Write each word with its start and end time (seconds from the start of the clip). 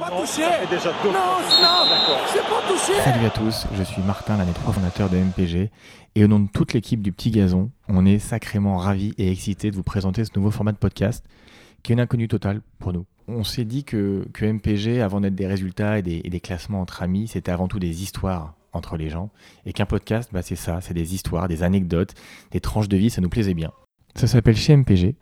pas 0.00 0.10
touché 0.10 0.42
Non, 0.42 1.12
non, 1.12 1.86
c'est 2.26 2.42
pas 2.42 2.62
touché 2.66 2.92
Salut 3.04 3.26
à 3.26 3.30
tous, 3.30 3.66
je 3.76 3.82
suis 3.82 4.00
Martin, 4.02 4.38
l'un 4.38 4.46
des 4.46 4.52
trois 4.52 4.72
fondateurs 4.72 5.10
de 5.10 5.18
MPG. 5.18 5.70
Et 6.14 6.24
au 6.24 6.26
nom 6.26 6.40
de 6.40 6.48
toute 6.48 6.72
l'équipe 6.72 7.02
du 7.02 7.12
Petit 7.12 7.30
Gazon, 7.30 7.70
on 7.86 8.06
est 8.06 8.18
sacrément 8.18 8.78
ravis 8.78 9.12
et 9.18 9.30
excités 9.30 9.70
de 9.70 9.76
vous 9.76 9.82
présenter 9.82 10.24
ce 10.24 10.30
nouveau 10.34 10.50
format 10.50 10.72
de 10.72 10.78
podcast 10.78 11.24
qui 11.82 11.92
est 11.92 11.94
une 11.94 12.00
inconnue 12.00 12.28
totale 12.28 12.62
pour 12.78 12.92
nous. 12.94 13.04
On 13.28 13.44
s'est 13.44 13.64
dit 13.64 13.84
que, 13.84 14.26
que 14.32 14.44
MPG, 14.44 15.02
avant 15.02 15.20
d'être 15.20 15.34
des 15.34 15.46
résultats 15.46 15.98
et 15.98 16.02
des, 16.02 16.22
et 16.24 16.30
des 16.30 16.40
classements 16.40 16.80
entre 16.80 17.02
amis, 17.02 17.28
c'était 17.28 17.52
avant 17.52 17.68
tout 17.68 17.78
des 17.78 18.02
histoires 18.02 18.54
entre 18.72 18.96
les 18.96 19.10
gens. 19.10 19.30
Et 19.66 19.72
qu'un 19.72 19.86
podcast, 19.86 20.30
bah, 20.32 20.42
c'est 20.42 20.56
ça, 20.56 20.80
c'est 20.80 20.94
des 20.94 21.14
histoires, 21.14 21.46
des 21.46 21.62
anecdotes, 21.62 22.14
des 22.50 22.60
tranches 22.60 22.88
de 22.88 22.96
vie, 22.96 23.10
ça 23.10 23.20
nous 23.20 23.28
plaisait 23.28 23.54
bien. 23.54 23.70
Ça 24.14 24.26
s'appelle 24.26 24.56
chez 24.56 24.76
MPG, 24.76 25.14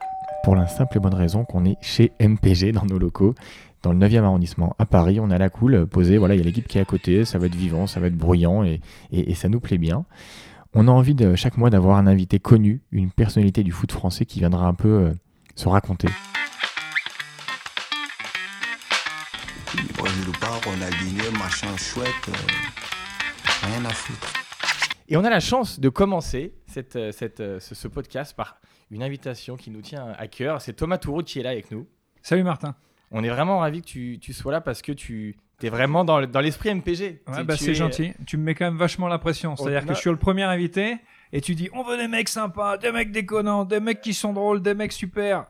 pour 0.42 0.56
la 0.56 0.66
simple 0.66 0.96
et 0.96 1.00
bonne 1.00 1.14
raison 1.14 1.44
qu'on 1.44 1.64
est 1.64 1.76
chez 1.82 2.12
MPG 2.20 2.72
dans 2.72 2.86
nos 2.86 2.98
locaux, 2.98 3.34
dans 3.82 3.92
le 3.92 3.98
9e 3.98 4.22
arrondissement 4.22 4.74
à 4.78 4.86
Paris. 4.86 5.20
On 5.20 5.30
à 5.30 5.38
la 5.38 5.48
cool, 5.48 5.86
posé, 5.86 6.18
voilà, 6.18 6.34
il 6.34 6.38
y 6.38 6.40
a 6.40 6.44
l'équipe 6.44 6.66
qui 6.66 6.78
est 6.78 6.80
à 6.80 6.84
côté, 6.84 7.24
ça 7.24 7.38
va 7.38 7.46
être 7.46 7.54
vivant, 7.54 7.86
ça 7.86 8.00
va 8.00 8.08
être 8.08 8.16
bruyant 8.16 8.64
et, 8.64 8.80
et, 9.12 9.34
ça 9.34 9.48
nous 9.48 9.60
plaît 9.60 9.78
bien. 9.78 10.04
On 10.74 10.88
a 10.88 10.90
envie 10.90 11.16
chaque 11.36 11.56
mois 11.56 11.70
d'avoir 11.70 11.96
un 11.96 12.06
invité 12.06 12.38
connu, 12.38 12.82
une 12.92 13.10
personnalité 13.10 13.62
du 13.62 13.72
foot 13.72 13.92
français 13.92 14.26
qui 14.26 14.40
viendra 14.40 14.66
un 14.66 14.74
peu 14.74 14.88
euh, 14.88 15.12
se 15.54 15.68
raconter. 15.68 16.08
A 23.62 23.70
euh. 23.70 23.92
Et 25.08 25.16
on 25.16 25.24
a 25.24 25.30
la 25.30 25.40
chance 25.40 25.80
de 25.80 25.88
commencer 25.88 26.54
cette, 26.66 26.96
euh, 26.96 27.12
cette, 27.12 27.40
euh, 27.40 27.60
ce, 27.60 27.74
ce 27.74 27.88
podcast 27.88 28.36
par 28.36 28.60
une 28.90 29.02
invitation 29.02 29.56
qui 29.56 29.70
nous 29.70 29.80
tient 29.80 30.14
à 30.16 30.28
cœur. 30.28 30.60
C'est 30.60 30.74
Thomas 30.74 30.98
Touroud 30.98 31.24
qui 31.24 31.40
est 31.40 31.42
là 31.42 31.50
avec 31.50 31.70
nous. 31.70 31.86
Salut 32.22 32.44
Martin. 32.44 32.74
On 33.10 33.24
est 33.24 33.28
vraiment 33.30 33.58
ravis 33.60 33.80
que 33.82 33.86
tu, 33.86 34.18
tu 34.20 34.32
sois 34.32 34.52
là 34.52 34.60
parce 34.60 34.82
que 34.82 34.92
tu 34.92 35.36
es 35.62 35.68
vraiment 35.70 36.04
dans, 36.04 36.20
le- 36.20 36.26
dans 36.26 36.40
l'esprit 36.40 36.68
MPG. 36.70 37.22
Ouais, 37.26 37.44
bah, 37.44 37.56
c'est 37.56 37.70
es- 37.70 37.74
gentil. 37.74 38.12
Tu 38.26 38.36
me 38.36 38.42
mets 38.44 38.54
quand 38.54 38.66
même 38.66 38.76
vachement 38.76 39.08
la 39.08 39.18
pression. 39.18 39.56
C'est-à-dire 39.56 39.86
que 39.86 39.94
je 39.94 40.00
suis 40.00 40.10
le 40.10 40.16
premier 40.16 40.42
invité 40.44 40.98
et 41.32 41.40
tu 41.40 41.54
dis 41.54 41.68
on 41.72 41.82
veut 41.82 41.96
des 41.96 42.08
mecs 42.08 42.28
sympas, 42.28 42.76
des 42.78 42.92
mecs 42.92 43.10
déconnants, 43.12 43.64
des 43.64 43.80
mecs 43.80 44.00
qui 44.00 44.14
sont 44.14 44.32
drôles, 44.32 44.60
des 44.62 44.74
mecs 44.74 44.92
super. 44.92 45.46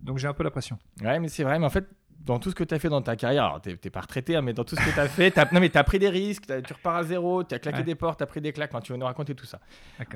Donc 0.00 0.18
j'ai 0.18 0.26
un 0.28 0.34
peu 0.34 0.42
la 0.44 0.50
pression. 0.50 0.78
Ouais, 1.02 1.18
mais 1.20 1.28
c'est 1.28 1.44
vrai, 1.44 1.58
mais 1.58 1.66
en 1.66 1.70
fait, 1.70 1.86
dans 2.24 2.38
tout 2.38 2.50
ce 2.50 2.54
que 2.54 2.62
tu 2.64 2.72
as 2.74 2.78
fait 2.78 2.88
dans 2.88 3.02
ta 3.02 3.16
carrière, 3.16 3.44
alors 3.44 3.60
t'es 3.60 3.76
pas 3.90 4.00
retraité, 4.00 4.36
hein, 4.36 4.42
mais 4.42 4.52
dans 4.52 4.64
tout 4.64 4.76
ce 4.76 4.80
que 4.84 4.90
tu 4.94 5.00
as 5.00 5.08
fait, 5.08 5.30
t'as- 5.32 5.48
non, 5.52 5.58
mais 5.60 5.70
tu 5.70 5.78
as 5.78 5.84
pris 5.84 5.98
des 5.98 6.08
risques, 6.08 6.46
t'as- 6.46 6.62
tu 6.62 6.72
repars 6.72 6.96
à 6.96 7.02
zéro, 7.04 7.42
tu 7.42 7.54
as 7.54 7.58
claqué 7.58 7.78
Ouais. 7.78 7.84
des 7.84 7.94
portes, 7.94 8.18
tu 8.18 8.22
as 8.22 8.26
pris 8.26 8.40
des 8.40 8.52
claques, 8.52 8.70
Enfin, 8.72 8.80
tu 8.80 8.92
vas 8.92 8.98
nous 8.98 9.06
raconter 9.06 9.34
tout 9.34 9.44
ça. 9.46 9.58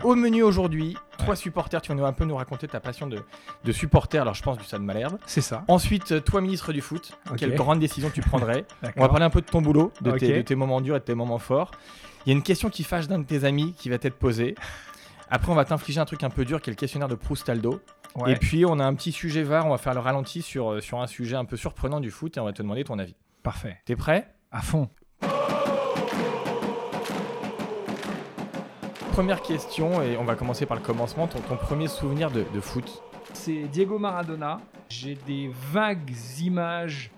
Au 0.05 0.15
menu 0.15 0.43
aujourd'hui, 0.43 0.97
trois 1.19 1.35
supporters, 1.37 1.83
tu 1.83 1.89
vas 1.89 1.95
nous 1.95 2.05
un 2.05 2.13
peu 2.13 2.25
nous 2.25 2.37
raconter 2.37 2.69
ta 2.69 2.79
passion 2.81 3.07
de, 3.07 3.19
de 3.65 3.73
supporter, 3.73 4.19
alors 4.19 4.35
je 4.35 4.43
pense 4.43 4.57
du 4.59 4.65
Stade 4.65 4.83
Malherbe. 4.83 5.19
C'est 5.27 5.41
ça. 5.41 5.65
Ensuite, 5.69 6.13
euh, 6.13 6.21
toi, 6.21 6.41
ministre 6.41 6.73
du 6.73 6.81
foot, 6.81 7.19
quelle 7.37 7.55
grande 7.55 7.81
décision 7.81 8.11
tu 8.11 8.21
prendrais 8.21 8.65
On 8.97 9.01
va 9.03 9.09
parler 9.09 9.25
un 9.25 9.31
peu 9.31 9.41
de 9.41 9.47
ton 9.47 9.61
boulot, 9.61 9.93
de, 10.01 10.11
Ok. 10.13 10.19
tes, 10.19 10.37
de 10.37 10.43
tes 10.43 10.55
moments 10.55 10.81
durs 10.81 10.97
et 10.97 11.01
de 11.01 11.05
tes 11.05 11.15
moments 11.15 11.39
forts. 11.39 11.73
Il 12.25 12.31
y 12.31 12.33
a 12.33 12.37
une 12.37 12.43
question 12.43 12.71
qui 12.71 12.83
fâche 12.85 13.09
d'un 13.09 13.19
de 13.19 13.25
tes 13.25 13.45
amis 13.45 13.75
qui 13.79 13.89
va 13.89 13.99
t'être 13.99 14.17
posée. 14.19 14.55
Après, 15.29 15.51
on 15.51 15.57
va 15.57 15.65
t'infliger 15.65 15.99
un 16.01 16.05
truc 16.05 16.23
un 16.23 16.31
peu 16.31 16.45
dur 16.45 16.61
qui 16.63 16.71
est 16.71 16.73
le 16.73 16.77
questionnaire 16.77 17.09
de 17.09 17.17
Proustaldo. 17.17 17.81
Ouais. 18.17 18.33
Et 18.33 18.37
puis, 18.37 18.65
on 18.65 18.79
a 18.79 18.85
un 18.85 18.95
petit 18.95 19.13
sujet 19.13 19.43
var, 19.43 19.67
on 19.67 19.71
va 19.71 19.79
faire 19.79 19.95
le 19.95 20.01
ralenti 20.01 20.41
sur, 20.41 20.73
euh, 20.73 20.81
sur 20.81 21.01
un 21.01 21.07
sujet 21.07 21.37
un 21.37 21.45
peu 21.45 21.57
surprenant 21.57 22.01
du 22.01 22.11
foot 22.11 22.37
et 22.37 22.41
on 22.41 22.45
va 22.45 22.53
te 22.53 22.63
demander 22.63 22.83
ton 22.83 22.99
avis. 22.99 23.15
Parfait. 23.43 23.79
T'es 23.85 23.95
prêt? 23.95 24.35
À 24.51 24.63
fond. 24.63 24.89
Première 29.13 29.43
question, 29.43 30.03
et 30.03 30.17
on 30.17 30.25
va 30.25 30.35
commencer 30.35 30.67
par 30.67 30.77
le 30.77 30.83
commencement. 30.83 31.27
Ton, 31.27 31.41
ton 31.41 31.57
premier 31.57 31.89
souvenir 31.89 32.31
de, 32.31 32.45
de 32.55 32.61
foot? 32.61 33.03
C'est 33.33 33.65
Diego 33.65 33.99
Maradona. 33.99 34.61
J'ai 34.89 35.15
des 35.27 35.51
vagues 35.73 36.15
images 36.41 37.11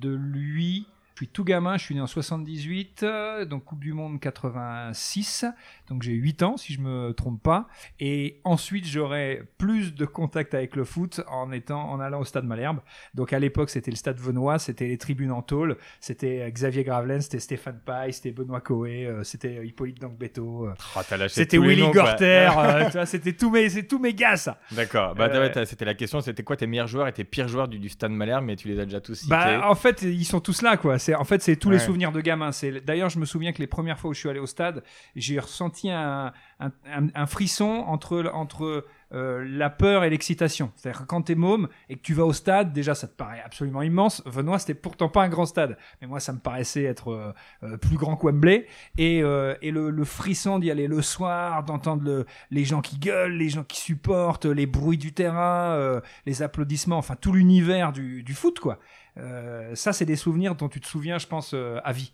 de 0.00 0.10
lui. 0.10 0.86
Je 1.14 1.24
suis 1.24 1.28
tout 1.28 1.44
gamin, 1.44 1.76
je 1.76 1.84
suis 1.84 1.94
né 1.94 2.00
en 2.00 2.06
78, 2.06 3.02
euh, 3.02 3.44
donc 3.44 3.64
Coupe 3.64 3.80
du 3.80 3.92
Monde 3.92 4.18
86, 4.20 5.44
donc 5.88 6.02
j'ai 6.02 6.12
8 6.12 6.42
ans 6.42 6.56
si 6.56 6.72
je 6.72 6.80
me 6.80 7.12
trompe 7.12 7.42
pas. 7.42 7.68
Et 7.98 8.40
ensuite 8.44 8.86
j'aurai 8.86 9.42
plus 9.58 9.94
de 9.94 10.06
contact 10.06 10.54
avec 10.54 10.76
le 10.76 10.84
foot 10.84 11.20
en 11.28 11.52
étant 11.52 11.90
en 11.90 12.00
allant 12.00 12.20
au 12.20 12.24
stade 12.24 12.44
Malherbe. 12.44 12.80
Donc 13.14 13.32
à 13.32 13.38
l'époque 13.38 13.70
c'était 13.70 13.90
le 13.90 13.96
stade 13.96 14.18
Venois, 14.18 14.58
c'était 14.58 14.86
les 14.86 14.98
tribunes 14.98 15.32
en 15.32 15.42
tôle, 15.42 15.76
c'était 16.00 16.42
euh, 16.42 16.50
Xavier 16.50 16.84
Gravelaine, 16.84 17.20
c'était 17.20 17.40
Stéphane 17.40 17.80
Paille, 17.84 18.12
c'était 18.12 18.30
Benoît 18.30 18.60
Coé, 18.60 19.06
euh, 19.06 19.22
c'était 19.24 19.66
Hippolyte 19.66 20.00
Dankbeto, 20.00 20.66
euh, 20.66 20.74
Oh, 20.96 21.00
lâché 21.16 21.34
c'était 21.34 21.58
Willy 21.58 21.82
noms. 21.82 21.90
Gorter, 21.90 22.50
euh, 22.58 23.04
c'était 23.04 23.32
tous 23.32 23.50
mes, 23.50 23.68
c'est 23.68 23.84
tous 23.84 23.98
mes 23.98 24.14
gars 24.14 24.36
ça. 24.36 24.58
D'accord, 24.72 25.14
bah, 25.14 25.28
Euh, 25.30 25.64
c'était 25.64 25.84
la 25.84 25.94
question, 25.94 26.20
c'était 26.20 26.42
quoi 26.42 26.56
tes 26.56 26.66
meilleurs 26.66 26.86
joueurs 26.86 27.08
et 27.08 27.12
tes 27.12 27.24
pires 27.24 27.48
joueurs 27.48 27.68
du, 27.68 27.78
du 27.78 27.88
Stade 27.88 28.12
Malherbe, 28.12 28.44
mais 28.44 28.56
tu 28.56 28.68
les 28.68 28.78
as 28.78 28.84
déjà 28.84 29.00
tous 29.00 29.14
cités. 29.14 29.30
Bah, 29.30 29.68
en 29.68 29.74
fait, 29.74 30.02
ils 30.02 30.24
sont 30.24 30.40
tous 30.40 30.62
là, 30.62 30.76
quoi. 30.76 30.98
C'est, 31.00 31.16
en 31.16 31.24
fait, 31.24 31.42
c'est 31.42 31.56
tous 31.56 31.70
les 31.70 31.78
souvenirs 31.86 32.12
de 32.12 32.20
gamin. 32.20 32.52
C'est, 32.52 32.80
d'ailleurs, 32.80 33.08
je 33.08 33.18
me 33.18 33.24
souviens 33.24 33.52
que 33.52 33.58
les 33.58 33.66
premières 33.66 33.98
fois 33.98 34.10
où 34.10 34.14
je 34.14 34.20
suis 34.20 34.28
allé 34.28 34.38
au 34.38 34.46
stade, 34.46 34.84
j'ai 35.16 35.40
ressenti 35.40 35.90
un, 35.90 36.32
un, 36.60 36.66
un- 36.92 37.08
un 37.14 37.26
frisson 37.26 37.84
entre, 37.88 38.30
entre 38.32 38.84
euh, 39.12 39.44
la 39.48 39.70
peur 39.70 40.04
et 40.04 40.10
l'excitation. 40.10 40.70
C'est-à-dire 40.76 41.04
quand 41.08 41.22
t'es 41.22 41.34
môme 41.34 41.68
et 41.88 41.96
que 41.96 42.02
tu 42.02 42.14
vas 42.14 42.24
au 42.24 42.32
stade, 42.32 42.72
déjà, 42.72 42.94
ça 42.94 43.08
te 43.08 43.14
paraît 43.16 43.42
absolument 43.44 43.82
immense. 43.82 44.22
Venois, 44.26 44.60
c'était 44.60 44.74
pourtant 44.74 45.08
pas 45.08 45.24
un 45.24 45.28
grand 45.28 45.46
stade, 45.46 45.76
mais 46.00 46.06
moi, 46.06 46.20
ça 46.20 46.32
me 46.32 46.38
paraissait 46.38 46.84
être 46.84 47.10
euh, 47.10 47.32
euh, 47.64 47.76
plus 47.76 47.96
grand 47.96 48.16
que 48.16 48.26
Wembley. 48.26 48.66
Et, 48.98 49.20
euh, 49.24 49.54
et 49.62 49.72
le, 49.72 49.90
le 49.90 50.04
frisson 50.04 50.60
d'y 50.60 50.70
aller 50.70 50.86
le 50.86 51.02
soir, 51.02 51.64
d'entendre 51.64 52.04
le- 52.04 52.26
les 52.52 52.64
gens 52.64 52.82
qui 52.82 52.98
gueulent, 52.98 53.32
les 53.32 53.48
gens 53.48 53.64
qui 53.64 53.80
supportent, 53.80 54.46
les 54.46 54.66
bruits 54.66 54.98
du 54.98 55.12
terrain, 55.12 56.00
les 56.26 56.42
applaudissements, 56.42 56.98
enfin 56.98 57.16
tout 57.16 57.32
l'univers 57.32 57.92
du, 57.92 58.22
du 58.22 58.34
foot, 58.34 58.60
quoi. 58.60 58.78
Euh, 59.16 59.74
ça, 59.74 59.92
c'est 59.92 60.04
des 60.04 60.16
souvenirs 60.16 60.54
dont 60.54 60.68
tu 60.68 60.80
te 60.80 60.86
souviens, 60.86 61.18
je 61.18 61.26
pense, 61.26 61.52
euh, 61.54 61.78
à 61.84 61.92
vie. 61.92 62.12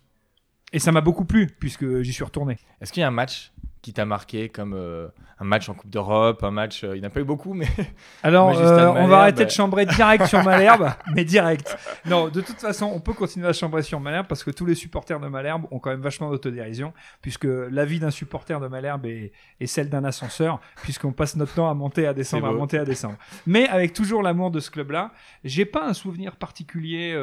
Et 0.73 0.79
ça 0.79 0.91
m'a 0.91 1.01
beaucoup 1.01 1.25
plu, 1.25 1.47
puisque 1.59 2.01
j'y 2.01 2.13
suis 2.13 2.23
retourné. 2.23 2.57
Est-ce 2.81 2.91
qu'il 2.91 3.01
y 3.01 3.03
a 3.03 3.07
un 3.07 3.11
match 3.11 3.53
qui 3.81 3.93
t'a 3.93 4.05
marqué 4.05 4.49
comme 4.49 4.73
euh, 4.73 5.07
un 5.39 5.45
match 5.45 5.69
en 5.69 5.73
Coupe 5.73 5.89
d'Europe, 5.89 6.43
un 6.43 6.51
match, 6.51 6.83
euh, 6.83 6.95
il 6.95 6.99
n'y 6.99 7.05
en 7.05 7.09
a 7.09 7.11
pas 7.11 7.19
eu 7.19 7.25
beaucoup, 7.25 7.53
mais 7.53 7.67
Alors, 8.23 8.57
euh, 8.57 8.87
on 8.95 9.07
va 9.07 9.19
arrêter 9.19 9.45
de 9.45 9.49
chambrer 9.49 9.85
direct 9.85 10.25
sur 10.25 10.43
Malherbe, 10.43 10.89
mais 11.15 11.23
direct. 11.23 11.77
Non, 12.05 12.29
de 12.29 12.41
toute 12.41 12.59
façon, 12.59 12.91
on 12.93 12.99
peut 12.99 13.13
continuer 13.13 13.47
à 13.47 13.53
chambrer 13.53 13.83
sur 13.83 13.99
Malherbe 13.99 14.27
parce 14.27 14.43
que 14.43 14.51
tous 14.51 14.65
les 14.65 14.75
supporters 14.75 15.19
de 15.19 15.27
Malherbe 15.27 15.65
ont 15.71 15.79
quand 15.79 15.91
même 15.91 16.01
vachement 16.01 16.29
d'autodérision, 16.29 16.93
puisque 17.21 17.45
la 17.45 17.85
vie 17.85 17.99
d'un 17.99 18.11
supporter 18.11 18.59
de 18.59 18.67
Malherbe 18.67 19.05
est, 19.05 19.31
est 19.59 19.67
celle 19.67 19.89
d'un 19.89 20.03
ascenseur, 20.03 20.59
puisqu'on 20.81 21.11
passe 21.11 21.35
notre 21.35 21.53
temps 21.53 21.69
à 21.69 21.73
monter, 21.73 22.07
à 22.07 22.13
descendre, 22.13 22.47
à 22.47 22.51
monter, 22.51 22.79
à 22.79 22.85
descendre. 22.85 23.17
Mais 23.45 23.67
avec 23.67 23.93
toujours 23.93 24.23
l'amour 24.23 24.51
de 24.51 24.59
ce 24.59 24.71
club-là, 24.71 25.11
j'ai 25.43 25.65
pas 25.65 25.85
un 25.85 25.93
souvenir 25.93 26.35
particulier 26.35 27.13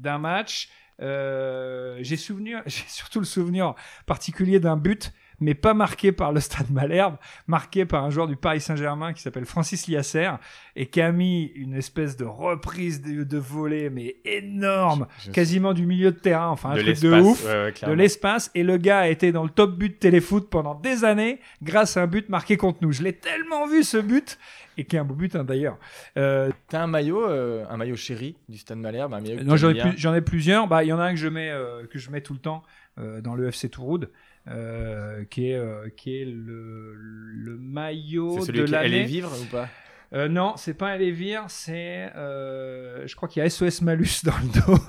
d'un 0.00 0.18
match. 0.18 0.70
Euh, 1.02 1.98
j'ai 2.00 2.16
souvenir, 2.16 2.62
j'ai 2.66 2.84
surtout 2.88 3.18
le 3.18 3.26
souvenir 3.26 3.74
particulier 4.06 4.60
d'un 4.60 4.76
but, 4.76 5.12
mais 5.42 5.54
pas 5.54 5.74
marqué 5.74 6.12
par 6.12 6.32
le 6.32 6.40
Stade 6.40 6.70
Malherbe, 6.70 7.16
marqué 7.46 7.84
par 7.84 8.04
un 8.04 8.10
joueur 8.10 8.26
du 8.28 8.36
Paris 8.36 8.60
Saint-Germain 8.60 9.12
qui 9.12 9.20
s'appelle 9.22 9.44
Francis 9.44 9.86
Liasser 9.88 10.30
et 10.76 10.86
qui 10.86 11.00
a 11.00 11.12
mis 11.12 11.46
une 11.54 11.74
espèce 11.74 12.16
de 12.16 12.24
reprise 12.24 13.02
de, 13.02 13.24
de 13.24 13.38
volée, 13.38 13.90
mais 13.90 14.16
énorme, 14.24 15.06
Je- 15.18 15.26
je- 15.26 15.30
quasiment 15.32 15.72
du 15.74 15.84
milieu 15.86 16.12
de 16.12 16.18
terrain, 16.18 16.48
enfin 16.48 16.70
un 16.70 16.74
de 16.76 16.80
truc 16.82 17.00
de 17.00 17.08
l'espace. 17.10 17.24
ouf. 17.24 17.44
ouais, 17.44 17.64
ouais, 17.82 17.88
De 17.88 17.92
l'espace 17.92 18.50
et 18.54 18.62
le 18.62 18.76
gars 18.78 19.00
a 19.00 19.08
été 19.08 19.32
dans 19.32 19.44
le 19.44 19.50
top 19.50 19.76
but 19.76 19.98
téléfoot 19.98 20.48
pendant 20.48 20.74
des 20.74 21.04
années 21.04 21.40
grâce 21.62 21.96
à 21.96 22.02
un 22.02 22.06
but 22.06 22.28
marqué 22.28 22.56
contre 22.56 22.78
nous. 22.82 22.92
Je 22.92 23.02
l'ai 23.02 23.12
tellement 23.12 23.66
vu 23.66 23.82
ce 23.82 23.98
but 23.98 24.38
et 24.78 24.84
qui 24.84 24.96
est 24.96 24.98
un 24.98 25.04
beau 25.04 25.14
but 25.14 25.36
hein, 25.36 25.44
d'ailleurs. 25.44 25.76
Euh, 26.16 26.50
T'as 26.68 26.80
un 26.82 26.86
maillot, 26.86 27.28
euh, 27.28 27.64
un 27.68 27.76
maillot 27.76 27.96
chéri 27.96 28.36
du 28.48 28.56
Stade 28.56 28.78
Malherbe, 28.78 29.12
un 29.12 29.20
maillot 29.20 29.38
que 29.38 29.42
non, 29.42 29.56
j'en 29.56 29.70
ai, 30.14 30.20
plus- 30.20 30.22
plusieurs. 30.22 30.66
Bah, 30.66 30.82
il 30.84 30.88
y 30.88 30.92
en 30.92 30.98
a 30.98 31.04
un 31.04 31.10
que 31.10 31.18
je 31.20 31.28
mets, 31.28 31.50
euh, 31.50 31.86
que 31.88 31.98
je 31.98 32.10
mets 32.10 32.22
tout 32.22 32.32
le 32.32 32.38
temps 32.38 32.62
euh, 32.98 33.20
dans 33.20 33.34
le 33.34 33.48
FC 33.48 33.68
Touroud, 33.68 34.10
euh, 34.48 35.24
qui 35.24 35.50
est, 35.50 35.56
euh, 35.56 35.88
qui 35.96 36.16
est 36.20 36.24
le, 36.24 36.94
le 36.96 37.56
maillot 37.56 38.40
celui 38.40 38.60
de 38.60 38.64
qui 38.66 38.74
allait 38.74 38.88
l'année. 38.88 39.04
vivre 39.04 39.30
ou 39.40 39.44
pas? 39.46 39.68
Euh, 40.14 40.28
non, 40.28 40.54
c'est 40.56 40.74
pas 40.74 40.94
Elévir, 40.94 41.44
c'est, 41.48 42.10
euh, 42.16 43.06
je 43.06 43.16
crois 43.16 43.28
qu'il 43.28 43.42
y 43.42 43.46
a 43.46 43.48
SOS 43.48 43.80
Malus 43.82 44.08
dans 44.24 44.36
le 44.42 44.60
dos. 44.60 44.82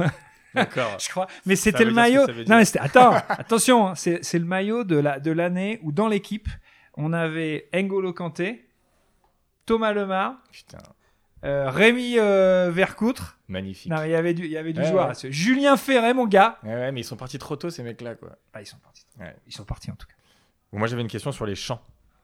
D'accord. 0.53 0.97
je 0.99 1.09
crois. 1.09 1.27
Mais 1.45 1.55
c'était 1.55 1.85
le 1.85 1.91
maillot. 1.91 2.27
Non, 2.47 2.57
mais. 2.57 2.77
Attends, 2.77 3.13
attention, 3.29 3.87
hein, 3.87 3.95
c'est, 3.95 4.23
c'est 4.23 4.39
le 4.39 4.45
maillot 4.45 4.83
de 4.83 4.97
la 4.97 5.19
de 5.19 5.31
l'année 5.31 5.79
où 5.81 5.91
dans 5.91 6.07
l'équipe 6.07 6.49
on 6.95 7.13
avait 7.13 7.69
N'Golo 7.73 8.11
Kanté, 8.13 8.67
Thomas 9.65 9.93
Lemar, 9.93 10.35
Putain, 10.51 10.77
euh, 11.43 11.69
Rémi 11.69 12.15
euh, 12.17 12.69
Vercoutre. 12.71 13.37
magnifique. 13.47 13.91
Non, 13.91 13.97
mais 14.01 14.09
il 14.09 14.11
y 14.11 14.15
avait 14.15 14.33
du, 14.33 14.45
il 14.45 14.51
y 14.51 14.57
avait 14.57 14.73
du 14.73 14.79
Ouais, 14.81 14.87
joueur. 14.87 15.07
ouais. 15.09 15.13
là. 15.23 15.29
Julien 15.29 15.77
Ferret, 15.77 16.13
mon 16.13 16.25
gars. 16.27 16.57
Ouais, 16.63 16.73
ouais, 16.73 16.91
mais 16.91 17.01
ils 17.01 17.05
sont 17.05 17.17
partis 17.17 17.37
trop 17.37 17.55
tôt, 17.55 17.69
ces 17.69 17.83
mecs-là, 17.83 18.15
quoi. 18.15 18.37
Ah, 18.53 18.61
ils 18.61 18.65
sont 18.65 18.77
partis. 18.77 19.05
Ouais. 19.19 19.35
Ils 19.47 19.53
sont 19.53 19.65
partis 19.65 19.91
en 19.91 19.95
tout 19.95 20.07
cas. 20.07 20.13
Bon, 20.71 20.79
moi, 20.79 20.87
j'avais 20.87 21.01
une 21.01 21.07
question 21.07 21.31
sur 21.31 21.45
les 21.45 21.55
chants. 21.55 21.81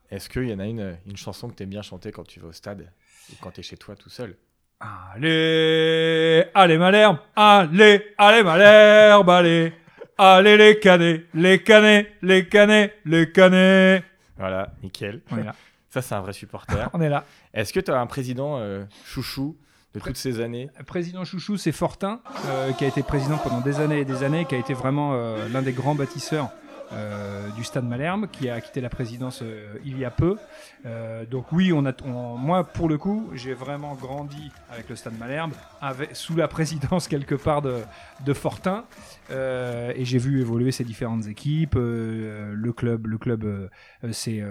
Est-ce 0.09 0.27
qu'il 0.29 0.47
y 0.49 0.53
en 0.53 0.59
a 0.59 0.65
une, 0.65 0.97
une 1.05 1.17
chanson 1.17 1.49
que 1.49 1.53
t'aimes 1.55 1.69
bien 1.69 1.81
chanter 1.83 2.11
quand 2.11 2.25
tu 2.25 2.39
vas 2.39 2.47
au 2.47 2.51
stade 2.51 2.91
ou 3.31 3.35
quand 3.41 3.51
t'es 3.51 3.61
chez 3.61 3.77
toi 3.77 3.95
tout 3.95 4.09
seul? 4.09 4.35
Allez, 4.79 6.45
allez 6.53 6.77
Malherbe, 6.77 7.17
allez, 7.35 8.13
allez 8.17 8.43
Malherbe, 8.43 9.29
allez, 9.29 9.73
allez 10.17 10.57
les 10.57 10.79
canets, 10.79 11.25
les 11.33 11.61
canets, 11.61 12.07
les 12.21 12.47
canets, 12.47 12.93
les 13.05 13.31
canets. 13.31 14.03
Voilà, 14.37 14.71
nickel. 14.81 15.21
Voilà, 15.29 15.53
Ça, 15.89 16.01
c'est 16.01 16.15
un 16.15 16.21
vrai 16.21 16.33
supporter. 16.33 16.89
on 16.93 17.01
est 17.01 17.09
là. 17.09 17.25
Est-ce 17.53 17.73
que 17.73 17.79
tu 17.79 17.91
as 17.91 17.99
un 17.99 18.07
président 18.07 18.57
euh, 18.57 18.85
chouchou 19.05 19.57
de 19.93 19.99
toutes 19.99 20.17
ces 20.17 20.39
années? 20.39 20.69
Président 20.85 21.25
chouchou, 21.25 21.57
c'est 21.57 21.71
Fortin, 21.71 22.21
euh, 22.45 22.71
qui 22.73 22.85
a 22.85 22.87
été 22.87 23.01
président 23.01 23.37
pendant 23.37 23.61
des 23.61 23.79
années 23.79 23.99
et 23.99 24.05
des 24.05 24.23
années, 24.23 24.45
qui 24.45 24.55
a 24.55 24.59
été 24.59 24.73
vraiment 24.73 25.11
euh, 25.13 25.49
l'un 25.49 25.61
des 25.61 25.73
grands 25.73 25.95
bâtisseurs 25.95 26.49
euh, 26.91 27.49
du 27.51 27.63
Stade 27.63 27.85
Malherbe, 27.85 28.27
qui 28.31 28.49
a 28.49 28.59
quitté 28.61 28.81
la 28.81 28.89
présidence 28.89 29.41
euh, 29.43 29.77
il 29.85 29.97
y 29.97 30.05
a 30.05 30.11
peu. 30.11 30.37
Euh, 30.85 31.25
donc 31.25 31.51
oui, 31.51 31.71
on 31.73 31.85
a, 31.85 31.93
on- 32.05 32.35
moi 32.37 32.63
pour 32.63 32.89
le 32.89 32.97
coup, 32.97 33.29
j'ai 33.33 33.53
vraiment 33.53 33.95
grandi 33.95 34.51
avec 34.71 34.89
le 34.89 34.95
Stade 34.95 35.17
Malherbe, 35.19 35.51
avec, 35.81 36.15
sous 36.15 36.35
la 36.35 36.47
présidence 36.47 37.07
quelque 37.09 37.35
part 37.35 37.61
de, 37.61 37.77
de 38.25 38.33
Fortin, 38.33 38.85
et 39.31 40.05
j'ai 40.05 40.17
vu 40.17 40.41
évoluer 40.41 40.71
ces 40.71 40.83
différentes 40.83 41.27
équipes. 41.27 41.75
Le 41.75 42.71
club, 42.75 43.05
le 43.05 43.17
club, 43.19 43.69
c'est 44.11 44.41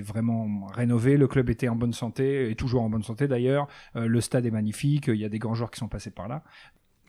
vraiment 0.00 0.66
rénové. 0.66 1.16
Le 1.16 1.26
club 1.26 1.50
était 1.50 1.68
en 1.68 1.74
bonne 1.76 1.92
santé, 1.92 2.50
et 2.50 2.54
toujours 2.54 2.82
en 2.82 2.88
bonne 2.90 3.02
santé 3.02 3.26
d'ailleurs. 3.26 3.66
Le 3.94 4.20
stade 4.20 4.46
est 4.46 4.50
magnifique. 4.52 5.08
Il 5.08 5.16
y 5.16 5.24
a 5.24 5.28
des 5.28 5.38
grands 5.40 5.54
joueurs 5.54 5.70
qui 5.72 5.80
sont 5.80 5.88
passés 5.88 6.10
par 6.12 6.28
là. 6.28 6.42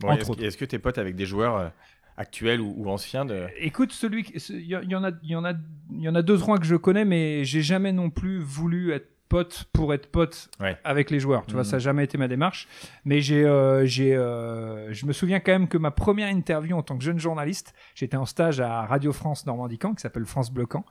Bon, 0.02 0.10
est-ce 0.12 0.58
que 0.58 0.66
tu 0.66 0.76
es 0.76 0.80
pote 0.80 0.98
avec 0.98 1.16
des 1.16 1.26
joueurs 1.26 1.72
actuels 2.18 2.62
ou, 2.62 2.74
ou 2.78 2.90
anciens 2.90 3.26
de... 3.26 3.48
Écoute, 3.58 3.92
celui, 3.92 4.26
il 4.50 4.62
y, 4.62 4.70
y 4.70 4.96
en 4.96 5.04
a, 5.04 5.12
il 5.24 5.30
y 5.30 5.36
en 5.36 5.46
a, 5.46 5.54
il 5.92 6.02
y 6.02 6.10
en 6.10 6.16
a 6.16 6.22
deux 6.22 6.38
trois 6.38 6.58
que 6.58 6.66
je 6.66 6.76
connais, 6.76 7.06
mais 7.06 7.46
j'ai 7.46 7.62
jamais 7.62 7.92
non 7.92 8.10
plus 8.10 8.40
voulu 8.40 8.92
être 8.92 9.15
pote 9.30 9.66
pour 9.74 9.94
être 9.94 10.07
pote 10.12 10.50
Ouais. 10.60 10.77
avec 10.83 11.10
les 11.12 11.19
joueurs. 11.19 11.45
Tu 11.45 11.54
vois, 11.54 11.62
Mhm. 11.63 11.66
ça 11.69 11.75
n'a 11.77 11.80
jamais 11.80 12.04
été 12.04 12.18
ma 12.18 12.27
démarche. 12.27 12.68
Mais 13.06 13.22
j'ai, 13.22 13.44
euh, 13.45 13.86
j'ai, 13.86 14.16
euh, 14.16 14.94
je 14.94 15.06
me 15.06 15.13
souviens 15.13 15.39
quand 15.39 15.51
même 15.51 15.68
que 15.68 15.77
ma 15.77 15.92
première 15.92 16.30
interview 16.30 16.77
en 16.77 16.83
tant 16.83 16.98
que 16.98 17.04
jeune 17.04 17.19
journaliste, 17.19 17.74
j'étais 17.95 18.18
en 18.18 18.25
stage 18.25 18.60
à 18.62 18.86
Radio 18.86 19.12
France 19.13 19.45
Normandie 19.45 19.77
Camp, 19.77 19.94
qui 19.95 20.01
s'appelle 20.01 20.25
France 20.25 20.51
Bleu 20.51 20.66
Camp, 20.66 20.86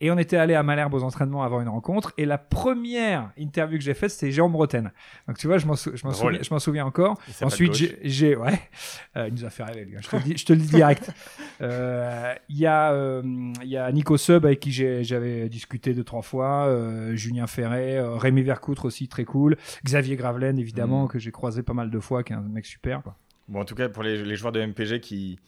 et 0.00 0.10
on 0.10 0.18
était 0.18 0.36
allé 0.36 0.54
à 0.54 0.62
Malherbe 0.62 0.94
aux 0.94 1.02
entraînements 1.02 1.42
avant 1.42 1.60
une 1.60 1.68
rencontre. 1.68 2.12
Et 2.16 2.24
la 2.26 2.38
première 2.38 3.30
interview 3.36 3.78
que 3.78 3.84
j'ai 3.84 3.94
faite, 3.94 4.10
c'était 4.10 4.30
Jérôme 4.32 4.52
Bretagne. 4.52 4.90
Donc 5.26 5.38
tu 5.38 5.46
vois, 5.46 5.58
je 5.58 5.66
m'en, 5.66 5.76
sou- 5.76 5.92
je 5.94 6.06
m'en 6.06 6.12
souviens, 6.12 6.38
je 6.42 6.54
m'en 6.54 6.58
souviens 6.60 6.86
encore. 6.86 7.18
Ensuite, 7.42 7.74
j'ai, 7.74 7.98
j'ai- 8.02 8.36
ouais, 8.36 8.60
Euh, 9.16 9.26
il 9.28 9.34
nous 9.34 9.44
a 9.44 9.50
fait 9.50 9.64
rêver, 9.64 9.84
le 9.84 9.90
gars. 9.92 10.00
Je 10.00 10.08
te 10.08 10.16
le 10.16 10.22
dis, 10.22 10.36
je 10.36 10.44
te 10.46 10.52
le 10.52 10.58
dis 10.60 10.68
direct. 10.68 11.10
Il 12.48 12.58
y 12.58 12.66
a, 12.66 13.22
il 13.62 13.68
y 13.68 13.76
a 13.76 13.90
Nico 13.92 14.16
Sub 14.16 14.44
avec 14.46 14.60
qui 14.60 14.72
j'ai- 14.72 15.04
j'avais 15.04 15.48
discuté 15.48 15.94
deux 15.94 16.04
trois 16.04 16.22
fois, 16.22 16.68
Julien 17.14 17.46
Ferret, 17.46 17.79
euh, 17.96 18.16
Rémi 18.16 18.42
Vercoutre 18.42 18.84
aussi 18.84 19.08
très 19.08 19.24
cool, 19.24 19.56
Xavier 19.84 20.16
Gravelaine 20.16 20.58
évidemment 20.58 21.02
Mhm. 21.04 21.08
que 21.08 21.18
j'ai 21.18 21.30
croisé 21.32 21.62
pas 21.62 21.74
mal 21.74 21.90
de 21.90 21.98
fois, 22.00 22.22
qui 22.22 22.32
est 22.32 22.36
un 22.36 22.40
mec 22.40 22.66
super. 22.66 23.02
quoi. 23.02 23.16
Bon, 23.48 23.60
en 23.60 23.64
tout 23.64 23.74
cas, 23.74 23.88
pour 23.88 24.02
les, 24.02 24.22
les 24.22 24.36
joueurs 24.36 24.52
de 24.52 24.60
MPG 24.64 25.00
qui, 25.00 25.38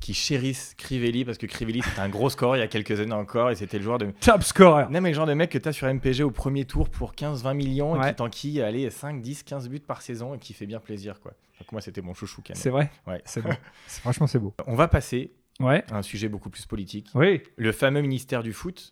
qui 0.00 0.14
chérissent 0.14 0.74
Crivelli, 0.78 1.24
parce 1.24 1.38
que 1.38 1.46
Crivelli, 1.46 1.82
c'était 1.82 2.00
un 2.00 2.08
gros 2.08 2.30
score 2.30 2.56
il 2.56 2.60
y 2.60 2.62
a 2.62 2.68
quelques 2.68 3.00
années 3.00 3.12
encore, 3.12 3.50
et 3.50 3.56
c'était 3.56 3.78
le 3.78 3.84
joueur 3.84 3.98
de... 3.98 4.06
Top 4.20 4.44
scorer. 4.44 4.84
Non, 4.90 5.00
mais 5.00 5.08
le 5.10 5.14
genre 5.16 5.26
de 5.26 5.34
mec 5.34 5.50
que 5.50 5.58
tu 5.58 5.68
as 5.68 5.72
sur 5.72 5.92
MPG 5.92 6.22
au 6.22 6.30
premier 6.30 6.64
tour 6.66 6.88
pour 6.88 7.14
15-20 7.14 7.54
millions, 7.54 7.96
et 7.96 7.98
Ouais. 7.98 8.08
qui 8.10 8.14
t'enquille 8.16 8.62
aller 8.62 8.88
5, 8.90 9.20
10, 9.22 9.42
15 9.42 9.68
buts 9.68 9.80
par 9.80 10.02
saison, 10.02 10.34
et 10.34 10.38
qui 10.38 10.52
fait 10.52 10.66
bien 10.66 10.78
plaisir, 10.78 11.18
quoi. 11.20 11.32
Donc 11.58 11.72
moi, 11.72 11.80
c'était 11.80 12.00
mon 12.02 12.14
chouchou, 12.14 12.42
quand 12.46 12.50
même. 12.54 12.62
C'est 12.62 12.70
vrai. 12.70 12.90
Ouais. 13.08 13.20
C'est. 13.24 13.42
C'est- 13.88 14.00
Franchement, 14.00 14.28
c'est 14.28 14.38
beau. 14.38 14.54
On 14.68 14.76
va 14.76 14.86
passer 14.86 15.32
Ouais. 15.58 15.82
à 15.90 15.96
un 15.98 16.02
sujet 16.02 16.28
beaucoup 16.28 16.50
plus 16.50 16.64
politique. 16.66 17.08
Oui. 17.16 17.42
Le 17.56 17.72
fameux 17.72 18.00
ministère 18.00 18.44
du 18.44 18.52
foot. 18.52 18.88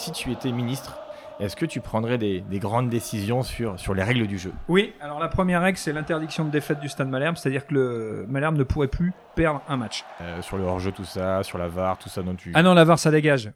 Si 0.00 0.12
tu 0.12 0.32
étais 0.32 0.50
ministre, 0.50 0.96
est-ce 1.40 1.54
que 1.56 1.66
tu 1.66 1.82
prendrais 1.82 2.16
des, 2.16 2.40
des 2.40 2.58
grandes 2.58 2.88
décisions 2.88 3.42
sur, 3.42 3.78
sur 3.78 3.92
les 3.92 4.02
règles 4.02 4.26
du 4.26 4.38
jeu? 4.38 4.50
Oui. 4.66 4.94
Alors 4.98 5.18
la 5.20 5.28
première 5.28 5.60
règle, 5.60 5.76
c'est 5.76 5.92
l'interdiction 5.92 6.46
de 6.46 6.50
défaite 6.50 6.80
du 6.80 6.88
Stade 6.88 7.10
Malherbe, 7.10 7.36
c'est-à-dire 7.36 7.66
que 7.66 7.74
le 7.74 8.24
Malherbe 8.26 8.56
ne 8.56 8.62
pourrait 8.64 8.88
plus 8.88 9.12
perdre 9.36 9.60
un 9.68 9.76
match. 9.76 10.06
Euh, 10.22 10.40
Sur 10.40 10.56
le 10.56 10.64
hors-jeu, 10.64 10.90
tout 10.90 11.04
ça, 11.04 11.42
sur 11.42 11.58
la 11.58 11.68
VAR, 11.68 11.98
tout 11.98 12.08
ça 12.08 12.22
dont 12.22 12.34
tu, 12.34 12.50
Ah 12.54 12.62
non, 12.62 12.72
la 12.72 12.84
VAR, 12.84 12.98
ça 12.98 13.10
dégage. 13.10 13.52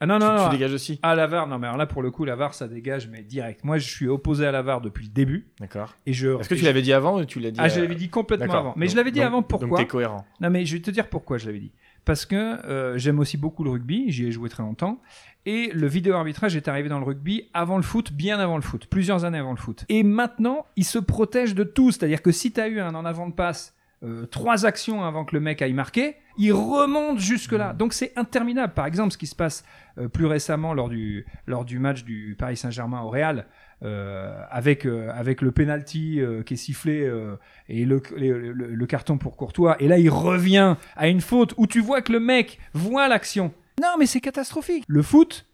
Ah 0.00 0.06
non, 0.06 0.18
tu, 0.18 0.24
non, 0.24 0.36
tu 0.36 0.42
non. 0.44 0.48
dégages 0.48 0.72
aussi? 0.72 0.98
Ah, 1.02 1.14
la 1.14 1.26
VAR, 1.26 1.46
non, 1.46 1.58
mais 1.58 1.66
alors 1.66 1.76
là, 1.78 1.86
pour 1.86 2.02
le 2.02 2.10
coup, 2.10 2.24
la 2.24 2.34
VAR, 2.34 2.54
ça 2.54 2.66
dégage, 2.66 3.08
mais 3.08 3.22
direct. 3.22 3.62
Moi, 3.62 3.76
je 3.76 3.86
suis 3.88 4.08
opposé 4.08 4.46
à 4.46 4.52
la 4.52 4.62
VAR 4.62 4.80
depuis 4.80 5.04
le 5.04 5.10
début. 5.12 5.46
D'accord. 5.60 5.94
Et 6.06 6.14
je. 6.14 6.40
Est-ce 6.40 6.48
que 6.48 6.54
tu 6.54 6.64
l'avais 6.64 6.82
dit 6.82 6.94
avant 6.94 7.18
ou 7.20 7.24
tu 7.26 7.40
l'as 7.40 7.50
dit 7.50 7.60
Ah, 7.62 7.68
je 7.68 7.78
l'avais 7.80 7.94
dit 7.94 8.08
complètement 8.08 8.54
avant. 8.54 8.72
Mais 8.76 8.86
je 8.86 8.92
Donc- 8.92 8.96
l'avais 8.96 9.10
dit 9.12 9.18
donc- 9.20 9.26
avant 9.28 9.38
Donc 9.38 9.48
pourquoi 9.48 9.78
t'es 9.80 9.86
cohérent. 9.86 10.24
Non, 10.40 10.48
mais 10.50 10.64
je 10.64 10.76
vais 10.76 10.82
te 10.82 10.90
dire 10.90 11.08
pourquoi 11.08 11.36
je 11.38 11.46
l'avais 11.46 11.60
dit. 11.60 11.72
Parce 12.04 12.26
que 12.26 12.36
euh, 12.36 12.98
j'aime 12.98 13.18
aussi 13.18 13.36
beaucoup 13.36 13.64
le 13.64 13.70
rugby, 13.70 14.10
j'y 14.10 14.26
ai 14.26 14.32
joué 14.32 14.48
très 14.48 14.62
longtemps. 14.62 15.00
Et 15.46 15.70
le 15.74 15.86
vidéo 15.86 16.14
arbitrage 16.14 16.56
est 16.56 16.68
arrivé 16.68 16.88
dans 16.88 16.98
le 16.98 17.04
rugby 17.04 17.50
avant 17.52 17.76
le 17.76 17.82
foot, 17.82 18.12
bien 18.12 18.38
avant 18.38 18.56
le 18.56 18.62
foot, 18.62 18.86
plusieurs 18.86 19.24
années 19.24 19.38
avant 19.38 19.52
le 19.52 19.58
foot. 19.58 19.84
Et 19.88 20.02
maintenant, 20.02 20.66
il 20.76 20.84
se 20.84 20.98
protège 20.98 21.54
de 21.54 21.64
tout. 21.64 21.90
C'est-à-dire 21.90 22.22
que 22.22 22.32
si 22.32 22.52
tu 22.52 22.60
as 22.60 22.68
eu 22.68 22.80
un 22.80 22.94
en 22.94 23.04
avant 23.04 23.28
de 23.28 23.34
passe, 23.34 23.74
euh, 24.02 24.26
trois 24.26 24.66
actions 24.66 25.04
avant 25.04 25.24
que 25.24 25.34
le 25.34 25.40
mec 25.40 25.62
aille 25.62 25.72
marquer, 25.72 26.16
il 26.36 26.52
remonte 26.52 27.18
jusque-là. 27.18 27.72
Donc 27.72 27.92
c'est 27.92 28.12
interminable. 28.16 28.74
Par 28.74 28.86
exemple, 28.86 29.12
ce 29.12 29.18
qui 29.18 29.26
se 29.26 29.36
passe 29.36 29.64
euh, 29.98 30.08
plus 30.08 30.26
récemment 30.26 30.74
lors 30.74 30.88
du, 30.88 31.26
lors 31.46 31.64
du 31.64 31.78
match 31.78 32.04
du 32.04 32.36
Paris 32.38 32.56
Saint-Germain 32.56 33.00
au 33.02 33.08
Real, 33.08 33.46
avec, 33.82 34.86
euh, 34.86 35.10
avec 35.14 35.42
le 35.42 35.52
penalty 35.52 36.20
euh, 36.20 36.42
qui 36.42 36.54
est 36.54 36.56
sifflé 36.56 37.02
euh, 37.02 37.36
et 37.68 37.84
le, 37.84 38.02
le, 38.16 38.86
carton 38.86 39.18
pour 39.18 39.36
Courtois. 39.36 39.76
Et 39.80 39.88
là, 39.88 39.98
il 39.98 40.10
revient 40.10 40.76
à 40.96 41.08
une 41.08 41.20
faute 41.20 41.54
où 41.56 41.66
tu 41.66 41.80
vois 41.80 42.02
que 42.02 42.12
le 42.12 42.20
mec 42.20 42.58
voit 42.72 43.08
l'action. 43.08 43.52
Non, 43.80 43.96
mais 43.98 44.06
c'est 44.06 44.20
catastrophique. 44.20 44.84
Le 44.86 45.02
foot, 45.02 45.46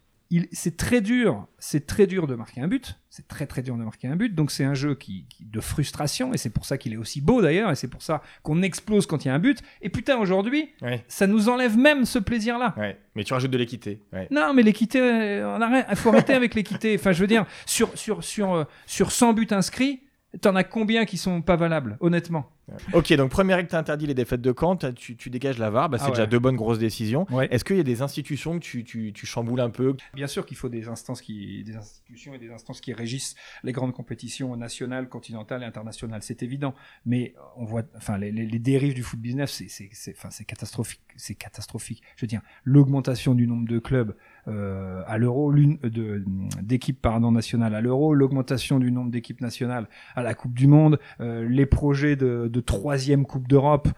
c'est 0.52 0.76
très 0.76 1.00
dur. 1.00 1.46
C'est 1.58 1.86
très 1.86 2.06
dur 2.06 2.26
de 2.26 2.34
marquer 2.34 2.60
un 2.60 2.68
but. 2.68 2.96
C'est 3.10 3.26
très 3.26 3.46
très 3.46 3.62
dur 3.62 3.76
de 3.76 3.82
marquer 3.82 4.06
un 4.08 4.14
but. 4.16 4.34
Donc 4.34 4.50
c'est 4.52 4.64
un 4.64 4.74
jeu 4.74 4.94
qui, 4.94 5.26
qui- 5.28 5.44
de 5.44 5.60
frustration 5.60 6.32
et 6.32 6.38
c'est 6.38 6.50
pour 6.50 6.64
ça 6.64 6.78
qu'il 6.78 6.92
est 6.92 6.96
aussi 6.96 7.20
beau 7.20 7.42
d'ailleurs 7.42 7.70
et 7.70 7.74
c'est 7.74 7.88
pour 7.88 8.02
ça 8.02 8.22
qu'on 8.42 8.62
explose 8.62 9.06
quand 9.06 9.24
il 9.24 9.28
y 9.28 9.30
a 9.30 9.34
un 9.34 9.38
but. 9.40 9.58
Et 9.82 9.88
putain 9.88 10.18
aujourd'hui, 10.18 10.70
Ouais, 10.82 11.04
ça 11.08 11.26
nous 11.26 11.48
enlève 11.48 11.76
même 11.76 12.04
ce 12.04 12.18
plaisir-là. 12.20 12.74
ouais. 12.78 12.96
Mais 13.16 13.24
tu 13.24 13.32
rajoutes 13.34 13.50
de 13.50 13.58
l'équité. 13.58 14.00
Ouais. 14.12 14.28
Non, 14.30 14.54
mais 14.54 14.62
l'équité, 14.62 15.00
euh. 15.00 15.58
Il 15.90 15.96
faut 15.96 16.10
arrêter 16.10 16.34
avec 16.34 16.54
l'équité. 16.54 16.94
Enfin, 16.98 17.10
je 17.12 17.20
veux 17.20 17.26
dire, 17.26 17.44
sur, 17.66 17.96
sur, 17.98 18.22
sur, 18.22 18.54
euh, 18.54 18.64
sur 18.86 19.10
100 19.10 19.32
buts 19.32 19.48
inscrits, 19.50 20.00
t'en 20.40 20.54
as 20.56 20.64
combien 20.64 21.04
qui 21.04 21.16
sont 21.16 21.42
pas 21.42 21.56
valables, 21.56 21.96
honnêtement? 22.00 22.50
Ok, 22.92 23.12
donc 23.14 23.32
première 23.32 23.56
règle, 23.56 23.68
tu 23.68 23.74
interdit 23.74 24.06
les 24.06 24.14
défaites 24.14 24.40
de 24.40 24.52
camp, 24.52 24.76
tu, 24.94 25.16
tu 25.16 25.28
dégages 25.28 25.58
la 25.58 25.70
VAR, 25.70 25.88
bah, 25.88 25.98
c'est 25.98 26.04
Ah 26.06 26.10
déjà 26.10 26.26
deux 26.26 26.38
bonnes 26.38 26.54
grosses 26.54 26.78
décisions. 26.78 27.26
Ouais. 27.30 27.48
Est-ce 27.50 27.64
qu'il 27.64 27.76
y 27.76 27.80
a 27.80 27.82
des 27.82 28.00
institutions 28.00 28.60
que 28.60 28.64
tu, 28.64 28.84
tu, 28.84 29.12
tu 29.12 29.26
chamboules 29.26 29.60
un 29.60 29.70
peu? 29.70 29.96
Bien 30.14 30.28
sûr 30.28 30.46
qu'il 30.46 30.56
faut 30.56 30.68
des 30.68 30.86
instances 30.86 31.20
qui, 31.20 31.64
des 31.64 31.74
institutions 31.74 32.32
et 32.32 32.38
des 32.38 32.52
instances 32.52 32.80
qui 32.80 32.92
régissent 32.92 33.34
les 33.64 33.72
grandes 33.72 33.92
compétitions 33.92 34.56
nationales, 34.56 35.08
continentales 35.08 35.64
et 35.64 35.66
internationales. 35.66 36.22
C'est 36.22 36.44
évident. 36.44 36.76
Mais 37.04 37.34
on 37.56 37.64
voit, 37.64 37.82
enfin, 37.96 38.18
les, 38.18 38.30
les- 38.30 38.46
les 38.46 38.58
dérives 38.60 38.94
du 38.94 39.02
foot 39.02 39.18
business, 39.18 39.50
c'est, 39.50 39.68
c'est, 39.68 39.88
c'est, 39.92 40.14
enfin, 40.16 40.30
c'est 40.30 40.44
catastrophique. 40.44 41.00
C'est 41.16 41.34
catastrophique. 41.34 42.02
Je 42.14 42.22
veux 42.24 42.28
dire, 42.28 42.42
l'augmentation 42.62 43.34
du 43.34 43.48
nombre 43.48 43.66
de 43.68 43.80
clubs 43.80 44.14
euh, 44.48 45.02
à 45.06 45.18
l'euro, 45.18 45.52
de, 45.52 46.24
d'équipes 46.62 47.06
nationales 47.06 47.74
à 47.74 47.80
l'euro, 47.80 48.14
l'augmentation 48.14 48.78
du 48.78 48.90
nombre 48.90 49.10
d'équipes 49.10 49.40
nationales 49.40 49.88
à 50.14 50.22
la 50.22 50.34
Coupe 50.34 50.54
du 50.54 50.66
Monde, 50.66 50.98
euh, 51.20 51.46
les 51.48 51.66
projets 51.66 52.16
de, 52.16 52.60
troisième 52.60 53.26
Coupe 53.26 53.48
d'Europe, 53.48 53.88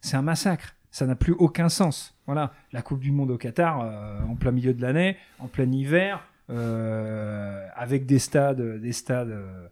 c'est 0.00 0.16
un 0.16 0.22
massacre. 0.22 0.74
Ça 0.90 1.06
n'a 1.06 1.14
plus 1.14 1.34
aucun 1.34 1.68
sens. 1.68 2.16
Voilà, 2.26 2.52
la 2.72 2.82
Coupe 2.82 3.00
du 3.00 3.12
Monde 3.12 3.30
au 3.30 3.36
Qatar, 3.36 3.80
euh, 3.82 4.20
en 4.28 4.34
plein 4.34 4.50
milieu 4.50 4.72
de 4.72 4.80
l'année, 4.80 5.16
en 5.38 5.46
plein 5.46 5.70
hiver, 5.70 6.26
euh, 6.48 7.66
avec 7.74 8.06
des 8.06 8.18
stades, 8.18 8.80
des 8.80 8.92
stades 8.92 9.30
euh, 9.30 9.68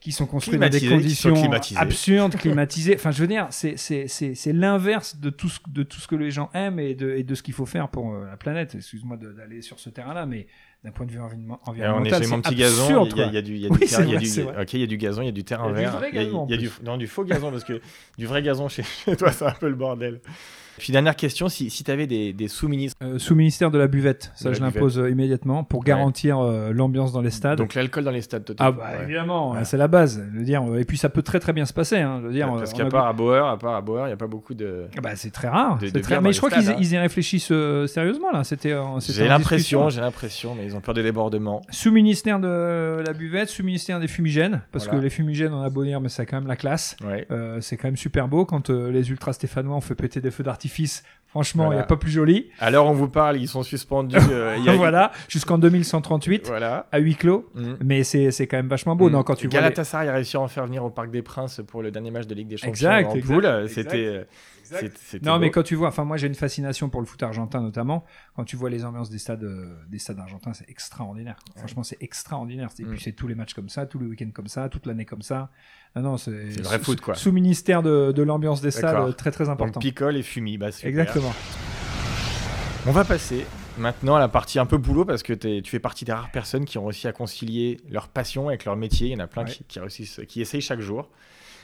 qui 0.00 0.12
sont 0.12 0.24
construits 0.26 0.58
dans 0.58 0.68
des 0.70 0.80
conditions 0.88 1.34
climatisés. 1.34 1.78
absurdes, 1.78 2.34
climatisées. 2.38 2.94
Enfin, 2.96 3.10
je 3.10 3.20
veux 3.20 3.26
dire, 3.28 3.46
c'est 3.50 3.76
c'est 3.76 4.08
c'est 4.08 4.34
c'est 4.34 4.52
l'inverse 4.54 5.16
de 5.18 5.28
tout 5.30 5.48
ce 5.50 5.58
de 5.68 5.82
tout 5.82 6.00
ce 6.00 6.08
que 6.08 6.16
les 6.16 6.30
gens 6.30 6.48
aiment 6.54 6.80
et 6.80 6.94
de 6.94 7.10
et 7.10 7.22
de 7.22 7.34
ce 7.34 7.42
qu'il 7.42 7.52
faut 7.54 7.66
faire 7.66 7.88
pour 7.90 8.14
euh, 8.14 8.26
la 8.26 8.36
planète. 8.38 8.74
Excuse-moi 8.74 9.18
d'aller 9.18 9.60
sur 9.60 9.78
ce 9.78 9.90
terrain-là, 9.90 10.24
mais 10.24 10.46
d'un 10.84 10.90
point 10.92 11.04
de 11.04 11.12
vue 11.12 11.20
environnemental, 11.20 12.22
chez 12.22 12.28
mon 12.30 12.36
c'est 12.36 12.42
petit 12.42 12.54
gazon, 12.54 13.04
il 13.04 13.16
y, 13.16 13.20
a- 13.20 13.26
il 13.26 13.34
y 13.34 13.36
a 13.36 13.42
du, 13.42 13.54
il 13.54 13.60
y 13.60 13.66
a 13.66 13.68
du 13.68 13.74
Oui, 13.74 13.86
terrain- 13.86 14.02
c'est 14.02 14.08
il 14.08 14.08
y 14.08 14.14
a 14.14 14.16
vrai, 14.16 14.24
du- 14.24 14.26
c'est 14.30 14.42
vrai. 14.42 14.62
ok, 14.62 14.72
il 14.72 14.80
y 14.80 14.84
a 14.84 14.86
du 14.86 14.96
gazon, 14.96 15.20
il 15.22 15.26
y 15.26 15.28
a 15.28 15.32
du 15.32 15.44
terrain 15.44 15.64
Il 15.68 15.82
y 15.82 15.84
a 15.84 15.90
du 15.90 15.98
vert, 15.98 16.08
il 16.10 16.14
y 16.14 16.18
a, 16.18 16.56
y 16.56 16.58
du, 16.58 16.70
non, 16.82 16.96
du 16.96 17.06
faux 17.06 17.24
gazon 17.24 17.50
parce 17.50 17.64
que 17.64 17.82
du 18.18 18.24
vrai 18.26 18.42
gazon 18.42 18.68
chez, 18.70 18.82
chez 18.82 19.14
toi, 19.16 19.30
c'est 19.32 19.44
un 19.44 19.50
peu 19.52 19.68
le 19.68 19.74
bordel. 19.74 20.22
Puis 20.80 20.92
dernière 20.92 21.14
question, 21.14 21.48
si, 21.48 21.68
si 21.70 21.84
tu 21.84 21.90
avais 21.90 22.06
des, 22.06 22.32
des 22.32 22.48
sous-ministres, 22.48 22.96
Euh, 23.02 23.18
sous 23.18 23.34
ministère 23.34 23.70
de 23.70 23.78
la 23.78 23.86
buvette, 23.86 24.32
ça 24.34 24.48
la 24.48 24.54
je 24.54 24.60
l'impose 24.60 24.98
euh, 24.98 25.10
immédiatement 25.10 25.62
pour 25.62 25.84
garantir 25.84 26.38
euh, 26.38 26.72
l'ambiance 26.72 27.12
dans 27.12 27.20
les 27.20 27.30
stades. 27.30 27.58
donc 27.58 27.74
l'alcool 27.74 28.02
dans 28.04 28.10
les 28.10 28.22
stades, 28.22 28.44
t'es- 28.44 28.54
ah 28.58 28.72
bah 28.72 28.84
ouais. 28.96 29.04
évidemment, 29.04 29.52
Ouais. 29.52 29.64
c'est 29.64 29.76
la 29.76 29.88
base. 29.88 30.22
Je 30.32 30.38
veux 30.38 30.44
dire, 30.44 30.62
et 30.78 30.84
puis 30.84 30.96
ça 30.96 31.08
peut 31.10 31.22
très 31.22 31.38
très 31.38 31.52
bien 31.52 31.66
se 31.66 31.72
passer. 31.74 31.98
Hein, 31.98 32.18
je 32.22 32.26
veux 32.28 32.32
dire, 32.32 32.48
Parce 32.56 32.72
qu'à 32.72 32.86
part 32.86 33.06
à 33.06 33.12
Bauer, 33.12 33.46
à 33.46 33.58
part 33.58 33.74
à 33.74 33.80
Bauer, 33.82 34.04
il 34.04 34.06
n'y 34.08 34.12
a 34.12 34.16
pas 34.16 34.26
beaucoup 34.26 34.54
de. 34.54 34.86
Ah 34.96 35.00
Bah, 35.02 35.10
c'est 35.16 35.30
très 35.30 35.48
rare. 35.48 35.78
de- 35.78 35.86
c'est 35.86 35.92
de 35.94 36.00
très- 36.00 36.12
bière 36.14 36.22
Mais 36.22 36.32
je 36.32 36.38
crois 36.38 36.50
qu'ils 36.50 36.62
stades, 36.62 36.76
hein. 36.76 36.80
ils 36.80 36.92
y 36.92 36.98
réfléchissent 36.98 37.52
euh, 37.52 37.86
sérieusement 37.86 38.30
là. 38.32 38.42
C'était. 38.44 38.72
euh, 38.72 39.00
c'était 39.00 39.18
J'ai 39.18 39.28
l'impression, 39.28 39.90
j'ai 39.90 40.00
l'impression, 40.00 40.54
mais 40.54 40.64
ils 40.64 40.74
ont 40.76 40.80
peur 40.80 40.94
des 40.94 41.02
débordements. 41.02 41.60
Sous 41.70 41.92
ministère 41.92 42.40
de 42.40 43.02
la 43.06 43.12
buvette, 43.12 43.50
sous 43.50 43.62
ministère 43.64 44.00
des 44.00 44.08
fumigènes, 44.08 44.62
parce 44.72 44.86
Voilà. 44.86 45.00
que 45.00 45.04
les 45.04 45.10
fumigènes 45.10 45.52
on 45.52 45.62
a 45.62 45.68
beau 45.68 45.84
dire, 45.84 46.00
mais 46.00 46.08
c'est 46.08 46.24
quand 46.24 46.38
même 46.38 46.48
la 46.48 46.56
classe. 46.56 46.96
C'est 47.60 47.76
quand 47.76 47.88
même 47.88 47.96
super 47.98 48.28
beau 48.28 48.46
quand 48.46 48.70
les 48.70 49.10
ultra 49.10 49.32
stéphanois 49.34 49.76
ont 49.76 49.80
fait 49.82 49.94
péter 49.94 50.20
des 50.22 50.30
feux 50.30 50.42
d'artifice. 50.44 50.69
Franchement, 51.28 51.62
il 51.64 51.66
Voilà. 51.66 51.80
n'y 51.82 51.84
a 51.84 51.86
pas 51.86 51.96
plus 51.96 52.10
joli. 52.10 52.50
Où 52.60 52.64
on 52.74 52.92
vous 52.92 53.08
parle, 53.08 53.36
ils 53.36 53.46
sont 53.46 53.62
suspendus. 53.62 54.16
euh, 54.16 54.56
y 54.64 54.68
a- 54.68 54.72
voilà, 54.76 55.12
jusqu'en 55.28 55.58
2138 55.58 56.48
Voilà. 56.48 56.86
à 56.90 56.98
huis 56.98 57.14
clos. 57.14 57.48
Mm. 57.54 57.74
Mais 57.84 58.02
c'est 58.02 58.32
c'est 58.32 58.48
quand 58.48 58.56
même 58.56 58.66
vachement 58.66 58.96
beau. 58.96 59.08
Mm. 59.08 59.12
Non, 59.12 59.22
quand 59.22 59.36
tu 59.36 59.46
vois 59.46 59.60
les- 59.60 59.62
Galatasaray 59.62 60.08
a 60.08 60.12
réussi 60.14 60.36
à 60.36 60.40
en 60.40 60.48
faire 60.48 60.66
venir 60.66 60.84
au 60.84 60.90
Parc 60.90 61.10
des 61.12 61.22
Princes 61.22 61.60
pour 61.68 61.82
le 61.82 61.92
dernier 61.92 62.10
match 62.10 62.26
de 62.26 62.34
Ligue 62.34 62.48
des 62.48 62.56
Champions 62.56 62.70
Exact, 62.70 63.10
en 63.10 63.20
poule. 63.20 63.68
C'était, 63.68 64.26
C'est- 64.78 65.22
Non, 65.24 65.38
mais 65.38 65.50
quand 65.50 65.62
tu 65.62 65.74
vois, 65.74 65.88
enfin 65.88 66.04
moi 66.04 66.16
j'ai 66.16 66.26
une 66.26 66.34
fascination 66.34 66.88
pour 66.88 67.00
le 67.00 67.06
foot 67.06 67.22
argentin 67.22 67.60
notamment. 67.60 68.04
Quand 68.36 68.44
tu 68.44 68.56
vois 68.56 68.70
les 68.70 68.84
ambiances 68.84 69.10
des 69.10 69.18
stades, 69.18 69.42
euh, 69.44 69.74
des 69.88 69.98
stades 69.98 70.18
argentins, 70.18 70.52
c'est 70.52 70.68
extraordinaire. 70.70 71.36
quoi. 71.44 71.54
Franchement, 71.58 71.82
c'est 71.82 71.96
extraordinaire. 72.00 72.68
Et 72.78 72.84
Mm. 72.84 72.90
puis 72.90 73.00
c'est 73.00 73.12
tous 73.12 73.26
les 73.28 73.34
matchs 73.34 73.54
comme 73.54 73.68
ça, 73.68 73.86
tous 73.86 73.98
les 73.98 74.06
week-ends 74.06 74.30
comme 74.32 74.46
ça, 74.48 74.68
toute 74.68 74.86
l'année 74.86 75.04
comme 75.04 75.22
ça. 75.22 75.50
Non, 75.96 76.02
non, 76.02 76.16
c'est 76.16 76.50
C'est 76.52 76.58
le 76.58 76.64
vrai 76.64 76.78
sous- 76.78 76.84
foot, 76.84 77.00
quoi. 77.00 77.14
Sous 77.16 77.32
ministère 77.32 77.82
de, 77.82 78.12
de 78.12 78.22
l'ambiance 78.22 78.60
des 78.60 78.70
stades, 78.70 78.94
D'accord. 78.94 79.16
très 79.16 79.30
très 79.30 79.44
Donc, 79.44 79.52
important. 79.54 79.80
picole 79.80 80.16
et 80.16 80.22
fumi, 80.22 80.56
bah, 80.58 80.70
super. 80.72 80.88
Exactement. 80.90 81.32
On 82.86 82.92
va 82.92 83.04
passer 83.04 83.44
maintenant 83.78 84.16
à 84.16 84.18
la 84.20 84.28
partie 84.28 84.58
un 84.58 84.66
peu 84.66 84.78
boulot 84.78 85.04
parce 85.04 85.22
que 85.22 85.32
tu 85.32 85.70
fais 85.70 85.78
partie 85.80 86.04
des 86.04 86.12
rares 86.12 86.30
personnes 86.30 86.64
qui 86.64 86.78
ont 86.78 86.84
réussi 86.86 87.08
à 87.08 87.12
concilier 87.12 87.78
leur 87.90 88.08
passion 88.08 88.48
avec 88.48 88.64
leur 88.64 88.76
métier. 88.76 89.08
Il 89.08 89.12
y 89.12 89.16
en 89.16 89.20
a 89.20 89.26
plein 89.26 89.44
Ouais. 89.44 89.50
qui, 89.50 89.64
qui 89.64 89.78
réussissent, 89.80 90.20
qui 90.28 90.40
essayent 90.40 90.60
chaque 90.62 90.80
jour. 90.80 91.08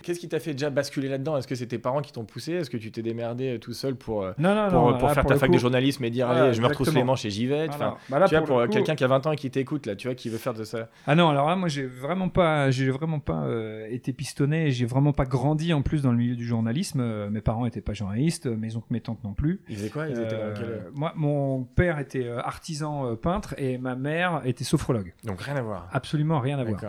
Qu'est-ce 0.02 0.20
qui 0.20 0.28
t'a 0.28 0.38
fait 0.40 0.52
déjà 0.52 0.70
basculer 0.70 1.08
là-dedans? 1.08 1.36
Est-ce 1.36 1.46
que 1.46 1.54
c'est 1.54 1.66
tes 1.66 1.78
parents 1.78 2.00
qui 2.02 2.12
t'ont 2.12 2.24
poussé? 2.24 2.52
Est-ce 2.52 2.70
que 2.70 2.76
tu 2.76 2.90
t'es 2.92 3.02
démerdé 3.02 3.54
euh, 3.54 3.58
tout 3.58 3.72
seul 3.72 3.94
pour, 3.96 4.22
euh, 4.22 4.32
Non, 4.38 4.54
non, 4.54 4.68
pour, 4.70 4.90
non. 4.92 4.98
pour 4.98 5.08
là, 5.08 5.14
faire 5.14 5.22
pour 5.24 5.32
ta 5.32 5.38
fac 5.38 5.48
coup- 5.48 5.54
de 5.54 5.60
journalisme 5.60 6.04
et 6.04 6.10
dire 6.10 6.28
allez, 6.28 6.52
je 6.54 6.60
me 6.60 6.66
retrousse 6.66 6.92
les 6.94 7.04
manches 7.04 7.24
et 7.24 7.30
j'y 7.30 7.46
vais. 7.46 7.68
Enfin, 7.68 7.96
Bah 8.08 8.18
là, 8.18 8.28
Tu 8.28 8.36
vois, 8.36 8.44
pour 8.46 8.58
euh, 8.60 8.66
coup- 8.66 8.72
quelqu'un 8.72 8.94
qui 8.94 9.04
a 9.04 9.08
20 9.08 9.26
ans 9.26 9.32
et 9.32 9.36
qui 9.36 9.50
t'écoute, 9.50 9.86
là, 9.86 9.96
tu 9.96 10.08
vois, 10.08 10.14
qui 10.14 10.28
veut 10.28 10.38
faire 10.38 10.54
de 10.54 10.64
ça. 10.64 10.88
Ah 11.06 11.14
non, 11.14 11.28
alors 11.28 11.48
là, 11.48 11.56
moi, 11.56 11.68
j'ai 11.68 11.84
vraiment 11.86 12.28
pas, 12.28 12.70
j'ai 12.70 12.90
vraiment 12.90 13.20
pas 13.20 13.44
euh, 13.44 13.86
été 13.90 14.12
pistonné. 14.12 14.70
J'ai 14.70 14.86
vraiment 14.86 15.12
pas 15.12 15.24
grandi 15.24 15.72
en 15.72 15.82
plus 15.82 16.02
dans 16.02 16.10
le 16.12 16.18
milieu 16.18 16.36
du 16.36 16.44
journalisme. 16.46 17.00
Euh, 17.00 17.30
mes 17.30 17.40
parents 17.40 17.66
étaient 17.66 17.80
pas 17.80 17.92
journalistes, 17.94 18.46
mes 18.46 18.76
oncles, 18.76 18.86
mes 18.90 19.00
tantes 19.00 19.22
non 19.24 19.34
plus. 19.34 19.60
Ils 19.68 19.76
faisaient 19.76 19.88
quoi? 19.90 20.06
Ils 20.08 20.12
étaient 20.12 20.22
dans 20.36 20.42
Euh, 20.42 20.54
quel- 20.56 20.82
Moi, 20.94 21.12
mon 21.16 21.64
père 21.64 21.98
était 21.98 22.24
euh, 22.26 22.38
artisan 22.40 23.06
euh, 23.10 23.14
peintre 23.16 23.54
et 23.58 23.78
ma 23.78 23.94
mère 23.96 24.42
était 24.44 24.64
sophrologue. 24.64 25.12
Donc 25.24 25.40
rien 25.40 25.56
à 25.56 25.62
voir. 25.62 25.88
Absolument 25.92 26.40
rien 26.40 26.58
à 26.58 26.64
voir. 26.64 26.80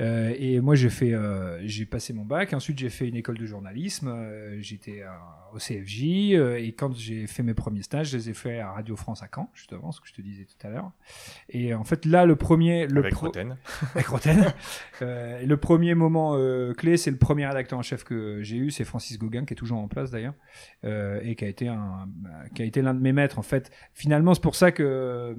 Euh, 0.00 0.32
et 0.38 0.60
moi, 0.60 0.74
j'ai 0.74 0.90
fait, 0.90 1.12
euh, 1.12 1.58
j'ai 1.66 1.84
passé 1.86 2.12
mon 2.12 2.24
bac. 2.24 2.47
Ensuite, 2.54 2.78
j'ai 2.78 2.90
fait 2.90 3.08
une 3.08 3.16
école 3.16 3.38
de 3.38 3.46
journalisme. 3.46 4.08
Euh, 4.08 4.56
J'étais 4.60 5.02
euh, 5.02 5.08
au 5.54 5.58
CFJ. 5.58 6.32
euh, 6.34 6.56
et 6.58 6.72
quand 6.72 6.94
j'ai 6.94 7.26
fait 7.26 7.42
mes 7.42 7.54
premiers 7.54 7.82
stages, 7.82 8.10
je 8.10 8.16
les 8.16 8.30
ai 8.30 8.34
fait 8.34 8.60
à 8.60 8.72
Radio 8.72 8.96
France 8.96 9.22
à 9.22 9.28
Caen, 9.34 9.50
justement, 9.54 9.92
ce 9.92 10.00
que 10.00 10.08
je 10.08 10.14
te 10.14 10.20
disais 10.22 10.44
tout 10.44 10.66
à 10.66 10.70
l'heure. 10.70 10.90
Et 11.48 11.74
en 11.74 11.84
fait, 11.84 12.04
là, 12.04 12.24
le 12.26 12.36
premier, 12.36 12.86
le 12.86 13.00
Avec 13.00 13.12
pro- 13.14 13.26
Roten. 13.26 13.56
avec 13.94 14.06
Roten. 14.06 14.52
Euh, 15.02 15.44
le 15.44 15.56
premier 15.56 15.94
moment 15.94 16.34
euh, 16.36 16.72
clé, 16.74 16.96
c'est 16.96 17.10
le 17.10 17.18
premier 17.18 17.46
rédacteur 17.46 17.78
en 17.78 17.82
chef 17.82 18.04
que 18.04 18.42
j'ai 18.42 18.56
eu, 18.56 18.70
c'est 18.70 18.84
Francis 18.84 19.18
Gauguin, 19.18 19.44
qui 19.44 19.54
est 19.54 19.56
toujours 19.56 19.78
en 19.78 19.88
place 19.88 20.10
d'ailleurs, 20.10 20.34
euh, 20.84 21.20
et 21.22 21.34
qui 21.36 21.44
a 21.44 21.48
été 21.48 21.68
un, 21.68 22.08
qui 22.54 22.62
a 22.62 22.64
été 22.64 22.82
l'un 22.82 22.94
de 22.94 23.00
mes 23.00 23.12
maîtres 23.12 23.38
en 23.38 23.42
fait. 23.42 23.70
Finalement, 23.94 24.34
c'est 24.34 24.42
pour 24.42 24.54
ça 24.54 24.72
que 24.72 25.36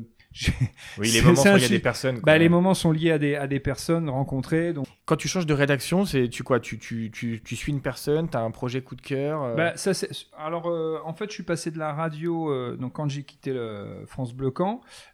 Oui, 0.97 1.09
les 1.13 1.21
moments 1.21 1.43
y 1.43 1.47
a 1.47 1.57
chi- 1.59 1.69
des 1.69 1.79
personnes. 1.79 2.19
bah, 2.23 2.37
les 2.37 2.49
moments 2.49 2.73
sont 2.73 2.91
liés 2.91 3.11
à 3.11 3.17
des, 3.19 3.35
à 3.35 3.47
des 3.47 3.59
personnes 3.59 4.09
rencontrées. 4.09 4.73
Donc, 4.73 4.85
Quand 5.09 5.15
tu 5.15 5.27
changes 5.27 5.47
de 5.47 5.55
rédaction, 5.55 6.05
c'est 6.05 6.29
tu 6.29 6.43
quoi 6.43 6.59
tu, 6.59 6.77
tu, 6.77 7.09
tu, 7.11 7.41
tu 7.43 7.55
suis 7.55 7.71
une 7.71 7.81
personne, 7.81 8.29
tu 8.29 8.37
as 8.37 8.41
un 8.41 8.51
projet 8.51 8.81
coup 8.83 8.93
de 8.95 9.01
cœur 9.01 9.41
euh, 9.41 9.55
bah, 9.55 9.75
ça, 9.75 9.95
c'est- 9.95 10.27
alors, 10.37 10.67
euh, 10.69 10.99
en 11.03 11.13
fait, 11.13 11.25
je 11.29 11.33
suis 11.33 11.41
passé 11.43 11.71
de 11.71 11.79
la 11.79 11.93
radio. 11.93 12.51
euh, 12.51 12.75
donc, 12.77 12.93
quand 12.93 13.09
j'ai 13.09 13.23
quitté 13.23 13.51
le 13.51 14.03
France 14.05 14.35
Bleu 14.35 14.53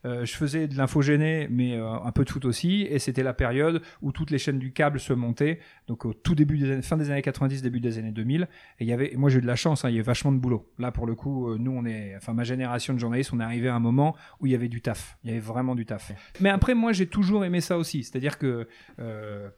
euh, 0.04 0.26
je 0.26 0.36
faisais 0.36 0.68
de 0.68 0.76
l'infogéné, 0.76 1.48
mais 1.50 1.78
euh, 1.78 1.94
un 1.94 2.12
peu 2.12 2.26
de 2.26 2.30
foot 2.30 2.44
aussi. 2.44 2.82
Et 2.90 3.00
c'était 3.00 3.24
la 3.24 3.34
période 3.34 3.82
où 4.02 4.12
toutes 4.12 4.32
les 4.32 4.38
chaînes 4.38 4.60
du 4.60 4.74
câble 4.74 5.00
se 5.00 5.14
montaient. 5.14 5.60
Donc, 5.88 6.04
au 6.04 6.14
tout 6.14 6.36
début 6.36 6.58
des 6.58 6.72
années, 6.72 6.82
fin 6.82 6.98
des 6.98 7.10
années 7.10 7.22
90, 7.22 7.62
début 7.62 7.80
des 7.80 7.98
années 7.98 8.12
2000. 8.12 8.50
Et 8.80 8.84
il 8.84 8.88
y 8.88 8.92
avait, 8.92 9.14
moi, 9.16 9.30
j'ai 9.30 9.38
eu 9.38 9.42
de 9.42 9.48
la 9.48 9.56
chance. 9.56 9.86
hein, 9.86 9.90
il 9.90 9.94
y 9.94 9.98
avait 10.00 10.04
vachement 10.06 10.34
de 10.34 10.40
boulot. 10.40 10.70
Là, 10.78 10.92
pour 10.92 11.08
le 11.08 11.16
coup, 11.16 11.56
nous, 11.58 11.72
on 11.72 11.86
est, 11.86 12.16
enfin, 12.18 12.34
ma 12.34 12.44
génération 12.44 12.94
de 12.94 13.00
journalistes, 13.00 13.32
on 13.34 13.40
est 13.40 13.44
arrivé 13.46 13.70
à 13.70 13.76
un 13.76 13.80
moment 13.80 14.14
où 14.42 14.46
il 14.46 14.52
y 14.52 14.56
avait 14.56 14.68
du 14.68 14.82
taf. 14.82 15.18
Il 15.24 15.30
y 15.30 15.32
avait 15.32 15.40
vraiment 15.40 15.74
du 15.74 15.86
taf. 15.86 16.12
Mais 16.42 16.50
après, 16.50 16.74
moi, 16.74 16.92
j'ai 16.92 17.08
toujours 17.08 17.46
aimé 17.46 17.62
ça 17.62 17.78
aussi. 17.78 18.04
C'est-à-dire 18.04 18.38
que 18.38 18.68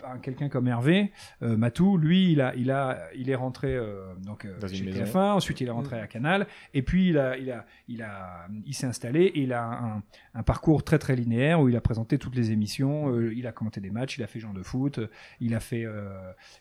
un- 0.05 0.19
quelqu'un 0.27 0.49
comme 0.49 0.67
Hervé, 0.67 1.11
euh, 1.41 1.55
Matou, 1.55 1.97
lui, 1.97 2.33
il 2.33 2.41
a, 2.41 2.53
il 2.55 2.69
a, 2.69 2.99
il 3.15 3.29
est 3.29 3.35
rentré 3.35 3.73
euh, 3.73 4.13
donc 4.25 4.43
euh, 4.43 4.59
Dans 4.59 4.67
chez 4.67 4.83
maison. 4.83 5.03
TF1. 5.03 5.31
Ensuite, 5.31 5.61
il 5.61 5.67
est 5.67 5.71
rentré 5.71 5.99
à 6.01 6.07
Canal. 6.07 6.47
Et 6.73 6.81
puis, 6.81 7.09
il 7.09 7.17
a, 7.17 7.37
il 7.37 7.49
a, 7.49 7.65
il 7.87 8.01
a, 8.01 8.47
il 8.65 8.73
s'est 8.73 8.87
installé. 8.87 9.21
Et 9.21 9.43
il 9.43 9.53
a 9.53 9.63
un, 9.63 10.03
un 10.33 10.43
parcours 10.43 10.83
très 10.83 10.99
très 10.99 11.15
linéaire 11.15 11.61
où 11.61 11.69
il 11.69 11.77
a 11.77 11.81
présenté 11.81 12.17
toutes 12.17 12.35
les 12.35 12.51
émissions. 12.51 13.17
il 13.31 13.47
a 13.47 13.53
commenté 13.53 13.79
des 13.79 13.89
matchs. 13.89 14.17
Il 14.17 14.23
a 14.23 14.27
fait 14.27 14.39
genre 14.41 14.53
de 14.53 14.63
foot. 14.63 14.99
Il 15.39 15.55
a 15.55 15.61
fait, 15.61 15.85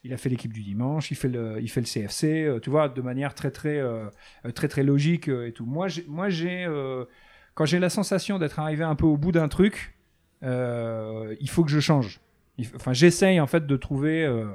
il 0.05 0.13
a 0.15 0.17
fait 0.17 0.29
l'équipe 0.29 0.53
du 0.53 0.63
dimanche. 0.63 1.11
Il 1.11 1.17
fait 1.17 1.29
le, 1.29 1.59
il 1.61 1.69
fait 1.69 1.81
le 1.81 1.87
CFC. 1.87 2.61
tu 2.63 2.71
vois, 2.71 2.89
de 2.89 3.03
manière 3.03 3.35
très 3.35 3.51
très 3.51 3.83
très 4.55 4.69
très 4.69 4.85
logique 4.85 5.29
et 5.29 5.53
tout. 5.53 5.67
Moi, 5.67 5.89
moi, 6.07 6.29
j'ai 6.29 6.67
quand 7.55 7.65
j'ai 7.65 7.79
la 7.79 7.91
sensation 7.91 8.39
d'être 8.39 8.61
arrivé 8.61 8.85
un 8.85 8.95
peu 8.95 9.07
au 9.07 9.17
bout 9.17 9.33
d'un 9.33 9.49
truc, 9.49 9.97
euh, 10.43 11.35
il 11.41 11.49
faut 11.49 11.65
que 11.65 11.71
je 11.71 11.81
change. 11.81 12.21
Il 12.59 12.67
Enfin, 12.77 12.93
j'essaye 12.93 13.41
en 13.41 13.47
fait 13.47 13.67
de 13.67 13.77
trouver. 13.77 14.25
euh, 14.25 14.47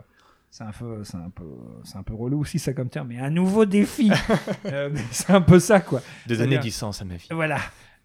c'est 0.50 0.64
un 0.66 0.72
peu, 0.72 1.04
c'est 1.04 1.18
un 1.18 1.30
peu, 1.34 1.46
c'est 1.84 1.98
un 1.98 2.04
peu 2.04 2.14
relou 2.14 2.40
aussi 2.42 2.60
ça 2.60 2.74
comme 2.74 2.90
terme, 2.90 3.08
mais 3.10 3.20
un 3.20 3.30
nouveau 3.30 3.66
défi. 3.66 4.12
Euh, 4.66 4.90
mais 4.92 5.02
c'est 5.12 5.32
un 5.32 5.42
peu 5.42 5.60
ça 5.60 5.80
quoi. 5.80 6.02
Des 6.28 6.42
années 6.42 6.52
bien. 6.52 6.60
d'essence 6.62 7.02
à 7.02 7.06
ma 7.06 7.16
vie. 7.16 7.28
Voilà. 7.32 7.58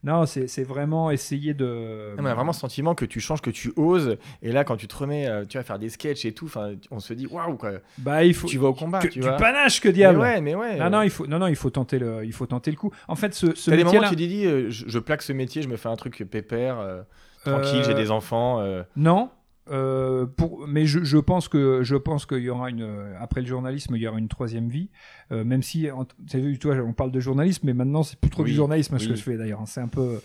Non, 0.05 0.27
c'est 0.27 0.47
c'est 0.47 0.63
vraiment 0.63 1.11
essayer 1.11 1.55
de. 1.55 2.15
Non, 2.17 2.23
mais 2.23 2.29
on 2.29 2.33
a 2.33 2.35
vraiment 2.35 2.53
ce 2.53 2.61
sentiment 2.61 2.95
que 2.95 3.05
tu 3.05 3.19
changes, 3.19 3.41
que 3.41 3.51
tu 3.51 3.73
oses. 3.77 4.19
Et 4.43 4.53
là, 4.53 4.63
quand 4.63 4.77
tu 4.77 4.87
te 4.87 4.95
remets, 4.97 5.27
euh, 5.27 5.45
tu 5.49 5.57
vas 5.59 5.65
faire 5.65 5.79
des 5.79 5.89
sketchs 5.89 6.25
et 6.27 6.33
tout, 6.33 6.45
enfin, 6.47 6.73
on 6.91 7.01
se 7.01 7.13
dit 7.15 7.27
waouh 7.27 7.57
quoi. 7.57 7.73
Bah, 7.99 8.23
il 8.23 8.35
faut. 8.35 8.47
Tu 8.47 8.59
vas 8.59 8.69
au 8.69 8.75
combat, 8.75 9.01
que- 9.01 9.09
tu 9.09 9.19
du 9.21 9.27
vois. 9.27 9.37
panache 9.37 9.81
que 9.81 9.89
Mais 9.89 9.95
diable. 9.95 10.19
ouais, 10.21 10.41
mais 10.41 10.55
ouais. 10.55 10.77
Non, 10.79 10.91
non, 10.91 11.03
il 11.03 11.11
faut, 11.11 11.27
non, 11.27 11.39
non, 11.39 11.47
il 11.49 11.57
faut 11.57 11.71
tenter 11.71 11.99
le, 11.99 12.25
il 12.25 12.33
faut 12.33 12.47
tenter 12.47 12.71
le 12.71 12.77
coup. 12.77 12.93
En 13.09 13.17
fait, 13.17 13.35
ce, 13.35 13.55
ce 13.55 13.71
T'as 13.71 13.77
des 13.77 13.85
moments 13.85 13.99
où 14.07 14.15
tu 14.15 14.47
euh, 14.47 14.71
je, 14.71 14.85
je 14.87 14.99
plaque 14.99 15.23
ce 15.23 15.33
métier, 15.33 15.63
je 15.63 15.69
me 15.69 15.77
fais 15.77 15.89
un 15.89 15.97
truc 15.97 16.25
pépère, 16.31 16.79
euh, 16.79 17.03
tranquille, 17.45 17.81
Euh, 17.81 17.85
j'ai 17.85 17.95
des 17.95 18.11
enfants. 18.11 18.61
euh, 18.61 18.83
Non. 18.97 19.31
Euh, 19.69 20.27
pour, 20.27 20.67
mais 20.69 20.87
je, 20.87 21.03
je 21.03 21.19
pense 21.19 21.49
que 21.49 21.83
je 21.83 21.97
pense 21.97 22.25
qu'il 22.27 22.39
y 22.39 22.51
aura 22.51 22.71
une 22.71 22.83
euh, 22.83 23.15
après 23.19 23.41
le 23.41 23.47
journalisme 23.49 23.97
il 23.97 24.03
y 24.03 24.07
aura 24.07 24.19
une 24.19 24.29
troisième 24.29 24.69
vie 24.69 24.91
euh, 25.33 25.43
même 25.43 25.63
si 25.63 25.89
vu 26.35 26.59
toi 26.59 26.77
on 26.87 26.93
parle 26.93 27.11
de 27.11 27.19
journalisme 27.19 27.67
mais 27.67 27.75
maintenant 27.75 28.05
c'est 28.05 28.19
plus 28.19 28.31
trop 28.31 28.45
Oui, 28.45 28.51
du 28.51 28.57
journalisme 28.57 28.97
ce 28.99 29.05
oui. 29.05 29.11
que 29.11 29.17
je 29.17 29.23
fais 29.23 29.37
d'ailleurs 29.37 29.61
hein. 29.61 29.67
c'est 29.67 29.81
un 29.81 29.89
peu 29.89 30.21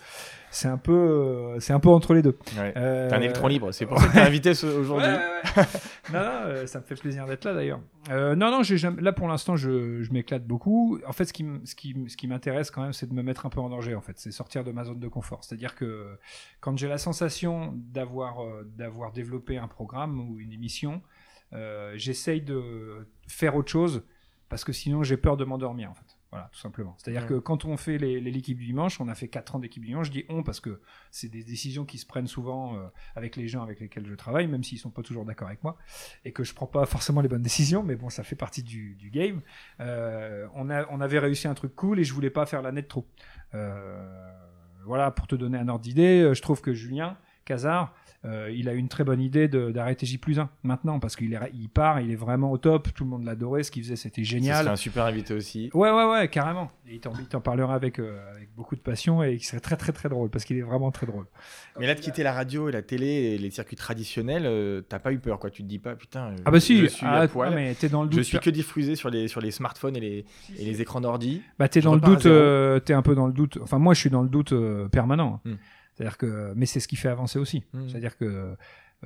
c'est 0.52 0.68
un 0.68 0.78
peu 0.78 1.56
c'est 1.60 1.74
un 1.74 1.80
peu 1.80 1.90
entre 1.90 2.14
les 2.14 2.22
deux 2.22 2.38
ouais. 2.58 2.74
Euh, 2.78 3.10
T'es 3.10 3.16
un 3.16 3.22
électron 3.22 3.48
libre, 3.48 3.72
c'est 3.72 3.86
pour 3.86 4.00
ça 4.02 4.08
que 4.08 4.14
t'es 4.14 4.20
invité 4.20 4.52
aujourd'hui. 4.52 5.08
Ouais, 5.08 5.16
ouais, 5.18 5.62
ouais. 5.64 5.64
non, 6.14 6.20
non, 6.20 6.32
euh, 6.46 6.68
ça 6.68 6.80
me 6.80 6.84
fait 6.86 6.96
plaisir 6.96 7.26
d'être 7.26 7.46
là 7.46 7.54
d'ailleurs. 7.54 7.80
Euh, 8.10 8.36
non, 8.36 8.52
non, 8.52 8.62
jamais- 8.64 9.02
là 9.02 9.14
pour 9.14 9.28
l'instant, 9.28 9.56
je, 9.56 10.02
je 10.04 10.12
m'éclate 10.12 10.46
beaucoup. 10.46 11.00
En 11.08 11.14
fait, 11.14 11.26
ce 11.26 11.34
qui, 11.34 11.46
ce 11.66 11.74
qui, 11.76 11.96
ce 12.08 12.18
qui 12.18 12.28
m'intéresse 12.28 12.70
quand 12.70 12.82
même, 12.84 12.94
c'est 12.94 13.08
de 13.08 13.14
me 13.14 13.24
mettre 13.24 13.46
un 13.46 13.50
peu 13.50 13.60
en 13.62 13.70
danger. 13.70 13.96
En 13.96 14.02
fait, 14.02 14.18
c'est 14.20 14.32
sortir 14.32 14.64
de 14.64 14.72
ma 14.72 14.84
zone 14.84 15.00
de 15.00 15.08
confort. 15.08 15.44
C'est-à-dire 15.44 15.76
que 15.76 16.18
quand 16.60 16.78
j'ai 16.78 16.88
la 16.88 16.98
sensation 16.98 17.74
d'avoir 17.76 18.38
d'avoir 18.78 19.12
développé 19.14 19.58
un 19.58 19.68
programme 19.68 20.20
ou 20.20 20.40
une 20.40 20.52
émission, 20.52 21.02
euh, 21.54 21.94
j'essaye 21.96 22.42
de 22.42 23.08
faire 23.28 23.56
autre 23.56 23.70
chose 23.72 24.04
parce 24.50 24.64
que 24.64 24.74
sinon 24.74 25.04
j'ai 25.04 25.18
peur 25.18 25.38
de 25.38 25.46
m'endormir 25.46 25.92
en 25.92 25.94
fait. 25.94 26.11
Voilà, 26.32 26.50
tout 26.54 26.60
simplement. 26.60 26.96
C'est-à-dire 26.98 27.24
Ouais. 27.24 27.28
que 27.28 27.34
quand 27.40 27.66
on 27.66 27.76
fait 27.76 27.98
les, 27.98 28.22
les- 28.22 28.32
l'équipe 28.32 28.58
du 28.58 28.66
dimanche, 28.66 29.02
on 29.02 29.10
a 29.10 29.16
fait 29.16 29.28
4 29.28 29.56
ans 29.56 29.60
d'équipe 29.60 29.82
du 29.84 29.90
dimanche, 29.90 30.08
je 30.08 30.12
dis 30.14 30.26
on 30.30 30.44
parce 30.44 30.62
que 30.62 30.80
c'est 31.12 31.28
des 31.28 31.44
décisions 31.44 31.84
qui 31.84 31.98
se 31.98 32.06
prennent 32.06 32.28
souvent 32.28 32.78
euh, 32.78 32.88
avec 33.18 33.36
les 33.36 33.50
gens 33.50 33.64
avec 33.64 33.82
lesquels 33.82 34.06
je 34.08 34.16
travaille, 34.16 34.48
même 34.48 34.64
s'ils 34.64 34.78
sont 34.80 34.92
pas 34.92 35.02
toujours 35.02 35.26
d'accord 35.26 35.50
avec 35.50 35.62
moi, 35.62 35.78
et 36.24 36.32
que 36.32 36.46
je 36.46 36.54
prends 36.54 36.68
pas 36.68 36.86
forcément 36.86 37.20
les 37.20 37.28
bonnes 37.28 37.42
décisions, 37.42 37.84
mais 37.84 37.98
bon, 37.98 38.10
ça 38.10 38.24
fait 38.24 38.38
partie 38.38 38.64
du, 38.64 38.96
du 38.96 39.10
game. 39.10 39.42
Euh, 39.82 40.48
on, 40.56 40.70
a, 40.70 40.88
on 40.90 41.02
avait 41.02 41.20
réussi 41.20 41.50
un 41.50 41.54
truc 41.54 41.76
cool 41.76 42.00
et 42.00 42.06
je 42.06 42.14
voulais 42.14 42.30
pas 42.30 42.46
faire 42.46 42.62
l'année 42.62 42.82
de 42.84 42.88
trop. 42.88 43.06
Euh, 43.54 44.32
voilà, 44.86 45.12
pour 45.12 45.28
te 45.28 45.36
donner 45.36 45.58
un 45.58 45.68
ordre 45.68 45.82
d'idée, 45.84 46.22
euh, 46.22 46.34
je 46.34 46.42
trouve 46.42 46.62
que 46.62 46.74
Julien 46.74 47.18
Euh, 48.24 48.54
il 48.56 48.70
a 48.70 48.74
une 48.74 48.88
très 48.88 49.04
bonne 49.04 49.20
idée 49.20 49.48
d'arrêter 49.48 50.06
J 50.06 50.20
plus 50.20 50.40
1 50.40 50.48
maintenant, 50.62 51.00
parce 51.00 51.16
qu'il 51.16 51.40
il 51.56 51.70
part, 51.70 52.02
il 52.02 52.12
est 52.12 52.16
vraiment 52.16 52.52
au 52.52 52.60
top, 52.60 52.90
tout 52.94 53.04
le 53.04 53.10
monde 53.10 53.26
l'adorait, 53.26 53.64
ce 53.64 53.72
qu'il 53.72 53.82
faisait 53.82 53.96
c'était 53.96 54.24
génial. 54.24 54.66
serait 54.66 54.74
un 54.74 54.76
super 54.76 55.06
invité 55.06 55.34
aussi. 55.34 55.72
Ouais, 55.74 55.90
ouais, 55.90 56.06
ouais, 56.06 56.28
carrément. 56.28 56.70
Et 56.88 56.96
il 56.96 57.00
t'en, 57.00 57.42
parlera 57.42 57.74
avec, 57.74 58.00
euh, 58.00 58.20
avec 58.36 58.54
beaucoup 58.56 58.76
de 58.76 58.82
passion 58.82 59.24
et 59.24 59.34
il 59.34 59.44
serait 59.44 59.60
très, 59.60 59.76
très, 59.76 59.92
très 59.92 60.08
drôle 60.08 60.30
parce 60.30 60.46
qu'il 60.46 60.58
est 60.58 60.62
vraiment 60.62 60.92
très 60.92 61.08
drôle. 61.08 61.26
Mais 61.80 61.88
là, 61.88 61.96
de 61.96 62.00
quitter 62.00 62.22
la 62.22 62.34
radio 62.34 62.70
et 62.70 62.72
la 62.72 62.84
télé 62.84 63.08
et 63.08 63.38
les 63.40 63.50
circuits 63.50 63.76
traditionnels, 63.76 64.44
euh, 64.46 64.82
t'as 64.82 65.00
pas 65.00 65.12
eu 65.14 65.20
peur, 65.20 65.40
quoi. 65.40 65.50
Tu 65.50 65.64
te 65.64 65.68
dis 65.68 65.80
pas, 65.80 65.96
putain, 65.96 66.28
euh, 66.28 66.36
Ah 66.46 66.52
bah 66.52 66.60
si, 66.60 66.78
je 66.78 66.86
suis 66.86 67.06
ah, 67.06 67.22
à 67.22 67.28
poil. 67.28 67.50
ah, 67.52 67.56
mais 67.56 67.74
t'es 67.74 67.90
dans 67.90 68.04
le 68.04 68.10
doute. 68.10 68.20
Je 68.20 68.24
suis 68.24 68.40
que 68.40 68.50
diffusé 68.50 68.96
sur 68.96 69.10
les, 69.10 69.28
sur 69.28 69.42
les 69.42 69.52
smartphones 69.52 69.96
et 69.96 70.00
les, 70.00 70.26
et 70.60 70.66
les 70.66 70.82
écrans 70.82 71.02
d'ordi. 71.02 71.42
Bah 71.58 71.70
t'es 71.70 71.82
je 71.82 71.86
dans 71.86 71.96
le 71.96 72.02
doute, 72.02 72.26
euh, 72.26 72.80
t'es 72.80 72.94
un 72.94 73.02
peu 73.02 73.16
dans 73.16 73.28
le 73.28 73.34
doute. 73.34 73.58
Enfin 73.62 73.80
moi 73.80 73.94
je 73.94 74.00
suis 74.00 74.10
dans 74.10 74.22
le 74.22 74.30
doute 74.30 74.54
euh, 74.54 74.88
permanent. 74.90 75.42
Hmm. 75.46 75.56
C'est-à-dire 76.02 76.18
que, 76.18 76.54
mais 76.56 76.66
c'est 76.66 76.80
ce 76.80 76.88
qui 76.88 76.96
fait 76.96 77.10
avancer 77.10 77.38
aussi. 77.38 77.64
Hmm. 77.74 77.88
C'est-à-dire 77.88 78.18
que 78.18 78.56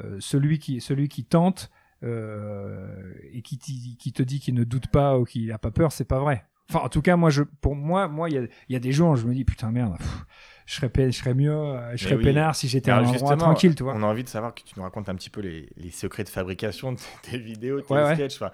euh, 0.04 0.18
celui 0.20 0.60
qui, 0.60 0.80
celui 0.80 1.10
qui 1.10 1.25
tente 1.25 1.70
euh, 2.04 3.14
et 3.34 3.42
qui, 3.42 3.58
qui 3.98 4.14
te 4.14 4.24
dit 4.24 4.40
qu'il 4.40 4.54
ne 4.54 4.64
doute 4.64 4.88
pas 4.88 5.18
ou 5.18 5.25
qu'il 5.25 5.52
a 5.52 5.58
pas 5.58 5.72
peur, 5.72 5.92
c'est 5.92 6.06
pas 6.06 6.20
vrai. 6.20 6.46
Enfin 6.70 6.80
en 6.86 6.90
tout 6.90 7.02
cas 7.02 7.16
moi 7.16 7.30
je, 7.30 7.44
pour 7.44 7.75
moi, 7.75 8.08
moi 8.08 8.30
il 8.30 8.36
y 8.36 8.38
a, 8.40 8.48
y 8.70 8.75
a 8.75 8.80
des 8.80 8.92
jours 8.92 9.10
où 9.12 9.16
je 9.16 9.25
me 9.28 9.34
dis 9.34 9.46
putain 9.46 9.72
merde, 9.72 9.98
pff, 9.98 10.25
je 10.66 10.74
serais, 10.75 10.92
je 10.96 11.12
serais 11.12 11.34
mieux, 11.34 11.52
euh, 11.52 11.92
je 11.96 12.04
serais 12.06 12.16
oui. 12.16 12.24
peinard 12.24 12.56
si 12.56 12.68
j'étais 12.68 12.92
un 12.92 13.04
endroit 13.04 13.36
tranquille, 13.38 13.75
tu 13.75 13.84
vois. 13.84 13.94
On 13.96 14.04
a 14.04 14.06
envie 14.08 14.24
de 14.24 14.30
savoir 14.30 14.56
que 14.56 14.64
tu 14.64 14.74
nous 14.78 14.84
racontes 14.84 15.10
un 15.10 15.16
petit 15.16 15.30
peu 15.30 15.42
les, 15.42 15.70
les 15.78 15.92
secrets 15.92 16.24
de 16.24 16.30
fabrication 16.30 16.94
de 16.94 17.00
tes 17.22 17.38
vidéos, 17.38 17.82
tes 17.82 17.94
Ouais, 17.94 18.04
ouais. 18.04 18.16
sketchs. 18.16 18.36
Enfin, 18.36 18.52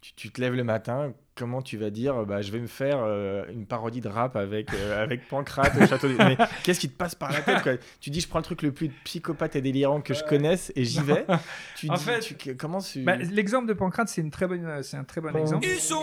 tu, 0.00 0.12
tu 0.14 0.30
te 0.30 0.40
lèves 0.40 0.54
le 0.54 0.64
matin, 0.64 1.14
comment 1.36 1.62
tu 1.62 1.76
vas 1.76 1.90
dire 1.90 2.24
bah, 2.26 2.42
je 2.42 2.52
vais 2.52 2.60
me 2.60 2.66
faire 2.66 2.98
euh, 3.02 3.44
une 3.52 3.66
parodie 3.66 4.00
de 4.00 4.08
rap 4.08 4.36
avec, 4.36 4.72
euh, 4.72 5.02
avec 5.02 5.28
Pancrate 5.28 5.72
au 5.80 5.86
château. 5.86 6.08
Mais 6.18 6.36
qu'est-ce 6.62 6.80
qui 6.80 6.88
te 6.88 6.96
passe 6.96 7.14
par 7.14 7.32
la 7.32 7.40
tête 7.40 7.62
quoi? 7.62 7.72
Tu 8.00 8.10
dis 8.10 8.20
je 8.20 8.28
prends 8.28 8.38
le 8.38 8.44
truc 8.44 8.62
le 8.62 8.72
plus 8.72 8.88
psychopathe 9.04 9.56
et 9.56 9.60
délirant 9.60 10.00
que 10.00 10.14
je 10.14 10.22
connaisse 10.24 10.72
et 10.76 10.84
j'y 10.84 11.00
vais. 11.00 11.26
Tu 11.76 11.90
En 11.90 11.94
dis, 11.94 12.04
fait, 12.04 12.20
tu- 12.20 12.56
comment 12.56 12.80
tu... 12.80 13.00
Bah, 13.02 13.16
L'exemple 13.16 13.66
de 13.66 13.72
Pancrate, 13.72 14.08
c'est 14.08 14.20
une 14.20 14.30
très 14.30 14.46
bonne, 14.46 14.82
c'est 14.82 14.96
un 14.96 15.04
très 15.04 15.20
bon 15.20 15.34
exemple. 15.36 15.66
Ils 15.66 15.80
sont 15.80 16.02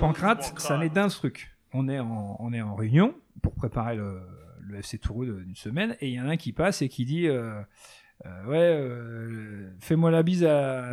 Pancrate, 0.00 0.54
ça 0.58 0.78
n'est 0.78 0.88
d'un 0.88 1.08
truc. 1.08 1.50
On 1.72 1.88
est 1.88 1.98
en, 1.98 2.36
on 2.40 2.52
est 2.52 2.62
en 2.62 2.74
réunion 2.74 3.14
pour 3.42 3.54
préparer 3.54 3.96
le, 3.96 4.20
le 4.60 4.78
FC 4.78 4.98
Toulouse 4.98 5.36
d'une 5.44 5.54
semaine 5.54 5.96
et 6.00 6.08
il 6.08 6.14
y 6.14 6.20
en 6.20 6.26
a 6.28 6.32
un 6.32 6.36
qui 6.36 6.52
passe 6.52 6.82
et 6.82 6.88
qui 6.88 7.04
dit 7.04 7.26
euh, 7.28 7.60
euh, 8.26 8.44
ouais 8.46 8.58
euh, 8.58 9.70
fais-moi 9.80 10.10
la 10.10 10.22
bise 10.22 10.46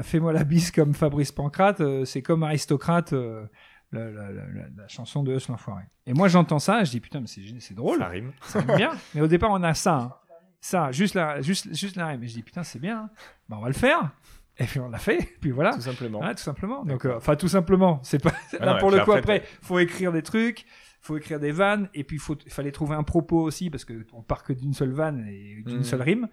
fais-moi 0.04 0.34
la 0.34 0.44
bise 0.44 0.72
comme 0.72 0.94
Fabrice 0.94 1.32
Pancrate 1.32 1.82
euh, 1.82 2.06
c'est 2.06 2.22
comme 2.22 2.44
aristocrate 2.44 3.12
la, 3.14 3.50
la- 3.92 4.12
la- 4.12 4.32
la- 4.32 4.70
la 4.76 4.88
chanson 4.88 5.24
de 5.24 5.34
Eus 5.34 5.48
l'enfoiré 5.50 5.84
et 6.06 6.14
moi 6.14 6.28
j'entends 6.28 6.60
ça 6.60 6.84
je 6.84 6.92
dis 6.92 7.00
putain 7.00 7.20
mais 7.22 7.28
c'est 7.28 7.42
c'est 7.60 7.74
drôle 7.74 8.00
Ça 8.00 8.08
rime. 8.08 8.32
ça 8.42 8.60
rime 8.60 8.76
bien 8.78 8.92
mais 9.16 9.22
au 9.22 9.28
départ 9.28 9.52
on 9.52 9.64
a 9.64 9.74
ça 9.74 9.96
hein. 9.96 10.14
ça 10.62 10.92
juste 10.92 11.16
la 11.16 11.42
juste 11.42 11.74
juste 11.76 11.96
la 11.96 12.08
rime 12.08 12.24
et 12.24 12.28
je 12.28 12.34
dis 12.34 12.44
putain 12.44 12.64
c'est 12.64 12.80
bien 12.80 13.04
hein. 13.04 13.10
bah, 13.50 13.58
on 13.60 13.62
va 13.62 13.68
le 13.70 13.74
faire 13.74 14.12
et 14.58 14.66
puis 14.66 14.80
on 14.80 14.90
l'a 14.90 14.98
fait 14.98 15.36
puis 15.40 15.52
voilà 15.52 15.74
Tout 15.74 15.82
simplement. 15.82 16.20
Tout 16.32 16.38
simplement. 16.38 16.84
Donc, 16.84 17.06
enfin, 17.06 17.36
tout 17.36 17.48
simplement. 17.48 18.00
C'est 18.02 18.18
pas. 18.24 18.32
Ah 18.60 18.66
là, 18.66 18.74
non, 18.74 18.80
pour 18.80 18.90
le 18.90 18.98
coup, 19.06 19.12
après, 19.12 19.36
après, 19.42 19.44
faut 19.62 19.78
écrire 19.78 20.12
des 20.12 20.24
trucs, 20.24 20.66
faut 21.00 21.16
écrire 21.16 21.40
des 21.40 21.52
vannes, 21.52 21.90
et 21.94 22.04
puis 22.04 22.18
il 22.46 22.52
fallait 22.52 22.72
trouver 22.72 22.96
un 22.96 23.04
propos 23.04 23.40
aussi 23.44 23.70
parce 23.70 23.86
que 23.86 24.04
on 24.14 24.24
part 24.24 24.44
que 24.44 24.54
d'une 24.54 24.74
seule 24.74 24.94
vanne 24.94 25.28
et 25.30 25.62
d'une 25.64 25.78
Mhm. 25.78 25.84
seule 25.84 26.02
rime. 26.02 26.28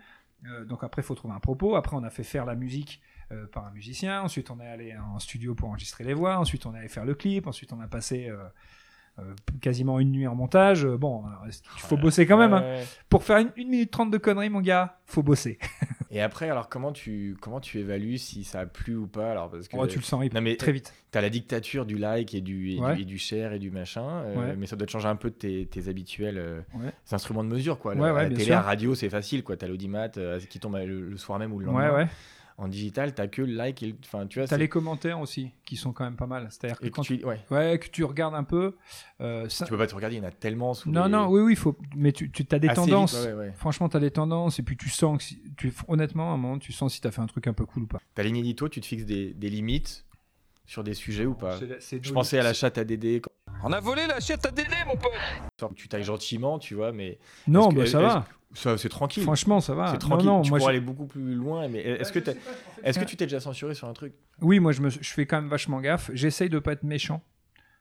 Euh, 0.47 0.65
donc 0.65 0.85
après, 0.85 1.03
faut 1.03 1.15
trouver 1.15 1.35
un 1.35 1.41
propos. 1.41 1.77
Après, 1.77 1.97
on 1.97 2.03
a 2.03 2.11
fait 2.11 2.25
faire 2.25 2.45
la 2.45 2.55
musique 2.55 3.01
euh, 3.33 3.47
par 3.47 3.67
un 3.67 3.71
musicien. 3.71 4.23
Ensuite, 4.23 4.51
on 4.51 4.61
est 4.61 4.67
allé 4.67 4.97
en 4.97 5.19
studio 5.19 5.55
pour 5.55 5.69
enregistrer 5.69 6.05
les 6.05 6.15
voix. 6.15 6.39
Ensuite, 6.39 6.67
on 6.67 6.75
est 6.75 6.79
allé 6.79 6.89
faire 6.89 7.05
le 7.05 7.15
clip. 7.15 7.47
Ensuite, 7.47 7.73
on 7.73 7.81
a 7.81 7.89
passé 7.89 8.29
euh, 8.29 8.45
quasiment 9.61 10.01
une 10.01 10.11
nuit 10.13 10.27
en 10.27 10.35
montage. 10.35 10.85
Euh, 10.85 10.97
Bon, 10.97 11.23
il 11.47 11.81
faut 11.81 11.97
bosser 11.97 12.27
quand 12.27 12.37
même. 12.39 12.53
hein. 12.53 12.65
Pour 13.09 13.25
faire 13.25 13.39
une, 13.39 13.51
une 13.57 13.69
minute 13.69 13.91
trente 13.91 14.11
de 14.11 14.19
conneries, 14.19 14.51
mon 14.51 14.61
gars, 14.61 14.99
faut 15.07 15.23
bosser. 15.23 15.59
Et 16.11 16.21
après, 16.21 16.49
alors 16.49 16.69
comment 16.69 16.93
tu, 16.93 17.37
comment 17.41 17.59
tu 17.59 17.81
évalues 17.81 18.19
si 18.19 18.45
ça 18.45 18.61
a 18.61 18.67
plu 18.67 18.95
ou 18.95 19.09
pas 19.09 19.33
alors 19.33 19.51
parce 19.51 19.67
que 19.67 19.77
Oh, 19.77 19.85
tu 19.89 19.99
le 19.99 20.05
sens 20.05 20.25
Non, 20.33 20.41
mais- 20.41 20.55
très 20.57 20.71
vite. 20.71 20.95
T'as 21.11 21.21
la 21.21 21.29
dictature 21.31 21.87
du 21.87 21.97
like 21.99 22.35
et 22.35 22.41
du, 22.41 22.71
et, 22.73 22.79
Ouais. 22.81 22.95
du, 22.95 23.03
et 23.03 23.05
du 23.05 23.19
share 23.19 23.53
et 23.53 23.59
du 23.59 23.71
machin, 23.73 24.23
euh, 24.25 24.55
mais 24.57 24.67
ça 24.67 24.77
doit 24.77 24.87
te 24.87 24.93
changer 24.93 25.09
un 25.09 25.17
peu 25.17 25.31
de 25.31 25.35
tes, 25.35 25.67
tes 25.67 25.89
habituels 25.89 26.39
euh, 26.39 26.61
Ouais. 26.75 26.93
instruments 27.11 27.43
de 27.43 27.49
mesure. 27.49 27.79
Quoi. 27.81 27.97
La- 27.97 28.29
télé, 28.29 28.45
sûr. 28.45 28.55
la 28.55 28.63
radio, 28.63 28.95
c'est 28.95 29.09
facile. 29.11 29.43
quoi. 29.43 29.57
T'as 29.57 29.67
l'audimat 29.67 30.09
euh, 30.17 30.39
qui 30.49 30.61
tombe 30.61 30.77
le, 30.77 31.09
le 31.09 31.17
soir 31.17 31.39
même 31.41 31.53
ou 31.53 31.59
le 31.59 31.67
lendemain. 31.67 32.09
En 32.57 32.69
digital, 32.69 33.13
t'as 33.15 33.27
que 33.27 33.43
le 33.43 33.53
like. 33.53 33.83
et 33.83 33.89
le- 33.89 33.97
Enfin, 34.05 34.29
tu 34.29 34.39
vois, 34.39 34.47
T'as 34.47 34.57
les 34.57 34.69
commentaires 34.69 35.19
aussi 35.19 35.51
qui 35.65 35.77
sont 35.77 35.93
quand 35.93 36.05
même 36.05 36.15
pas 36.15 36.29
mal. 36.29 36.47
C'est-à-dire 36.51 36.79
que 36.79 36.87
quand 36.87 37.03
tu, 37.03 37.15
ouais. 37.25 37.41
Ouais, 37.51 37.81
que 37.81 37.89
tu 37.89 38.05
regardes 38.05 38.37
un 38.37 38.45
peu. 38.45 38.77
euh, 39.21 39.49
ça- 39.49 39.65
tu 39.65 39.71
peux 39.73 39.79
pas 39.79 39.89
te 39.89 39.95
regarder, 39.95 40.17
il 40.17 40.23
y 40.23 40.25
en 40.25 40.29
a 40.29 40.31
tellement 40.31 40.73
sous 40.73 40.89
Non, 40.91 41.07
les- 41.07 41.11
non, 41.11 41.27
oui, 41.27 41.41
oui, 41.41 41.57
faut... 41.57 41.77
mais 41.97 42.13
tu, 42.13 42.31
tu 42.31 42.47
as 42.53 42.59
des 42.61 42.69
assez 42.69 42.81
vite, 42.83 42.91
tendances. 42.91 43.15
ouais, 43.15 43.33
ouais, 43.33 43.39
ouais. 43.39 43.53
Franchement, 43.57 43.89
tu 43.89 43.97
as 43.97 44.01
des 44.01 44.13
tendances, 44.13 44.61
et 44.61 44.63
puis 44.63 44.77
tu 44.77 44.89
sens 44.89 45.19
que 45.19 45.25
si... 45.25 45.43
tu... 45.57 45.73
honnêtement, 45.89 46.31
à 46.31 46.35
un 46.35 46.37
moment, 46.37 46.59
tu 46.61 46.73
sens 46.73 46.95
si 46.95 47.01
tu 47.01 47.09
as 47.09 47.11
fait 47.11 47.21
un 47.23 47.27
truc 47.27 47.49
un 47.49 47.55
peu 47.55 47.67
cool 47.67 47.83
ou 47.83 47.87
pas. 47.89 47.99
T'as 48.15 48.23
l'inédito, 48.23 48.69
tu 48.69 48.81
te 48.81 48.87
fixes 48.87 49.05
des, 49.05 49.35
des 49.35 49.51
limites 49.51 50.05
sur 50.65 50.85
des 50.85 50.95
sujets 50.95 51.27
ou 51.27 51.35
pas 51.35 51.59
Je 51.59 52.13
pensais 52.13 52.39
à 52.39 52.43
la 52.45 52.55
chatte 52.55 52.79
à 52.79 52.85
Dédé, 52.85 53.21
quand 53.21 53.31
On 53.65 53.73
a 53.73 53.81
volé 53.81 54.07
la 54.07 54.21
chatte 54.21 54.47
à 54.47 54.51
Dédé, 54.53 54.77
mon 54.87 54.97
pote 54.97 55.11
tu 55.75 55.89
tailles 55.89 56.05
gentiment, 56.05 56.59
tu 56.61 56.75
vois, 56.75 56.93
mais 56.93 57.19
Non, 57.49 57.71
que- 57.71 57.75
bah, 57.77 57.87
ça 57.87 58.01
va. 58.01 58.27
C'est 58.55 58.89
tranquille. 58.89 59.23
Franchement, 59.23 59.61
ça 59.61 59.75
va. 59.75 59.93
c'est 59.93 59.99
tranquille. 59.99 60.27
non, 60.27 60.43
tu 60.43 60.51
moi, 60.51 60.59
pourrais 60.59 60.73
je- 60.75 60.77
aller 60.79 60.85
beaucoup 60.87 61.07
plus 61.07 61.35
loin, 61.35 61.69
mais 61.69 61.81
est-ce 61.81 62.13
que, 62.13 62.21
est-ce 62.83 62.99
que 62.99 63.05
tu 63.05 63.17
t'es 63.17 63.27
déjà 63.27 63.41
censuré 63.41 63.75
sur 63.75 63.89
un 63.89 63.93
truc? 63.93 64.15
Oui, 64.41 64.61
moi, 64.61 64.73
je, 64.73 64.81
me... 64.81 64.91
je 64.91 64.99
fais 65.11 65.27
quand 65.27 65.41
même 65.41 65.51
vachement 65.51 65.81
gaffe. 65.81 66.11
J'essaye 66.15 66.49
de 66.49 66.59
pas 66.59 66.73
être 66.73 66.85
méchant. 66.85 67.23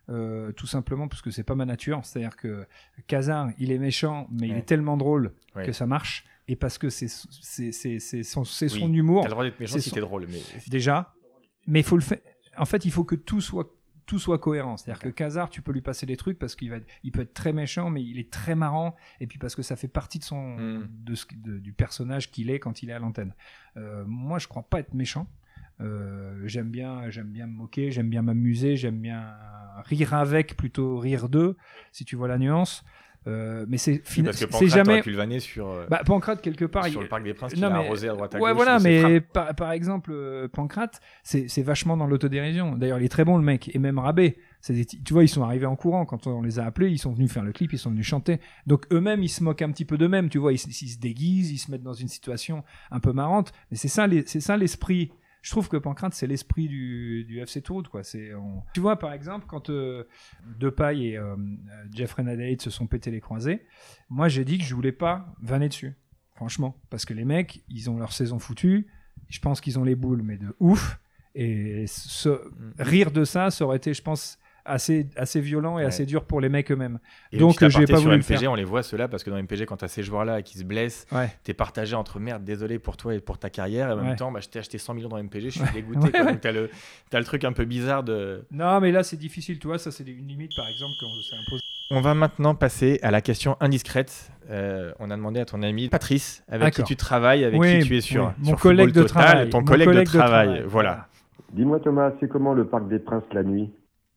euh, 0.09 0.51
tout 0.51 0.67
simplement 0.67 1.07
parce 1.07 1.21
que 1.21 1.31
c'est 1.31 1.43
pas 1.45 1.55
ma 1.55 1.63
nature. 1.65 2.01
C'est-à-dire 2.03 2.35
que 2.35 2.65
Kazar, 3.07 3.49
il 3.57 3.71
est 3.71 3.77
méchant, 3.77 4.27
mais 4.31 4.49
il 4.49 4.57
est 4.57 4.63
tellement 4.65 4.97
drôle 4.97 5.33
Ouais. 5.55 5.65
que 5.65 5.71
ça 5.71 5.85
marche. 5.85 6.25
Et 6.49 6.57
parce 6.57 6.77
que 6.77 6.89
c'est 6.89 7.07
c'est- 7.07 7.71
c'est- 7.71 7.99
c'est 7.99 8.23
son, 8.23 8.43
c'est 8.43 8.67
son 8.67 8.89
Oui. 8.89 8.97
humour. 8.97 9.21
T'as 9.21 9.27
le 9.29 9.31
droit 9.31 9.43
d'être 9.45 9.59
méchant 9.61 9.73
c'est 9.75 9.79
si 9.79 9.89
son- 9.91 9.95
t'es 9.95 10.01
drôle, 10.01 10.27
mais 10.29 10.41
déjà. 10.67 11.13
Mais 11.67 11.79
il 11.79 11.83
faut 11.85 11.95
le 11.95 12.01
faire. 12.01 12.17
En 12.57 12.65
fait, 12.65 12.83
il 12.83 12.91
faut 12.91 13.05
que 13.05 13.15
tout 13.15 13.39
soit 13.39 13.73
tout 14.05 14.19
soit 14.19 14.39
cohérent. 14.39 14.77
C'est-à-dire 14.77 15.01
que 15.01 15.09
Kazar, 15.09 15.49
tu 15.49 15.61
peux 15.61 15.71
lui 15.71 15.81
passer 15.81 16.05
des 16.05 16.17
trucs 16.17 16.37
parce 16.39 16.55
qu'il 16.55 16.69
va, 16.69 16.77
il 17.03 17.11
peut 17.11 17.21
être 17.21 17.33
très 17.33 17.53
méchant, 17.53 17.89
mais 17.89 18.03
il 18.03 18.19
est 18.19 18.31
très 18.31 18.55
marrant. 18.55 18.95
Et 19.19 19.27
puis 19.27 19.39
parce 19.39 19.55
que 19.55 19.61
ça 19.61 19.75
fait 19.75 19.87
partie 19.87 20.19
de 20.19 20.23
son, 20.23 20.55
Mm. 20.57 20.87
de 21.03 21.15
ce, 21.15 21.25
de- 21.35 21.57
du 21.59 21.73
personnage 21.73 22.31
qu'il 22.31 22.49
est 22.49 22.59
quand 22.59 22.83
il 22.83 22.89
est 22.89 22.93
à 22.93 22.99
l'antenne. 22.99 23.33
Euh, 23.77 24.03
moi, 24.05 24.39
je 24.39 24.47
crois 24.47 24.63
pas 24.63 24.79
être 24.79 24.93
méchant. 24.93 25.27
Euh, 25.81 26.41
j'aime 26.45 26.69
bien, 26.69 27.09
j'aime 27.09 27.27
bien 27.31 27.47
me 27.47 27.53
moquer, 27.53 27.91
j'aime 27.91 28.09
bien 28.09 28.21
m'amuser, 28.21 28.75
j'aime 28.77 28.99
bien 28.99 29.33
rire 29.85 30.13
avec 30.13 30.55
plutôt 30.55 30.99
rire 30.99 31.29
d'eux, 31.29 31.57
si 31.91 32.05
tu 32.05 32.15
vois 32.15 32.27
la 32.27 32.37
nuance. 32.37 32.83
Euh, 33.25 33.65
mais 33.69 33.77
c'est 33.77 33.99
que 33.99 34.05
c'est 34.51 34.67
jamais. 34.67 35.39
sur, 35.39 35.69
euh, 35.69 35.85
Bah, 35.89 36.01
Pancrate 36.05 36.41
quelque 36.41 36.65
part. 36.65 36.85
sur 36.85 36.99
il- 36.99 37.03
le 37.03 37.09
Parc 37.09 37.23
des 37.23 37.33
Princes, 37.33 37.55
non, 37.55 37.69
l'a 37.69 37.69
mais- 37.79 37.85
arrosé 37.85 38.09
à 38.09 38.13
droite 38.13 38.35
à 38.35 38.37
Ouais, 38.39 38.49
gauche. 38.49 38.55
voilà, 38.55 38.79
mais 38.79 39.21
par, 39.21 39.55
par 39.55 39.71
exemple, 39.71 40.11
euh, 40.13 40.47
Pancrate, 40.47 40.99
c'est 41.23 41.47
c'est 41.47 41.61
vachement 41.61 41.95
dans 41.95 42.07
l'autodérision. 42.07 42.75
D'ailleurs, 42.75 42.99
il 42.99 43.05
est 43.05 43.09
très 43.09 43.23
bon, 43.25 43.37
le 43.37 43.43
mec. 43.43 43.73
Et 43.73 43.79
même 43.79 43.97
Rabé, 43.99 44.37
des- 44.67 44.85
tu 44.85 45.13
vois, 45.13 45.23
ils 45.23 45.29
sont 45.29 45.43
arrivés 45.43 45.65
en 45.65 45.75
courant. 45.75 46.05
Quand 46.05 46.27
on 46.27 46.41
les 46.41 46.59
a 46.59 46.65
appelés, 46.65 46.89
ils 46.89 46.97
sont 46.99 47.13
venus 47.13 47.31
faire 47.31 47.43
le 47.43 47.51
clip, 47.53 47.71
ils 47.73 47.79
sont 47.79 47.91
venus 47.91 48.05
chanter. 48.05 48.39
Donc, 48.67 48.85
eux-mêmes, 48.91 49.23
ils 49.23 49.29
se 49.29 49.43
moquent 49.43 49.61
un 49.61 49.71
petit 49.71 49.85
peu 49.85 49.97
d'eux-mêmes. 49.97 50.29
Tu 50.29 50.37
vois, 50.37 50.51
ils, 50.53 50.57
se- 50.57 50.67
ils 50.67 50.89
se 50.89 50.99
déguisent, 50.99 51.51
ils 51.51 51.57
se 51.59 51.71
mettent 51.71 51.83
dans 51.83 51.93
une 51.93 52.07
situation 52.09 52.63
un 52.91 52.99
peu 52.99 53.13
marrante. 53.13 53.51
Mais 53.71 53.77
c'est 53.77 53.87
ça, 53.87 54.05
les- 54.07 54.23
c'est 54.27 54.41
ça 54.41 54.57
l'esprit. 54.57 55.11
Je 55.43 55.51
trouve 55.51 55.67
que 55.69 55.77
Pancrate, 55.77 56.13
c'est 56.15 56.25
l'esprit 56.25 56.67
du, 56.67 57.25
du 57.25 57.39
FC 57.39 57.61
Toulouse, 57.61 57.87
quoi. 57.89 58.03
C'est, 58.03 58.33
on- 58.33 58.63
Tu 58.73 58.79
vois, 58.79 58.97
par 58.97 59.13
exemple, 59.13 59.45
quand 59.47 59.69
euh, 59.69 60.05
Depay 60.57 60.99
et 61.01 61.17
euh, 61.17 61.35
Jeffrey 61.91 62.23
Nadalite 62.23 62.61
se 62.63 62.69
sont 62.71 62.87
pété 62.87 63.11
les 63.11 63.19
croisés, 63.21 63.65
moi, 64.09 64.29
j'ai 64.29 64.45
dit 64.45 64.57
que 64.57 64.63
je 64.63 64.73
voulais 64.73 64.91
pas 64.93 65.27
vanner 65.41 65.67
dessus. 65.69 65.93
Franchement. 66.35 66.81
Parce 66.89 67.05
que 67.05 67.13
les 67.13 67.25
mecs, 67.25 67.63
ils 67.69 67.89
ont 67.91 67.97
leur 67.99 68.13
saison 68.13 68.39
foutue. 68.39 68.87
Je 69.29 69.39
pense 69.39 69.61
qu'ils 69.61 69.77
ont 69.77 69.83
les 69.83 69.95
boules, 69.95 70.23
mais 70.23 70.37
de 70.37 70.55
ouf. 70.59 70.99
Et 71.35 71.85
ce- 71.87 72.41
rire 72.79 73.11
de 73.11 73.23
ça, 73.25 73.51
ça 73.51 73.65
aurait 73.65 73.77
été, 73.77 73.93
je 73.93 74.01
pense, 74.01 74.39
assez, 74.65 75.07
assez 75.15 75.41
violent 75.41 75.77
et 75.77 75.81
Ouais. 75.83 75.87
assez 75.87 76.05
dur 76.05 76.23
pour 76.25 76.39
les 76.41 76.49
mecs 76.49 76.71
eux-mêmes. 76.71 76.99
Donc, 77.33 77.55
petit 77.57 77.69
j'ai 77.69 77.83
aparté 77.83 77.91
pas 77.93 77.97
sur 77.99 78.03
voulu 78.09 78.15
le 78.17 78.21
MPG, 78.23 78.37
faire. 78.39 78.51
on 78.51 78.55
les 78.55 78.63
voit 78.63 78.83
ceux-là 78.83 79.07
parce 79.07 79.23
que 79.23 79.29
dans 79.29 79.37
MPG, 79.37 79.65
quand 79.65 79.77
t'as 79.77 79.87
ces 79.87 80.03
joueurs-là 80.03 80.41
qui 80.41 80.57
se 80.57 80.63
blessent, 80.63 81.05
Ouais. 81.11 81.29
t'es 81.43 81.53
partagé 81.53 81.95
entre 81.95 82.19
merde, 82.19 82.43
désolé 82.43 82.79
pour 82.79 82.95
toi 82.97 83.13
et 83.15 83.19
pour 83.19 83.37
ta 83.37 83.49
carrière, 83.49 83.89
et 83.89 83.91
en 83.93 83.97
Ouais. 83.97 84.03
même 84.03 84.15
temps, 84.15 84.31
bah, 84.31 84.39
je 84.41 84.49
t'ai 84.49 84.59
acheté 84.59 84.77
100 84.77 84.93
millions 84.93 85.09
dans 85.09 85.17
MPG, 85.17 85.45
je 85.49 85.49
suis 85.49 85.61
Ouais. 85.61 85.71
dégoûté. 85.73 85.99
Ouais, 85.99 86.11
quoi. 86.11 86.21
ouais. 86.25 86.31
Donc 86.33 86.41
t'as 86.41 86.51
le, 86.51 86.69
t'as 87.09 87.19
le 87.19 87.25
truc 87.25 87.43
un 87.43 87.53
peu 87.53 87.65
bizarre 87.65 88.03
de. 88.03 88.45
Non, 88.51 88.79
mais 88.79 88.91
là, 88.91 89.03
c'est 89.03 89.17
difficile, 89.17 89.59
tu 89.59 89.67
vois. 89.67 89.77
Ça, 89.77 89.91
c'est 89.91 90.07
une 90.07 90.27
limite, 90.27 90.55
par 90.55 90.67
exemple, 90.67 90.93
qu'on 90.99 91.13
s'est 91.21 91.35
imposé. 91.35 91.61
On 91.91 92.01
va 92.01 92.13
maintenant 92.13 92.55
passer 92.55 92.99
à 93.03 93.11
la 93.11 93.21
question 93.21 93.57
indiscrète. 93.59 94.31
Euh, 94.49 94.93
on 94.99 95.11
a 95.11 95.15
demandé 95.15 95.39
à 95.39 95.45
ton 95.45 95.61
ami 95.61 95.89
Patrice, 95.89 96.43
avec 96.49 96.73
qui 96.73 96.83
tu 96.83 96.95
travailles, 96.95 97.43
avec 97.43 97.59
Oui, 97.59 97.79
qui 97.79 97.87
tu 97.87 97.97
es 97.97 98.01
sur, 98.01 98.25
oui. 98.27 98.31
Mon 98.39 98.45
sur 98.51 98.59
collègue 98.59 98.87
Football 98.87 99.03
de 99.03 99.07
Total, 99.07 99.23
travail. 99.27 99.49
ton 99.49 99.63
collègue, 99.63 99.87
collègue 99.87 100.05
de 100.05 100.11
travail, 100.11 100.63
Voilà. 100.65 101.07
Dis-moi 101.53 101.79
Thomas, 101.81 102.11
c'est 102.19 102.27
comment 102.27 102.53
le 102.53 102.65
Parc 102.65 102.87
des 102.87 102.97
Princes 102.99 103.23
la 103.33 103.43
nuit? 103.43 103.69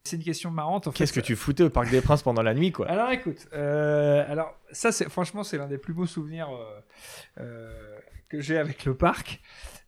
C'est 0.07 0.16
une 0.16 0.23
question 0.23 0.53
marrante. 0.53 0.87
En 0.87 0.92
fait. 0.92 0.99
Qu'est-ce 0.99 1.12
que 1.12 1.21
tu 1.21 1.35
foutais 1.35 1.64
au 1.64 1.71
Parc 1.71 1.90
des 1.90 2.01
Princes 2.01 2.23
pendant 2.23 2.42
la 2.42 2.55
nuit, 2.55 2.71
quoi 2.71 2.88
Alors 2.88 3.11
écoute, 3.11 3.49
euh, 3.53 4.25
alors 4.29 4.55
ça 4.71 4.92
c'est 4.92 5.09
franchement 5.09 5.42
c'est 5.42 5.59
l'un 5.59 5.66
des 5.66 5.79
plus 5.79 5.95
beaux 5.95 6.07
souvenirs 6.07 6.49
euh, 6.51 6.81
euh, 7.40 7.99
que 8.29 8.40
j'ai 8.40 8.57
avec 8.57 8.85
le 8.85 8.95
parc. 8.95 9.40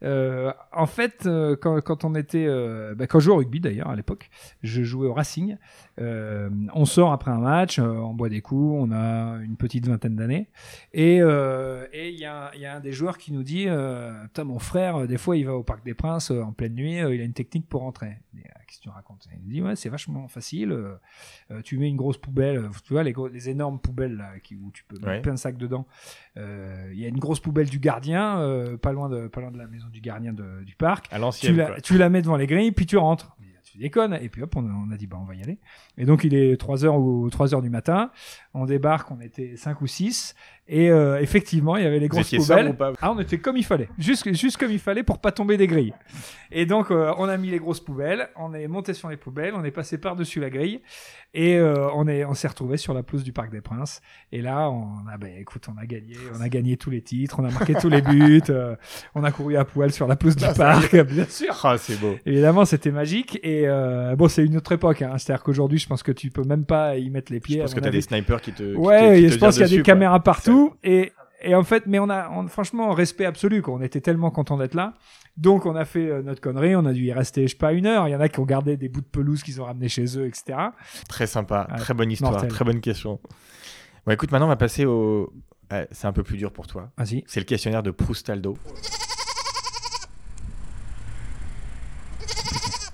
Euh, 0.02 0.52
en 0.72 0.86
fait, 0.86 1.26
euh, 1.26 1.56
quand, 1.60 1.80
quand 1.80 2.04
on 2.04 2.14
était, 2.14 2.46
euh, 2.46 2.94
bah, 2.94 3.06
quand 3.06 3.18
je 3.18 3.24
jouais 3.26 3.34
au 3.34 3.38
rugby 3.38 3.58
d'ailleurs 3.60 3.88
à 3.90 3.96
l'époque, 3.96 4.30
je 4.62 4.82
jouais 4.82 5.08
au 5.08 5.12
Racing. 5.14 5.56
On 6.00 6.84
sort 6.84 7.12
après 7.12 7.30
un 7.32 7.38
match, 7.40 7.78
on 7.80 8.14
boit 8.14 8.28
des 8.28 8.40
coups, 8.40 8.76
on 8.80 8.92
a 8.92 9.38
une 9.42 9.56
petite 9.56 9.86
vingtaine 9.88 10.14
d'années, 10.14 10.48
et 10.92 11.16
et 11.18 12.08
il 12.10 12.18
y, 12.18 12.24
a 12.24 12.46
un- 12.46 12.50
il 12.54 12.60
y 12.60 12.66
a 12.66 12.76
un 12.76 12.80
des 12.80 12.92
joueurs 12.92 13.18
qui 13.18 13.32
nous 13.32 13.42
dit, 13.42 13.66
Putain, 14.24 14.44
mon 14.44 14.58
frère, 14.60 15.06
des 15.08 15.18
fois 15.18 15.36
il 15.36 15.44
va 15.46 15.54
au 15.54 15.62
Parc 15.64 15.84
des 15.84 15.94
Princes 15.94 16.30
en 16.30 16.52
pleine 16.52 16.74
nuit, 16.74 16.98
il 16.98 17.02
a 17.20 17.24
une 17.24 17.32
technique 17.32 17.68
pour 17.68 17.80
rentrer. 17.80 18.18
Ah, 18.36 18.60
Qu'est-ce 18.66 18.78
que 18.78 18.82
tu 18.84 18.88
racontes? 18.90 19.26
Il 19.32 19.40
nous 19.44 19.50
dit 19.52 19.62
ouais, 19.62 19.74
c'est 19.76 19.88
vachement 19.88 20.28
facile. 20.28 20.76
tu 21.64 21.78
mets 21.78 21.88
une 21.88 21.96
grosse 21.96 22.18
poubelle, 22.18 22.68
tu 22.84 22.92
vois 22.92 23.02
les, 23.02 23.12
gros- 23.12 23.28
les 23.28 23.48
énormes 23.48 23.80
poubelles 23.80 24.16
là, 24.16 24.38
qui, 24.42 24.54
où 24.56 24.70
tu 24.72 24.84
peux 24.84 24.96
mettre 24.96 25.08
Ouais. 25.08 25.20
plein 25.22 25.32
de 25.34 25.38
sacs 25.38 25.56
dedans. 25.56 25.86
Il 26.36 26.94
y 26.98 27.04
a 27.04 27.08
une 27.08 27.18
grosse 27.18 27.40
poubelle 27.40 27.68
du 27.68 27.78
gardien, 27.80 28.76
pas 28.80 28.92
loin 28.92 29.08
de 29.08 29.26
pas 29.26 29.40
loin 29.40 29.50
de 29.50 29.58
la 29.58 29.66
maison 29.66 29.87
du 29.88 30.00
gardien 30.00 30.32
de- 30.32 30.62
du 30.64 30.74
parc. 30.76 31.06
À 31.10 31.18
Tu 31.48 31.54
la, 31.54 31.66
quoi. 31.66 31.80
tu 31.80 31.98
la 31.98 32.08
mets 32.08 32.22
devant 32.22 32.36
les 32.36 32.46
grilles, 32.46 32.72
puis 32.72 32.86
tu 32.86 32.96
rentres. 32.96 33.36
Mais 33.78 33.84
Tu 33.84 33.88
déconnes. 33.88 34.18
Et 34.20 34.28
puis 34.28 34.42
hop, 34.42 34.54
on 34.56 34.66
a, 34.66 34.72
on 34.72 34.90
a 34.92 34.96
dit 34.96 35.06
bah 35.06 35.18
on 35.20 35.24
va 35.24 35.34
y 35.34 35.42
aller. 35.42 35.58
Et 35.96 36.04
donc 36.04 36.24
il 36.24 36.34
est 36.34 36.58
3 36.58 36.84
heures 36.84 36.98
ou 36.98 37.28
3 37.30 37.54
heures 37.54 37.62
du 37.62 37.70
matin. 37.70 38.10
On 38.54 38.66
débarque, 38.66 39.10
on 39.10 39.20
était 39.20 39.56
5 39.56 39.80
ou 39.82 39.86
6 39.86 40.34
Et 40.66 40.90
euh, 40.90 41.20
effectivement, 41.20 41.76
il 41.76 41.84
y 41.84 41.86
avait 41.86 42.00
les 42.00 42.08
grosses 42.08 42.30
poubelles. 42.30 42.76
Ah, 43.00 43.12
on 43.12 43.20
était 43.20 43.38
comme 43.38 43.56
il 43.56 43.64
fallait, 43.64 43.88
juste, 43.98 44.34
juste 44.34 44.56
comme 44.56 44.72
il 44.72 44.80
fallait 44.80 45.04
pour 45.04 45.18
pas 45.18 45.32
tomber 45.32 45.56
des 45.56 45.66
grilles. 45.66 45.94
Et 46.50 46.66
donc, 46.66 46.90
euh, 46.90 47.12
on 47.18 47.28
a 47.28 47.36
mis 47.36 47.50
les 47.50 47.58
grosses 47.58 47.80
poubelles, 47.80 48.30
on 48.36 48.52
est 48.54 48.66
monté 48.66 48.94
sur 48.94 49.10
les 49.10 49.16
poubelles, 49.16 49.54
on 49.54 49.64
est 49.64 49.70
passé 49.70 49.98
par-dessus 49.98 50.40
la 50.40 50.50
grille, 50.50 50.80
et 51.34 51.56
euh, 51.56 51.88
on 51.94 52.08
est, 52.08 52.24
on 52.24 52.34
s'est 52.34 52.48
retrouvé 52.48 52.78
sur 52.78 52.94
la 52.94 53.02
pelouse 53.02 53.22
du 53.22 53.32
Parc 53.32 53.50
des 53.50 53.60
Princes. 53.60 54.00
Et 54.32 54.42
là, 54.42 54.70
on 54.70 55.06
a, 55.08 55.18
ben, 55.18 55.32
écoute, 55.38 55.68
on 55.72 55.78
a 55.78 55.86
gagné, 55.86 56.16
on 56.36 56.40
a 56.40 56.48
gagné 56.48 56.76
tous 56.76 56.90
les 56.90 57.02
titres, 57.02 57.38
on 57.38 57.44
a 57.44 57.50
marqué 57.50 57.74
tous 57.74 57.90
les 57.90 58.02
buts, 58.02 58.42
on 59.14 59.24
a 59.24 59.30
couru 59.30 59.56
à 59.56 59.64
poil 59.64 59.92
sur 59.92 60.08
la 60.08 60.16
pelouse 60.16 60.36
du 60.36 60.46
parc, 60.56 60.96
bien 61.06 61.26
sûr. 61.26 61.54
Ah, 61.62 61.76
c'est 61.78 62.00
beau. 62.00 62.16
Évidemment, 62.26 62.64
c'était 62.64 62.90
magique. 62.90 63.38
Et 63.42 63.67
euh, 63.68 64.16
bon, 64.16 64.28
c'est 64.28 64.44
une 64.44 64.56
autre 64.56 64.72
époque. 64.72 65.02
Hein. 65.02 65.16
C'est-à-dire 65.18 65.42
qu'aujourd'hui, 65.44 65.78
je 65.78 65.86
pense 65.86 66.02
que 66.02 66.12
tu 66.12 66.30
peux 66.30 66.42
même 66.44 66.64
pas 66.64 66.96
y 66.96 67.08
mettre 67.10 67.32
les 67.32 67.40
pieds. 67.40 67.58
Je 67.58 67.62
pense 67.62 67.74
que 67.74 67.80
t'as 67.80 67.90
des 67.90 68.00
snipers 68.00 68.40
qui 68.40 68.52
te. 68.52 68.62
qui 68.62 68.72
te- 68.72 68.76
Ouais, 68.76 69.18
qui 69.18 69.24
et 69.24 69.28
te 69.28 69.32
je 69.34 69.38
pense 69.38 69.54
qu'il 69.54 69.62
y 69.62 69.66
a 69.66 69.68
des 69.68 69.76
quoi. 69.76 69.84
caméras 69.84 70.20
partout. 70.22 70.74
Et, 70.82 71.12
et 71.42 71.54
en 71.54 71.62
fait, 71.64 71.84
mais 71.86 71.98
on 71.98 72.10
a, 72.10 72.28
on- 72.30 72.48
franchement, 72.48 72.90
respect 72.92 73.24
absolu. 73.24 73.62
Quoi. 73.62 73.74
On 73.74 73.80
était 73.82 74.00
tellement 74.00 74.30
contents 74.30 74.56
d'être 74.56 74.74
là. 74.74 74.94
Donc, 75.36 75.66
on 75.66 75.76
a 75.76 75.84
fait 75.84 76.08
euh, 76.10 76.22
notre 76.22 76.40
connerie. 76.40 76.74
On 76.74 76.84
a 76.84 76.92
dû 76.92 77.04
y 77.04 77.12
rester, 77.12 77.42
je 77.46 77.52
sais 77.52 77.56
pas, 77.56 77.72
une 77.72 77.86
heure. 77.86 78.08
Il 78.08 78.10
y 78.10 78.16
en 78.16 78.20
a 78.20 78.28
qui 78.28 78.40
ont 78.40 78.44
gardé 78.44 78.76
des 78.76 78.88
bouts 78.88 79.02
de 79.02 79.06
pelouse 79.06 79.42
qu'ils 79.44 79.60
ont 79.60 79.64
ramenés 79.66 79.88
chez 79.88 80.18
eux, 80.18 80.26
etc. 80.26 80.58
Très 81.08 81.26
sympa, 81.28 81.68
très 81.76 81.94
bonne 81.94 82.10
histoire, 82.10 82.32
mortel. 82.32 82.50
très 82.50 82.64
bonne 82.64 82.80
question. 82.80 83.20
Bon, 84.04 84.12
écoute, 84.12 84.32
maintenant 84.32 84.46
on 84.46 84.50
va 84.50 84.56
passer 84.56 84.84
au. 84.84 85.32
Ouais, 85.70 85.86
c'est 85.92 86.06
un 86.06 86.12
peu 86.12 86.22
plus 86.22 86.38
dur 86.38 86.50
pour 86.52 86.66
toi. 86.66 86.90
Vas-y. 86.96 87.22
C'est 87.26 87.40
le 87.40 87.44
questionnaire 87.44 87.82
de 87.82 87.90
Proustaldo. 87.92 88.56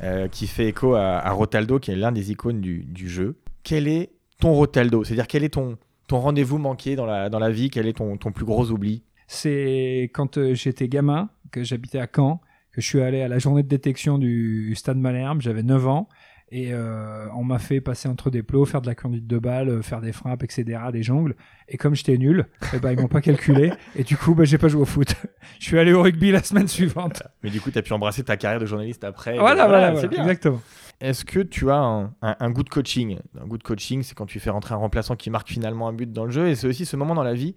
Euh, 0.05 0.29
qui 0.29 0.47
fait 0.47 0.69
écho 0.69 0.95
à, 0.95 1.17
à 1.17 1.31
Rotaldo, 1.31 1.79
qui 1.79 1.91
est 1.91 1.97
l'un 1.97 2.13
des 2.13 2.31
icônes 2.31 2.61
du, 2.61 3.09
jeu. 3.09 3.39
Quel 3.63 3.89
est 3.89 4.11
ton 4.39 4.53
Rotaldo? 4.53 5.03
C'est-à-dire, 5.03 5.27
quel 5.27 5.45
est 5.45 5.55
ton, 5.55 5.79
ton 6.09 6.21
rendez-vous 6.21 6.59
manqué 6.59 6.95
dans 6.95 7.07
la, 7.07 7.31
dans 7.31 7.39
la 7.39 7.51
vie? 7.51 7.71
Quel 7.71 7.87
est 7.87 7.95
ton, 7.95 8.19
ton 8.19 8.31
plus 8.31 8.45
gros 8.45 8.71
oubli? 8.71 9.03
C'est 9.29 10.11
quand 10.13 10.37
euh, 10.37 10.53
j'étais 10.55 10.89
gamin, 10.89 11.31
que 11.51 11.65
j'habitais 11.65 12.01
à 12.01 12.07
Caen, 12.15 12.43
que 12.73 12.83
je 12.83 12.87
suis 12.87 13.01
allé 13.01 13.23
à 13.23 13.29
la 13.29 13.39
journée 13.39 13.63
de 13.63 13.69
détection 13.69 14.19
du 14.19 14.75
Stade 14.75 14.99
Malherbe. 14.99 15.41
J'avais 15.41 15.63
9 15.63 15.89
ans. 15.89 16.09
Et 16.57 16.69
euh, 16.73 17.27
on 17.35 17.43
m'a 17.43 17.59
fait 17.59 17.81
passer 17.81 18.09
entre 18.09 18.31
des 18.31 18.45
plots, 18.45 18.65
faire 18.65 18.81
de 18.81 18.87
la 18.87 18.95
conduite 18.95 19.27
de 19.27 19.39
balle, 19.41 19.69
euh, 19.69 19.83
faire 19.83 20.01
des 20.01 20.13
frappes, 20.13 20.45
etc., 20.45 20.79
des 20.93 21.03
jongles. 21.03 21.35
Et 21.69 21.77
comme 21.77 21.97
j'étais 21.97 22.17
nul, 22.17 22.47
eh 22.75 22.79
ben, 22.79 22.93
ils 22.93 23.01
m'ont 23.01 23.09
pas 23.09 23.21
calculé. 23.21 23.73
Et 23.97 24.05
du 24.05 24.17
coup, 24.17 24.37
ben, 24.37 24.45
j'ai 24.45 24.57
pas 24.57 24.69
joué 24.69 24.83
au 24.83 24.85
foot. 24.85 25.17
je 25.59 25.65
suis 25.65 25.79
allé 25.81 25.93
au 25.93 26.01
rugby 26.03 26.31
la 26.31 26.45
semaine 26.45 26.69
suivante. 26.69 27.25
Mais 27.43 27.51
du 27.51 27.61
coup, 27.61 27.73
tu 27.73 27.79
as 27.79 27.83
pu 27.83 27.93
embrasser 27.93 28.23
ta 28.23 28.37
carrière 28.37 28.61
de 28.61 28.67
journaliste 28.67 29.03
après. 29.03 29.37
Voilà, 29.37 29.67
voilà, 29.67 29.97
c'est 29.97 30.07
bien. 30.07 30.23
exactement. 30.23 30.63
Est-ce 31.01 31.25
que 31.25 31.41
tu 31.41 31.73
as 31.73 31.77
un, 31.79 32.05
un- 32.23 32.37
un 32.39 32.51
goût 32.53 32.63
de 32.63 32.69
coaching? 32.71 33.19
Un 33.43 33.47
goût 33.49 33.59
de 33.59 33.65
coaching, 33.65 34.05
c'est 34.05 34.15
quand 34.15 34.27
tu 34.27 34.39
fais 34.39 34.51
rentrer 34.51 34.75
un 34.75 34.79
remplaçant 34.79 35.17
qui 35.17 35.31
marque 35.31 35.49
finalement 35.49 35.89
un 35.89 35.93
but 35.93 36.13
dans 36.13 36.25
le 36.25 36.31
jeu. 36.31 36.47
Et 36.51 36.55
c'est 36.55 36.69
aussi 36.69 36.87
ce 36.87 36.97
moment 36.97 37.17
dans 37.17 37.25
la 37.25 37.35
vie 37.35 37.57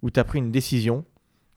où 0.00 0.10
tu 0.10 0.18
as 0.18 0.24
pris 0.24 0.38
une 0.38 0.50
décision 0.50 1.04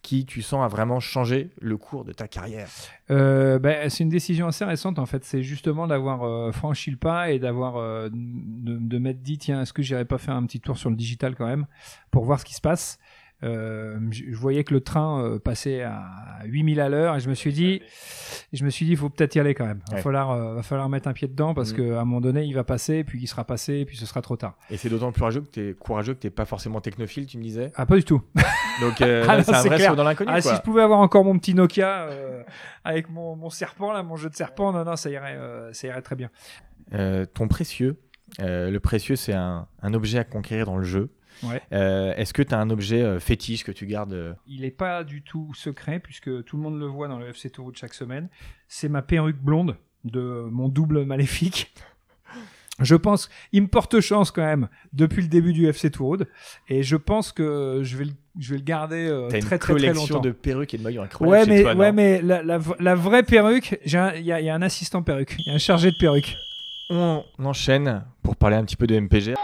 qui, 0.02 0.26
tu 0.26 0.42
sens, 0.42 0.64
a 0.64 0.68
vraiment 0.68 1.00
changé 1.00 1.52
le 1.60 1.78
cours 1.78 2.06
de 2.06 2.12
ta 2.12 2.28
carrière. 2.28 2.68
Euh, 3.12 3.60
ben, 3.60 3.90
c'est 3.90 4.04
une 4.04 4.10
décision 4.10 4.48
assez 4.48 4.66
récente 4.66 5.00
en 5.00 5.06
fait. 5.06 5.24
C'est 5.24 5.44
justement 5.44 5.88
d'avoir 5.88 6.24
euh, 6.24 6.52
franchi 6.52 6.92
le 6.92 6.98
pas 6.98 7.32
et 7.32 7.40
d'avoir 7.40 7.78
euh, 7.78 8.10
de, 8.12 8.78
de 8.78 8.98
m'être 8.98 9.22
dit 9.22 9.38
tiens 9.38 9.62
est-ce 9.62 9.74
que 9.74 9.84
j'irais 9.84 10.06
pas 10.06 10.18
faire 10.18 10.36
un 10.36 10.46
petit 10.46 10.60
tour 10.60 10.78
sur 10.78 10.90
le 10.90 10.96
digital 10.96 11.36
quand 11.36 11.46
même 11.46 11.68
pour 12.10 12.26
voir 12.26 12.40
ce 12.40 12.46
qui 12.46 12.56
se 12.56 12.62
passe? 12.62 13.00
Euh, 13.43 13.97
je 14.12 14.36
voyais 14.36 14.63
que 14.63 14.71
le 14.73 14.82
train 14.82 15.23
euh, 15.23 15.39
passait 15.39 15.82
à 15.82 16.06
8000 16.45 16.80
à 16.80 16.89
l'heure 16.89 17.15
et 17.15 17.19
je 17.19 17.27
me 17.27 17.34
suis 17.34 17.51
dit 17.51 17.82
je 18.54 18.63
me 18.63 18.69
suis 18.69 18.86
dit 18.86 18.91
il 18.91 18.97
faut 18.97 19.10
peut-être 19.10 19.34
y 19.34 19.39
aller 19.39 19.56
quand 19.56 19.65
même. 19.65 19.80
Il 19.88 19.91
va 19.91 19.95
Ouais. 19.97 20.01
falloir 20.04 20.32
euh, 20.32 20.54
va 20.56 20.62
falloir 20.63 20.89
mettre 20.89 21.08
un 21.08 21.13
pied 21.13 21.27
dedans 21.27 21.54
parce 21.56 21.71
Mhm. 21.73 21.77
qu'à 21.77 22.01
un 22.01 22.06
moment 22.06 22.21
donné 22.21 22.43
il 22.43 22.54
va 22.54 22.63
passer 22.63 23.04
puis 23.04 23.19
il 23.19 23.25
sera 23.27 23.43
passé 23.43 23.84
puis 23.86 23.97
ce 23.97 24.06
sera 24.06 24.21
trop 24.21 24.36
tard. 24.38 24.58
Et 24.69 24.77
c'est 24.77 24.89
d'autant 24.89 25.12
plus 25.12 25.19
courageux 25.21 25.41
que 25.41 25.49
tu 25.49 25.69
es, 25.69 25.73
courageux 25.73 26.13
que 26.13 26.19
tu 26.19 26.30
pas 26.30 26.45
forcément 26.45 26.82
technophile, 26.82 27.25
tu 27.25 27.39
me 27.39 27.43
disais? 27.43 27.71
Ah 27.75 27.86
pas 27.88 27.95
du 27.95 28.04
tout. 28.04 28.21
Donc 28.82 29.01
euh, 29.01 29.25
Ah 29.27 29.41
c'est 29.41 29.56
un 29.56 29.62
vrai 29.63 29.80
saut 29.80 29.95
dans 29.95 30.04
l'inconnu. 30.04 30.30
Ah, 30.32 30.39
quoi. 30.41 30.51
si 30.51 30.56
je 30.58 30.62
pouvais 30.62 30.84
avoir 30.84 30.99
encore 30.99 31.23
mon 31.25 31.38
petit 31.39 31.56
Nokia 31.56 32.10
avec 32.84 33.10
mon, 33.10 33.36
mon 33.36 33.49
serpent, 33.49 33.91
là, 33.91 34.04
mon 34.04 34.17
jeu 34.17 34.30
de 34.30 34.36
serpent, 34.36 34.71
non, 34.71 34.84
non, 34.86 34.95
ça 34.95 35.10
irait, 35.10 35.38
ça 35.71 35.88
irait 35.88 36.01
très 36.04 36.15
bien. 36.15 36.30
Ton 37.34 37.47
précieux, 37.47 37.97
le 38.39 38.77
précieux, 38.80 39.15
c'est 39.15 39.34
un, 39.34 39.67
un 39.82 39.93
objet 39.93 40.19
à 40.19 40.23
conquérir 40.23 40.65
dans 40.67 40.77
le 40.77 40.84
jeu. 40.84 41.10
Ouais. 41.43 41.62
Euh, 41.73 42.13
Est-ce 42.15 42.34
que 42.34 42.41
tu 42.41 42.54
as 42.54 42.60
un 42.60 42.69
objet 42.69 43.01
euh, 43.01 43.19
fétiche 43.19 43.63
que 43.63 43.71
tu 43.71 43.86
gardes 43.86 44.13
euh, 44.13 44.34
Il 44.47 44.62
n'est 44.62 44.71
pas 44.71 45.04
du 45.04 45.21
tout 45.23 45.51
secret, 45.54 45.99
puisque 45.99 46.43
tout 46.45 46.58
le 46.58 46.63
monde 46.63 46.80
le 46.80 46.86
voit 46.86 47.08
dans 47.08 47.19
le 47.19 47.27
FC 47.30 47.49
Toulouse 47.49 47.73
chaque 47.75 47.93
semaine. 47.93 48.30
C'est 48.67 48.89
ma 48.89 49.01
perruque 49.01 49.38
blonde 49.41 49.75
de 50.04 50.45
mon 50.49 50.67
double 50.69 51.06
maléfique. 51.06 51.73
Je 52.80 52.95
pense, 52.95 53.30
il 53.51 53.62
me 53.63 53.67
porte 53.67 53.99
chance 53.99 54.32
quand 54.32 54.41
même 54.41 54.67
depuis 54.93 55.21
le 55.21 55.27
début 55.27 55.54
du 55.54 55.67
FC 55.67 55.91
Toulouse, 55.91 56.25
et 56.67 56.82
je 56.82 56.95
pense 56.95 57.32
que 57.32 57.82
je 57.84 57.95
vais 57.97 58.06
le, 58.06 58.12
je 58.39 58.51
vais 58.54 58.58
le 58.58 58.63
garder 58.63 59.08
euh, 59.08 59.27
T'as 59.30 59.38
une 59.38 59.43
très 59.43 59.60
très 59.60 59.73
très 59.73 59.73
collection 59.73 60.15
longtemps. 60.15 60.19
de 60.27 60.32
perruques 60.32 60.73
et 60.73 60.77
de 60.80 60.84
maillots 60.84 61.04
incroyables 61.04 61.32
Ouais, 61.51 61.58
chez 61.58 61.63
mais, 61.63 61.73
toi, 61.73 61.75
ouais, 61.75 61.91
mais 61.91 62.21
la, 62.23 62.41
la, 62.41 62.60
la 62.80 62.95
vraie 62.95 63.21
perruque, 63.21 63.77
il 63.86 63.91
y, 63.91 64.25
y 64.25 64.49
a 64.49 64.56
un 64.56 64.62
assistant 64.63 65.04
perruque, 65.04 65.36
il 65.39 65.49
y 65.49 65.51
a 65.51 65.56
un 65.56 65.60
chargé 65.60 65.91
de 65.91 65.97
perruque. 65.99 66.36
On 66.89 67.23
enchaîne 67.38 68.04
pour 68.23 68.36
parler 68.36 68.56
un 68.56 68.65
petit 68.65 68.77
peu 68.77 68.88
de 68.88 68.97
MPG. 68.99 69.36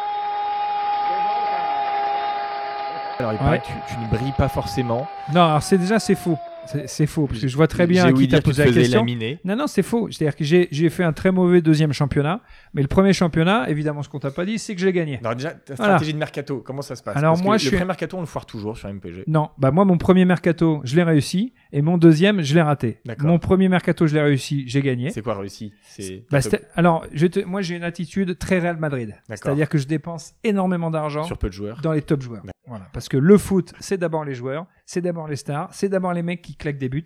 Alors, 3.19 3.33
il 3.33 3.37
paraît 3.39 3.59
que 3.59 3.65
tu, 3.65 3.71
tu 3.89 3.99
ne 3.99 4.07
brilles 4.09 4.33
pas 4.37 4.47
forcément. 4.47 5.07
Non, 5.33 5.41
alors 5.43 5.63
c'est 5.63 5.77
déjà 5.77 5.99
c'est 5.99 6.15
faux. 6.15 6.37
C'est 6.85 7.07
faux 7.07 7.27
parce 7.27 7.39
que 7.39 7.47
je 7.47 7.55
vois 7.55 7.67
très 7.69 7.87
bien 7.87 8.11
qui 8.11 8.27
t'a 8.27 8.41
posé 8.41 8.65
la 8.65 8.71
question. 8.73 8.99
laminer. 8.99 9.39
Non, 9.45 9.55
non, 9.55 9.67
c'est 9.67 9.83
faux. 9.83 10.09
C'est-à-dire 10.11 10.35
que 10.35 10.43
j'ai 10.43 10.67
j'ai 10.69 10.89
fait 10.89 11.05
un 11.05 11.13
très 11.13 11.31
mauvais 11.31 11.61
deuxième 11.61 11.93
championnat, 11.93 12.41
mais 12.73 12.81
le 12.81 12.89
premier 12.89 13.13
championnat, 13.13 13.69
évidemment, 13.69 14.03
ce 14.03 14.09
qu'on 14.09 14.19
t'a 14.19 14.31
pas 14.31 14.43
dit, 14.45 14.59
c'est 14.59 14.75
que 14.75 14.81
j'ai 14.81 14.91
gagné. 14.91 15.17
Alors 15.23 15.33
déjà, 15.37 15.51
ta 15.51 15.75
Voilà. 15.75 15.93
stratégie 15.93 16.13
de 16.13 16.17
mercato, 16.19 16.61
comment 16.65 16.81
ça 16.81 16.97
se 16.97 17.03
passe? 17.03 17.15
Alors 17.15 17.31
Parce 17.31 17.39
que 17.41 17.45
moi, 17.45 17.55
le 17.55 17.59
je 17.59 17.67
suis- 17.69 17.75
pré-mercato, 17.77 18.17
on 18.17 18.19
le 18.19 18.25
foire 18.25 18.45
toujours 18.45 18.77
sur 18.77 18.89
MPG. 18.89 19.23
Non, 19.27 19.49
bah 19.57 19.71
moi, 19.71 19.85
mon 19.85 19.97
premier 19.97 20.25
mercato, 20.25 20.81
je 20.83 20.97
l'ai 20.97 21.03
réussi, 21.03 21.53
et 21.71 21.81
mon 21.81 21.97
deuxième, 21.97 22.41
je 22.41 22.53
l'ai 22.55 22.61
raté. 22.61 22.99
Mon 23.27 23.39
premier 23.39 23.69
mercato, 23.69 24.07
je 24.07 24.15
l'ai 24.15 24.21
réussi, 24.21 24.67
j'ai 24.67 24.81
gagné. 24.81 25.09
C'est 25.11 25.21
quoi 25.21 25.35
réussi? 25.35 25.73
Bah, 26.31 26.39
alors, 26.75 27.05
je 27.13 27.27
te- 27.27 27.39
moi, 27.43 27.61
j'ai 27.61 27.75
une 27.75 27.83
attitude 27.83 28.37
très 28.37 28.59
Real 28.59 28.77
Madrid. 28.77 29.15
C'est-à-dire 29.35 29.69
que 29.69 29.77
je 29.77 29.87
dépense 29.87 30.33
énormément 30.43 30.89
d'argent 30.91 31.23
sur 31.23 31.37
peu 31.37 31.47
de 31.49 31.53
joueurs. 31.53 31.81
dans 31.81 31.91
les 31.93 32.01
top 32.01 32.21
joueurs. 32.21 32.43
Voilà. 32.67 32.87
Parce 32.91 33.07
que 33.07 33.15
le 33.17 33.37
foot, 33.37 33.73
c'est 33.79 33.97
d'abord 33.97 34.25
les 34.25 34.35
joueurs, 34.35 34.65
c'est 34.85 35.01
d'abord 35.01 35.27
les 35.27 35.37
stars, 35.37 35.69
c'est 35.73 35.87
d'abord 35.89 36.11
les 36.13 36.21
mecs 36.23 36.41
qui 36.41 36.55
claquent 36.55 36.77
des 36.77 36.89
buts. 36.89 37.05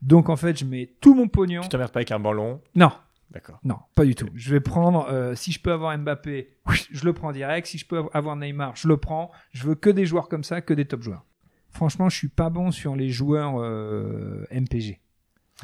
Donc, 0.00 0.28
en 0.30 0.36
fait, 0.36 0.58
je 0.58 0.64
mets 0.64 0.94
tout 1.00 1.14
mon 1.14 1.28
pognon. 1.28 1.60
Tu 1.62 1.68
t'emmerdes 1.68 1.92
pas 1.92 1.98
avec 2.00 2.12
un 2.12 2.18
ballon? 2.20 2.60
Non, 2.74 2.90
D'accord. 3.30 3.58
Non, 3.64 3.76
pas 3.94 4.04
du 4.04 4.14
tout. 4.14 4.28
Je 4.34 4.50
vais 4.52 4.60
prendre, 4.60 5.06
euh, 5.10 5.34
si 5.34 5.52
je 5.52 5.60
peux 5.60 5.72
avoir 5.72 5.96
Mbappé, 5.96 6.50
je 6.92 7.04
le 7.06 7.14
prends 7.14 7.32
direct. 7.32 7.66
Si 7.66 7.78
je 7.78 7.86
peux 7.86 8.02
avoir 8.12 8.36
Neymar, 8.36 8.76
je 8.76 8.86
le 8.88 8.98
prends. 8.98 9.30
Je 9.52 9.66
veux 9.66 9.74
que 9.74 9.88
des 9.88 10.04
joueurs 10.04 10.28
comme 10.28 10.44
ça, 10.44 10.60
que 10.60 10.74
des 10.74 10.84
top 10.84 11.00
joueurs. 11.00 11.24
Franchement, 11.72 12.08
je 12.08 12.16
suis 12.16 12.28
pas 12.28 12.50
bon 12.50 12.70
sur 12.70 12.94
les 12.96 13.08
joueurs 13.10 13.54
euh, 13.58 14.44
MPG. 14.52 15.00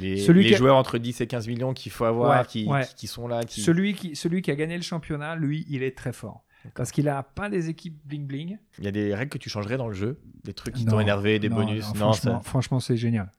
Les, 0.00 0.16
Celui 0.18 0.42
les 0.42 0.48
qui 0.50 0.54
a- 0.54 0.58
joueurs 0.58 0.76
entre 0.76 0.98
10 0.98 1.20
et 1.20 1.26
15 1.26 1.48
millions 1.48 1.74
qu'il 1.74 1.90
faut 1.92 2.04
avoir, 2.04 2.40
Ouais, 2.40 2.46
qui, 2.46 2.66
ouais. 2.66 2.84
qui- 2.84 2.94
qui 2.94 3.06
sont 3.06 3.26
là. 3.28 3.42
Qui... 3.44 3.60
Celui, 3.60 3.94
qui, 3.94 4.14
celui 4.16 4.42
qui 4.42 4.50
a 4.50 4.54
gagné 4.54 4.76
le 4.76 4.82
championnat, 4.82 5.34
lui, 5.36 5.66
il 5.68 5.82
est 5.82 5.96
très 5.96 6.12
fort. 6.12 6.44
Parce 6.74 6.90
qu'il 6.90 7.08
a 7.08 7.22
pas 7.22 7.48
des 7.48 7.68
équipes 7.68 7.96
bling-bling. 8.08 8.58
Il 8.78 8.84
y 8.84 8.88
a 8.88 8.90
des 8.90 9.14
règles 9.14 9.30
que 9.30 9.38
tu 9.38 9.48
changerais 9.48 9.76
dans 9.76 9.86
le 9.88 9.94
jeu? 9.94 10.20
Des 10.44 10.52
trucs 10.52 10.74
qui 10.74 10.84
t'ont 10.84 11.00
énervé, 11.00 11.38
des 11.38 11.48
non, 11.48 11.56
bonus? 11.56 11.84
non, 11.84 11.88
Non, 11.88 11.94
franchement, 12.12 12.32
ça- 12.42 12.48
franchement, 12.48 12.80
c'est 12.80 12.96
génial. 12.96 13.32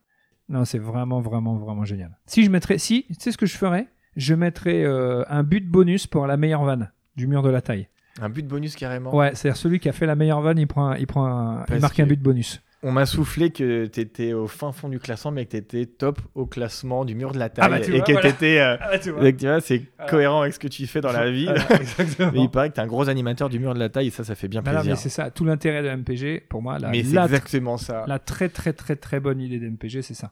Non, 0.47 0.65
c'est 0.65 0.79
vraiment, 0.79 1.19
vraiment, 1.21 1.55
vraiment 1.57 1.85
génial. 1.85 2.17
Si 2.25 2.43
je 2.43 2.49
mettrais, 2.49 2.77
si, 2.77 3.05
tu 3.07 3.15
sais 3.19 3.31
ce 3.31 3.37
que 3.37 3.45
je 3.45 3.57
ferais? 3.57 3.87
Je 4.15 4.33
mettrais 4.33 4.83
euh, 4.83 5.23
un 5.29 5.43
but 5.43 5.65
bonus 5.67 6.07
pour 6.07 6.27
la 6.27 6.37
meilleure 6.37 6.63
vanne 6.63 6.91
du 7.15 7.27
mur 7.27 7.43
de 7.43 7.49
la 7.49 7.61
taille. 7.61 7.87
Un 8.21 8.29
but 8.29 8.45
bonus 8.47 8.75
carrément. 8.75 9.15
Ouais, 9.15 9.31
c'est-à-dire 9.35 9.57
celui 9.57 9.79
qui 9.79 9.89
a 9.89 9.93
fait 9.93 10.05
la 10.05 10.15
meilleure 10.15 10.41
vanne, 10.41 10.57
il 10.59 10.67
prend, 10.67 10.87
un- 10.89 10.97
il 10.97 11.07
prend, 11.07 11.25
un- 11.25 11.65
il 11.69 11.79
marque 11.79 11.99
un 11.99 12.05
but 12.05 12.19
bonus. 12.21 12.61
On 12.81 12.93
m'a 12.93 13.05
soufflé 13.05 13.49
que 13.49 13.87
tu 13.87 13.99
étais 13.99 14.31
au 14.31 14.47
fin 14.47 14.71
fond 14.71 14.87
du 14.87 14.99
classement, 14.99 15.31
mais 15.31 15.43
que 15.45 15.51
tu 15.51 15.57
étais 15.57 15.85
top 15.85 16.21
au 16.33 16.45
classement 16.45 17.03
du 17.03 17.13
mur 17.13 17.33
de 17.33 17.37
la 17.37 17.49
taille. 17.49 17.65
Ah 17.67 17.69
bah, 17.69 17.81
tu 17.81 17.91
et 17.91 17.97
vois, 17.97 18.05
que 18.05 18.11
voilà. 18.13 18.31
t'étais, 18.31 18.59
euh, 18.61 18.77
Ah, 18.79 18.97
que 18.97 19.03
tu 19.03 19.45
vois, 19.47 19.59
c'est 19.59 19.81
Voilà. 19.97 20.09
cohérent 20.11 20.41
avec 20.43 20.53
ce 20.53 20.59
que 20.59 20.69
tu 20.69 20.87
fais 20.87 21.01
dans 21.01 21.11
la 21.11 21.29
vie. 21.31 21.49
Mais 22.33 22.39
il 22.41 22.49
paraît 22.49 22.69
que 22.69 22.75
tu 22.75 22.79
es 22.79 22.83
un 22.83 22.87
gros 22.87 23.09
animateur 23.09 23.49
du 23.49 23.59
mur 23.59 23.73
de 23.73 23.79
la 23.79 23.89
taille 23.89 24.07
et 24.07 24.11
ça, 24.11 24.23
ça 24.23 24.33
fait 24.33 24.47
bien 24.47 24.61
Bah 24.61 24.71
non, 24.71 24.77
plaisir. 24.77 24.93
mais 24.93 24.97
c'est 24.97 25.09
ça, 25.09 25.29
tout 25.29 25.43
l'intérêt 25.43 25.83
de 25.83 25.89
MPG, 25.89 26.39
pour 26.49 26.61
moi, 26.61 26.79
la, 26.79 26.87
Mais 26.89 27.03
c'est 27.03 27.17
exactement 27.17 27.75
ça. 27.75 28.05
la 28.07 28.17
très 28.17 28.47
très 28.47 28.71
très 28.71 28.95
très 28.95 29.19
bonne 29.19 29.41
idée 29.41 29.59
de 29.59 29.67
MPG, 29.67 30.01
c'est 30.01 30.13
ça. 30.13 30.31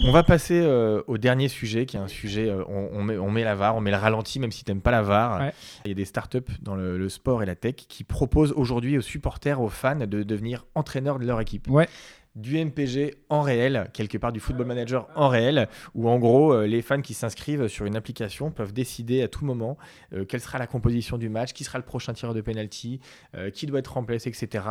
On 0.00 0.10
va 0.10 0.22
passer 0.22 0.60
euh, 0.60 1.02
au 1.06 1.18
dernier 1.18 1.48
sujet, 1.48 1.86
qui 1.86 1.96
est 1.96 2.00
un 2.00 2.08
sujet, 2.08 2.48
euh, 2.48 2.64
on, 2.68 2.90
on 2.92 3.02
met, 3.02 3.16
on 3.16 3.30
met 3.30 3.44
la 3.44 3.54
VAR, 3.54 3.76
on 3.76 3.80
met 3.80 3.90
le 3.90 3.96
ralenti, 3.96 4.40
même 4.40 4.52
si 4.52 4.64
tu 4.64 4.70
n'aimes 4.70 4.82
pas 4.82 4.90
la 4.90 5.02
VAR. 5.02 5.40
Ouais. 5.40 5.52
Il 5.84 5.88
y 5.88 5.92
a 5.92 5.94
des 5.94 6.04
startups 6.04 6.40
dans 6.60 6.74
le, 6.74 6.98
le 6.98 7.08
sport 7.08 7.42
et 7.42 7.46
la 7.46 7.54
tech 7.54 7.76
qui 7.76 8.04
proposent 8.04 8.52
aujourd'hui 8.56 8.98
aux 8.98 9.02
supporters, 9.02 9.60
aux 9.60 9.68
fans, 9.68 9.94
de 9.96 10.22
devenir 10.22 10.66
entraîneurs 10.74 11.18
de 11.18 11.26
leur 11.26 11.40
équipe. 11.40 11.68
Ouais. 11.68 11.88
Du 12.34 12.58
MPG 12.58 13.14
en 13.28 13.42
réel, 13.42 13.90
quelque 13.92 14.18
part 14.18 14.32
du 14.32 14.40
Football 14.40 14.66
Manager 14.66 15.08
en 15.14 15.28
réel, 15.28 15.68
où 15.94 16.08
en 16.08 16.18
gros, 16.18 16.52
euh, 16.52 16.66
les 16.66 16.82
fans 16.82 17.00
qui 17.00 17.14
s'inscrivent 17.14 17.68
sur 17.68 17.86
une 17.86 17.94
application 17.94 18.50
peuvent 18.50 18.72
décider 18.72 19.22
à 19.22 19.28
tout 19.28 19.44
moment 19.44 19.78
euh, 20.12 20.24
quelle 20.24 20.40
sera 20.40 20.58
la 20.58 20.66
composition 20.66 21.16
du 21.16 21.28
match, 21.28 21.52
qui 21.52 21.62
sera 21.62 21.78
le 21.78 21.84
prochain 21.84 22.12
tireur 22.12 22.34
de 22.34 22.40
penalty, 22.40 22.98
euh, 23.36 23.50
qui 23.50 23.66
doit 23.66 23.78
être 23.78 23.92
remplacé, 23.92 24.30
etc. 24.30 24.64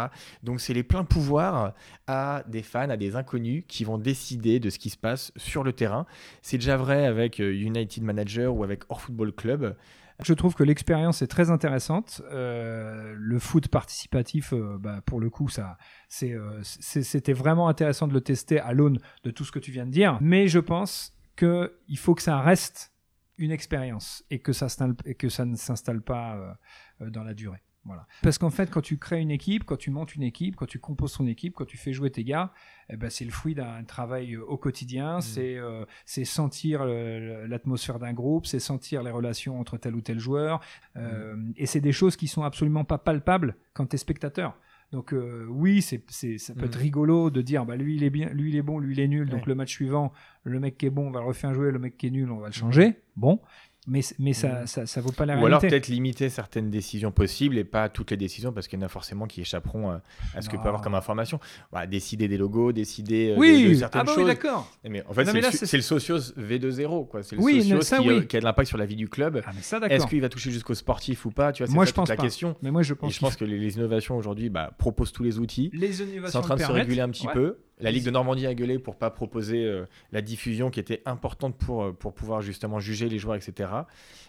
Donc 0.43 0.59
c'est 0.59 0.73
les 0.73 0.83
pleins 0.83 1.05
pouvoirs 1.05 1.73
à 2.05 2.43
des 2.49 2.63
fans, 2.63 2.89
à 2.89 2.97
des 2.97 3.15
inconnus 3.15 3.63
qui 3.65 3.85
vont 3.85 3.97
décider 3.97 4.59
de 4.59 4.69
ce 4.69 4.77
qui 4.77 4.89
se 4.89 4.97
passe 4.97 5.31
sur 5.37 5.63
le 5.63 5.71
terrain. 5.71 6.05
C'est 6.41 6.57
déjà 6.57 6.75
vrai 6.75 7.05
avec 7.05 7.39
United 7.39 8.03
Manager 8.03 8.53
ou 8.53 8.65
avec 8.65 8.83
Or 8.89 8.99
Football 8.99 9.31
Club. 9.31 9.75
Je 10.21 10.33
trouve 10.33 10.53
que 10.55 10.63
l'expérience 10.63 11.21
est 11.21 11.27
très 11.27 11.49
intéressante. 11.49 12.21
Euh, 12.31 13.13
le 13.17 13.39
foot 13.39 13.67
participatif, 13.67 14.53
euh, 14.53 14.77
bah, 14.79 15.01
pour 15.05 15.19
le 15.19 15.29
coup, 15.29 15.49
ça, 15.49 15.77
euh, 16.23 16.59
c'était 16.63 17.33
vraiment 17.33 17.67
intéressant 17.67 18.07
de 18.07 18.13
le 18.13 18.21
tester 18.21 18.59
à 18.59 18.73
l'aune 18.73 18.99
de 19.23 19.31
tout 19.31 19.43
ce 19.43 19.51
que 19.51 19.59
tu 19.59 19.71
viens 19.71 19.85
de 19.85 19.91
dire. 19.91 20.17
Mais 20.21 20.47
je 20.47 20.59
pense 20.59 21.13
que 21.35 21.79
il 21.87 21.97
faut 21.97 22.15
que 22.15 22.21
ça 22.21 22.39
reste 22.39 22.93
une 23.37 23.51
expérience 23.51 24.23
et 24.29 24.39
que 24.39 24.53
ça, 24.53 24.67
ne 24.85 25.55
s'installe 25.55 26.01
pas 26.01 26.57
dans 26.99 27.23
la 27.23 27.33
durée. 27.33 27.63
Voilà. 27.85 28.07
Parce 28.21 28.37
qu'en 28.37 28.49
fait, 28.49 28.69
quand 28.71 28.79
tu 28.81 28.97
crées 28.97 29.19
une 29.19 29.29
équipe, 29.31 29.65
quand 29.65 29.75
tu 29.75 29.91
montes 29.91 30.15
une 30.15 30.23
équipe, 30.23 30.55
quand 30.55 30.65
tu 30.65 30.79
composes 30.79 31.13
ton 31.17 31.27
équipe, 31.27 31.53
quand 31.53 31.65
tu 31.65 31.77
fais 31.77 31.91
jouer 31.91 32.11
tes 32.11 32.23
gars, 32.23 32.53
eh 32.89 32.95
ben, 32.95 33.09
c'est 33.09 33.25
le 33.25 33.31
fruit 33.31 33.55
d'un 33.55 33.83
travail 33.83 34.35
euh, 34.35 34.43
au 34.45 34.57
quotidien. 34.57 35.19
C'est 35.19 35.57
euh, 35.57 35.83
c'est 36.05 36.23
sentir 36.23 36.85
le- 36.85 37.45
l'atmosphère 37.45 37.99
d'un 37.99 38.13
groupe, 38.13 38.45
c'est 38.45 38.59
sentir 38.59 39.03
les 39.03 39.11
relations 39.11 39.59
entre 39.59 39.77
tel 39.77 39.95
ou 39.95 40.01
tel 40.01 40.17
joueur. 40.17 40.61
Euh, 40.95 41.35
Et 41.57 41.65
c'est 41.65 41.81
des 41.81 41.91
choses 41.91 42.15
qui 42.15 42.27
sont 42.27 42.43
absolument 42.43 42.85
pas 42.85 42.97
palpables 42.97 43.55
quand 43.73 43.85
tu 43.87 43.95
es 43.95 43.97
spectateur. 43.97 44.57
Donc 44.93 45.11
euh, 45.11 45.45
oui, 45.49 45.81
c'est 45.81 46.03
ça 46.37 46.53
peut 46.53 46.65
être 46.65 46.75
rigolo 46.77 47.31
de 47.31 47.41
dire 47.41 47.65
bah 47.65 47.75
lui 47.75 47.95
il 47.95 48.03
est 48.03 48.11
bien, 48.11 48.29
lui 48.29 48.51
il 48.51 48.55
est 48.55 48.61
bon, 48.61 48.77
lui 48.79 48.93
il 48.93 48.99
est 48.99 49.07
nul. 49.07 49.27
Donc 49.27 49.47
le 49.47 49.55
match 49.55 49.71
suivant, 49.71 50.13
le 50.43 50.59
mec 50.59 50.77
qui 50.77 50.85
est 50.85 50.91
bon, 50.91 51.07
on 51.07 51.11
va 51.11 51.19
le 51.19 51.25
refaire 51.25 51.53
jouer, 51.53 51.71
le 51.71 51.79
mec 51.79 51.97
qui 51.97 52.07
est 52.07 52.11
nul, 52.11 52.29
on 52.31 52.37
va 52.37 52.47
le 52.47 52.53
changer. 52.53 53.01
Bon, 53.15 53.41
mais 53.87 54.01
mais 54.19 54.33
ça, 54.33 54.61
Mhm. 54.61 54.67
ça 54.67 54.85
ça 54.85 55.01
vaut 55.01 55.11
pas 55.11 55.25
la 55.25 55.33
Ou 55.35 55.45
alors 55.45 55.59
réalité. 55.61 55.67
peut-être 55.69 55.87
limiter 55.87 56.29
certaines 56.29 56.69
décisions 56.69 57.11
possibles 57.11 57.57
et 57.57 57.63
pas 57.63 57.89
toutes 57.89 58.11
les 58.11 58.17
décisions 58.17 58.51
parce 58.53 58.67
qu'il 58.67 58.79
y 58.79 58.81
en 58.81 58.85
a 58.85 58.89
forcément 58.89 59.27
qui 59.27 59.41
échapperont 59.41 59.91
euh, 59.91 59.97
à 60.35 60.41
ce 60.41 60.49
que 60.49 60.55
peut 60.57 60.67
avoir 60.67 60.81
comme 60.81 60.95
information. 60.95 61.39
Voilà, 61.71 61.87
décider 61.87 62.27
des 62.27 62.37
logos, 62.37 62.71
décider 62.71 63.31
euh, 63.31 63.35
de- 63.35 63.39
oui, 63.39 63.69
de, 63.69 63.73
certaines 63.75 64.01
ah 64.01 64.03
bah 64.05 64.11
oui, 64.15 64.21
choses. 64.23 64.27
d'accord. 64.27 64.71
mais 64.87 65.03
en 65.07 65.13
fait, 65.13 65.25
c'est 65.25 65.33
le, 65.41 65.51
c'est- 65.51 65.65
c'est 65.65 65.77
le 65.77 65.83
socios 65.83 66.17
V2.0 66.37 67.05
quoi. 67.07 67.23
C'est 67.23 67.35
le 67.35 67.41
Oui, 67.41 67.61
socios 67.61 67.81
ça, 67.81 67.97
qui, 67.99 68.07
oui. 68.09 68.13
euh, 68.15 68.21
qui 68.21 68.37
a 68.37 68.39
de 68.39 68.45
l'impact 68.45 68.67
sur 68.69 68.77
la 68.77 68.85
vie 68.85 68.95
du 68.95 69.09
club. 69.09 69.41
Ah 69.45 69.51
Est-ce 69.89 70.07
qu'il 70.07 70.21
va 70.21 70.29
toucher 70.29 70.51
jusqu'au 70.51 70.73
sportif 70.75 71.25
ou 71.25 71.31
pas? 71.31 71.51
Tu 71.51 71.63
vois, 71.63 71.67
c'est 71.67 71.73
Moi 71.75 71.85
ça 71.85 71.89
je 71.89 71.93
pense 71.95 72.09
la 72.09 72.15
pas. 72.15 72.23
question. 72.23 72.55
Mais 72.61 72.71
moi 72.71 72.83
je 72.83 72.93
Et 72.93 72.95
pense 72.95 73.13
je 73.13 73.19
pense 73.19 73.35
que 73.35 73.45
les, 73.45 73.57
les 73.57 73.75
innovations 73.75 74.15
aujourd'hui 74.17 74.49
bah, 74.49 74.71
proposent 74.77 75.11
tous 75.11 75.23
les 75.23 75.39
outils. 75.39 75.69
les 75.73 75.91
C'est 75.93 76.03
innovations 76.03 76.39
en 76.39 76.43
train 76.43 76.55
de 76.55 76.61
se 76.61 76.71
réguler 76.71 77.01
un 77.01 77.09
petit 77.09 77.27
Ouais. 77.27 77.33
peu. 77.33 77.57
La 77.83 77.91
Ligue 77.91 78.05
de 78.05 78.11
Normandie 78.11 78.47
a 78.47 78.53
gueulé 78.55 78.79
pour 78.79 78.95
pas 78.97 79.09
proposer 79.11 79.63
euh, 79.65 79.85
la 80.11 80.21
diffusion 80.21 80.69
qui 80.71 80.79
était 80.79 81.01
importante 81.05 81.57
pour, 81.57 81.83
euh, 81.83 81.91
pour 81.91 82.13
pouvoir 82.13 82.41
justement 82.41 82.79
juger 82.79 83.09
les 83.09 83.19
joueurs, 83.19 83.35
etc. 83.35 83.69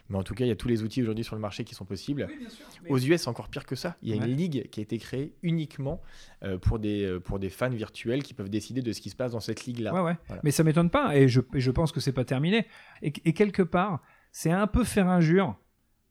Mais 0.08 0.18
en 0.18 0.22
tout 0.22 0.34
cas, 0.34 0.44
il 0.44 0.48
y 0.48 0.50
a 0.50 0.56
tous 0.56 0.68
les 0.68 0.82
outils 0.82 1.00
aujourd'hui 1.02 1.24
sur 1.24 1.34
le 1.36 1.40
marché 1.40 1.64
qui 1.64 1.74
sont 1.74 1.84
possibles. 1.84 2.26
Oui, 2.28 2.38
bien 2.38 2.48
sûr. 2.50 2.66
Mais- 2.82 2.90
Aux 2.90 2.98
US, 2.98 3.22
c'est 3.22 3.28
encore 3.28 3.48
pire 3.48 3.64
que 3.64 3.74
ça. 3.76 3.96
Il 4.02 4.10
y 4.10 4.12
a 4.12 4.20
Ouais. 4.20 4.28
une 4.28 4.36
ligue 4.36 4.68
qui 4.70 4.80
a 4.80 4.82
été 4.82 4.98
créée 4.98 5.34
uniquement 5.42 6.02
euh, 6.42 6.58
pour, 6.58 6.78
des, 6.78 7.18
pour 7.24 7.38
des 7.38 7.48
fans 7.48 7.70
virtuels 7.70 8.22
qui 8.22 8.34
peuvent 8.34 8.50
décider 8.50 8.82
de 8.82 8.92
ce 8.92 9.00
qui 9.00 9.08
se 9.10 9.16
passe 9.16 9.32
dans 9.32 9.40
cette 9.40 9.64
ligue-là. 9.64 9.94
Ouais, 9.94 10.00
ouais. 10.00 10.16
Voilà. 10.26 10.42
Mais 10.44 10.50
ça 10.50 10.62
m'étonne 10.64 10.90
pas, 10.90 11.16
et 11.16 11.28
je, 11.28 11.40
et 11.54 11.60
je 11.60 11.70
pense 11.70 11.90
que 11.92 12.00
c'est 12.00 12.12
pas 12.12 12.24
terminé. 12.24 12.66
Et, 13.02 13.12
et 13.24 13.32
quelque 13.32 13.62
part, 13.62 14.02
c'est 14.32 14.50
un 14.50 14.66
peu 14.66 14.84
faire 14.84 15.08
injure 15.08 15.56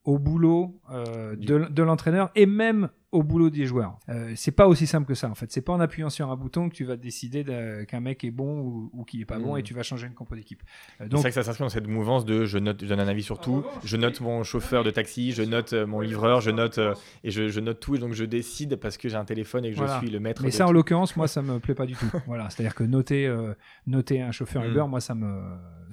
au 0.06 0.18
boulot 0.18 0.80
euh, 0.92 1.36
de, 1.36 1.60
de 1.70 1.84
l'entraîneur 1.84 2.32
et 2.36 2.46
même 2.46 2.90
au 3.14 3.24
boulot 3.24 3.50
des 3.50 3.66
joueurs. 3.66 3.98
Euh, 4.10 4.34
c'est 4.36 4.52
pas 4.52 4.68
aussi 4.68 4.88
simple 4.88 5.08
que 5.08 5.14
ça 5.14 5.30
en 5.30 5.36
fait. 5.36 5.52
C'est 5.52 5.62
pas 5.62 5.72
en 5.74 5.80
appuyant 5.80 6.10
sur 6.10 6.30
un 6.32 6.36
bouton 6.36 6.68
que 6.70 6.74
tu 6.76 6.84
vas 6.84 6.98
décider 6.98 7.44
de- 7.44 7.84
qu'un 7.84 8.00
mec 8.00 8.24
est 8.24 8.32
bon 8.32 8.60
ou, 8.60 8.90
ou 8.94 9.04
qu'il 9.06 9.22
est 9.22 9.26
pas 9.26 9.40
bon 9.40 9.56
Mm. 9.56 9.60
et 9.60 9.64
tu 9.64 9.74
vas 9.74 9.84
changer 9.84 10.08
une 10.08 10.14
compo 10.14 10.36
d'équipe. 10.36 10.62
Euh, 10.64 11.04
C'est 11.06 11.10
donc 11.10 11.20
vrai 11.22 11.30
que 11.30 11.36
ça 11.36 11.44
s'inscrit 11.44 11.64
dans 11.64 11.70
cette 11.70 11.88
mouvance 11.88 12.26
de 12.26 12.46
je 12.46 12.58
note, 12.58 12.82
je 12.82 12.88
donne 12.88 13.00
un 13.00 13.08
avis 13.08 13.24
sur 13.24 13.40
tout, 13.40 13.58
revanche, 13.58 13.72
je 13.86 13.98
note 13.98 14.20
mon 14.22 14.44
chauffeur 14.44 14.84
de 14.84 14.90
taxi, 14.92 15.32
je 15.32 15.44
note 15.44 15.74
euh, 15.74 15.86
mon 15.86 16.00
livreur, 16.02 16.42
je 16.42 16.52
note 16.52 16.78
euh, 16.80 16.94
et 17.24 17.32
je, 17.32 17.48
je 17.50 17.60
note 17.60 17.80
tout 17.80 17.96
et 17.96 18.00
donc 18.00 18.14
je 18.14 18.26
décide 18.26 18.76
parce 18.78 18.98
que 18.98 19.08
j'ai 19.10 19.16
un 19.18 19.26
téléphone 19.26 19.64
et 19.66 19.72
que 19.72 19.78
Voilà. 19.78 19.94
je 19.96 20.06
suis 20.06 20.10
le 20.12 20.20
maître. 20.20 20.42
Mais 20.44 20.52
ça, 20.52 20.68
en 20.68 20.72
l'occurrence, 20.72 21.16
moi, 21.16 21.28
ça 21.28 21.42
me 21.42 21.60
plaît 21.60 21.76
pas 21.76 21.86
du 21.86 21.94
tout. 21.96 22.06
Voilà, 22.28 22.50
c'est-à-dire 22.50 22.74
que 22.76 22.84
noter, 22.84 23.28
euh, 23.28 23.54
noter 23.88 24.22
un 24.22 24.32
chauffeur 24.32 24.64
Mm. 24.64 24.72
Uber, 24.72 24.86
moi, 24.90 25.00
ça 25.02 25.14
me, 25.14 25.42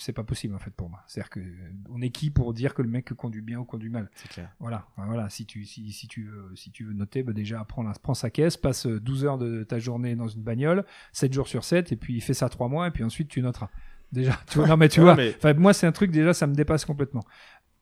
c'est 0.00 0.12
pas 0.12 0.24
possible 0.24 0.54
en 0.54 0.58
fait 0.58 0.70
pour 0.70 0.88
moi. 0.90 1.02
C'est-à-dire 1.06 1.30
que 1.30 1.40
on 1.88 2.00
est 2.02 2.10
qui 2.10 2.30
pour 2.30 2.52
dire 2.54 2.74
que 2.74 2.82
le 2.82 2.88
mec 2.88 3.12
conduit 3.14 3.42
bien 3.42 3.58
ou 3.60 3.64
conduit 3.64 3.90
mal 3.90 4.10
c'est 4.14 4.28
clair. 4.28 4.50
Voilà, 4.58 4.86
Enfin, 4.96 5.06
voilà. 5.06 5.28
Si 5.30 5.46
tu, 5.46 5.64
si, 5.64 5.92
si 5.92 6.08
tu 6.08 6.24
veux, 6.24 6.50
si 6.56 6.70
tu 6.70 6.84
veux 6.84 6.92
noter, 6.92 7.22
bah 7.22 7.32
déjà 7.32 7.64
prends, 7.64 7.82
la- 7.82 7.92
prends 8.02 8.14
sa 8.14 8.30
caisse, 8.30 8.56
passe 8.56 8.86
euh, 8.86 8.98
12 9.00 9.24
heures 9.24 9.38
de 9.38 9.62
ta 9.64 9.78
journée 9.78 10.16
dans 10.16 10.28
une 10.28 10.42
bagnole, 10.42 10.84
7 11.12 11.32
jours 11.32 11.46
sur 11.48 11.64
7, 11.64 11.92
et 11.92 11.96
puis 11.96 12.20
fais 12.20 12.34
ça 12.34 12.48
3 12.48 12.68
mois, 12.68 12.88
et 12.88 12.90
puis 12.90 13.04
ensuite 13.04 13.28
tu 13.28 13.40
noteras. 13.42 13.68
Déjà, 14.12 14.38
tu 14.48 14.58
vois, 14.58 14.66
non 14.66 14.76
mais 14.76 14.88
tu 14.88 15.00
vois, 15.02 15.14
mais- 15.14 15.54
moi 15.54 15.72
c'est 15.72 15.86
un 15.86 15.92
truc 15.92 16.10
déjà, 16.10 16.34
ça 16.34 16.46
me 16.46 16.54
dépasse 16.54 16.84
complètement. 16.84 17.22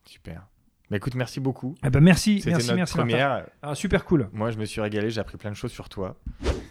Super. 0.05 0.47
Bah 0.91 0.97
écoute, 0.97 1.15
merci 1.17 1.39
beaucoup. 1.39 1.75
Eh 1.85 1.91
ben 1.91 2.01
merci, 2.01 2.43
merci, 2.47 2.67
notre 2.69 2.75
merci. 2.77 2.95
Première. 2.97 3.45
Ah, 3.61 3.75
super 3.75 4.07
cool. 4.07 4.29
Moi, 4.33 4.51
je 4.51 4.57
me 4.59 4.65
suis 4.65 4.81
régalé, 4.81 5.11
j'ai 5.11 5.21
appris 5.21 5.37
plein 5.37 5.51
de 5.51 5.55
choses 5.57 5.71
sur 5.71 5.91
toi. 5.91 6.17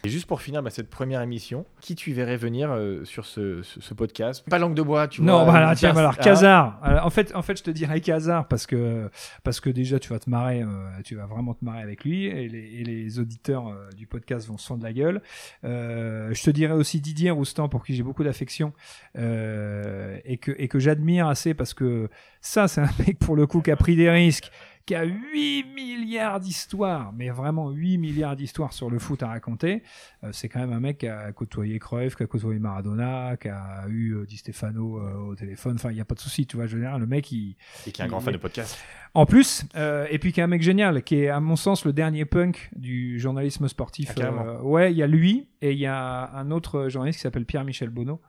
Et 0.04 0.10
juste 0.10 0.26
pour 0.26 0.42
finir 0.42 0.64
bah, 0.64 0.70
cette 0.72 0.90
première 0.90 1.22
émission, 1.22 1.66
qui 1.82 1.94
tu 1.96 2.14
verrais 2.14 2.38
venir 2.38 2.72
euh, 2.72 3.04
sur 3.06 3.26
ce, 3.26 3.62
ce- 3.62 3.80
ce 3.80 3.94
podcast? 3.94 4.44
Pas 4.50 4.58
langue 4.58 4.74
de 4.74 4.82
bois, 4.82 5.08
tu 5.08 5.22
Non, 5.22 5.44
vois. 5.44 5.52
voilà, 5.52 5.70
une 5.70 5.76
tiens, 5.76 5.90
pers- 5.92 6.00
alors 6.00 6.16
Ah, 6.18 6.24
Kazar. 6.24 6.80
Alors, 6.82 7.06
en 7.06 7.10
fait, 7.12 7.36
en 7.36 7.42
fait, 7.44 7.58
je 7.58 7.64
te 7.64 7.70
dirais 7.72 8.02
Kazar 8.02 8.48
parce 8.48 8.66
que 8.66 9.10
parce 9.44 9.60
que 9.60 9.70
déjà 9.70 10.00
tu 10.00 10.10
vas 10.10 10.20
te 10.20 10.30
marrer, 10.30 10.64
euh, 10.64 10.68
tu 11.04 11.16
vas 11.16 11.26
vraiment 11.28 11.54
te 11.54 11.64
marrer 11.64 11.82
avec 11.82 12.04
lui 12.04 12.26
et 12.26 12.48
les, 12.48 12.80
et 12.80 12.84
les 12.84 13.20
auditeurs 13.20 13.68
euh, 13.68 13.90
du 13.96 14.08
podcast 14.08 14.48
vont 14.48 14.58
se 14.58 14.66
fendre 14.68 14.84
la 14.84 14.94
gueule. 14.94 15.22
Euh, 15.64 16.34
je 16.34 16.42
te 16.44 16.50
dirais 16.50 16.74
aussi 16.74 17.02
Didier 17.02 17.30
Roustan 17.32 17.68
pour 17.70 17.84
qui 17.84 17.94
j'ai 17.96 18.04
beaucoup 18.04 18.24
d'affection 18.24 18.74
euh, 19.18 20.18
et 20.26 20.38
que 20.38 20.52
et 20.58 20.68
que 20.68 20.80
j'admire 20.80 21.28
assez 21.28 21.54
parce 21.54 21.74
que 21.74 22.10
ça, 22.42 22.68
c'est 22.68 22.82
un 22.82 22.90
mec 23.06 23.20
pour 23.20 23.36
le 23.36 23.46
coup 23.46 23.62
qui 23.62 23.72
a 23.72 23.76
pris 23.76 23.96
des 23.96 24.07
risques 24.10 24.52
qui 24.88 24.96
a 24.96 25.04
8 25.04 25.66
milliards 25.76 26.40
d'histoires, 26.40 27.12
mais 27.12 27.30
vraiment 27.30 27.72
8 27.72 27.98
milliards 27.98 28.38
d'histoires 28.38 28.72
sur 28.72 28.90
le 28.90 29.00
foot 29.00 29.22
à 29.22 29.28
raconter. 29.28 29.84
Euh, 30.24 30.30
c'est 30.32 30.48
quand 30.48 30.62
même 30.62 30.72
un 30.72 30.80
mec 30.80 31.00
qui 31.00 31.08
a 31.08 31.30
côtoyé 31.34 31.78
Cruyff, 31.78 32.16
qui 32.16 32.24
a 32.24 32.26
côtoyé 32.26 32.58
Maradona, 32.58 33.36
qui 33.36 33.50
a 33.50 33.86
eu 33.90 34.14
euh, 34.14 34.26
Di 34.26 34.38
Stefano 34.38 34.98
euh, 34.98 35.16
au 35.28 35.36
téléphone. 35.36 35.76
Enfin, 35.76 35.92
il 35.92 35.96
n'y 35.96 36.02
a 36.02 36.06
pas 36.06 36.16
de 36.16 36.22
souci, 36.22 36.48
tu 36.48 36.56
vois. 36.56 36.68
Dire, 36.68 36.98
le 36.98 37.06
mec, 37.06 37.30
il... 37.34 37.58
Et 37.86 37.92
qui 37.92 38.02
est 38.02 38.06
un 38.06 38.08
grand 38.08 38.22
fan 38.22 38.32
de 38.32 38.38
podcast. 38.38 38.80
En 39.14 39.26
plus, 39.26 39.66
euh, 39.76 40.08
et 40.10 40.20
puis 40.20 40.32
qui 40.32 40.40
est 40.40 40.44
un 40.44 40.48
mec 40.48 40.62
génial, 40.62 41.04
qui 41.04 41.16
est 41.16 41.28
à 41.28 41.42
mon 41.42 41.58
sens 41.58 41.84
le 41.84 41.92
dernier 41.92 42.24
punk 42.24 42.70
du 42.74 43.20
journalisme 43.20 43.68
sportif. 43.68 44.14
Ah, 44.22 44.64
ouais, 44.64 44.94
il 44.94 44.98
y 44.98 45.04
a 45.04 45.08
lui 45.08 45.50
et 45.62 45.74
il 45.74 45.80
y 45.80 45.86
a 45.86 46.32
un 46.34 46.50
autre 46.50 46.88
journaliste 46.88 47.18
qui 47.20 47.24
s'appelle 47.24 47.46
Pierre-Michel 47.46 47.90
Bonneau, 47.90 48.22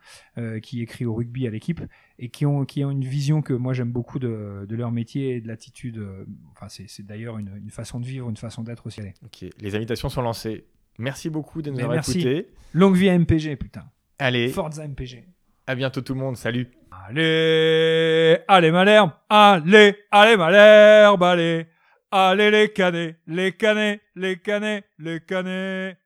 qui 0.62 0.81
écrit 0.81 1.05
au 1.05 1.14
rugby 1.14 1.47
à 1.47 1.51
l'équipe 1.51 1.83
et 2.18 2.28
qui 2.31 2.44
ont, 2.46 2.64
qui 2.64 2.85
ont 2.85 2.90
une 2.90 3.04
vision 3.04 3.42
que 3.42 3.52
moi 3.52 3.72
j'aime 3.72 3.90
beaucoup 3.92 4.18
de, 4.18 4.66
de 4.68 4.76
leur 4.76 4.90
métier 4.90 5.37
et 5.37 5.40
de 5.40 5.48
l'attitude. 5.48 5.98
euh, 5.98 6.24
Enfin, 6.52 6.68
c'est 6.68 6.88
c'est 6.88 7.04
d'ailleurs 7.07 7.38
une, 7.38 7.50
une 7.62 7.70
façon 7.70 8.00
de 8.00 8.07
vivre, 8.07 8.28
une 8.28 8.37
façon 8.37 8.62
d'être 8.62 8.87
aussi. 8.87 9.00
Ok, 9.24 9.44
les 9.61 9.74
invitations 9.76 10.09
sont 10.09 10.22
lancées. 10.22 10.64
Merci 10.98 11.31
beaucoup 11.31 11.62
de 11.62 11.70
nous 11.70 11.76
Mais 11.76 11.83
avoir 11.85 11.96
merci. 11.96 12.18
écoutés. 12.20 12.48
Longue 12.72 12.96
vie 12.96 13.09
à 13.09 13.16
MPG, 13.18 13.57
putain. 13.57 13.85
Allez, 14.18 14.48
Forza 14.48 14.87
MPG. 14.87 15.24
à 15.68 15.74
bientôt 15.76 16.00
tout 16.00 16.14
le 16.14 16.20
monde. 16.20 16.37
Salut. 16.37 16.66
Allez, 17.07 18.38
allez 18.48 18.70
Malherbe, 18.70 19.12
allez, 19.28 19.94
allez 20.11 20.37
Malherbe, 20.37 21.22
allez, 21.22 21.66
allez 22.11 22.50
les 22.50 22.68
canets, 22.72 23.16
les 23.26 23.52
canets, 23.52 24.00
les 24.16 24.38
canets, 24.38 24.85
les 24.98 25.20
canets. 25.20 25.96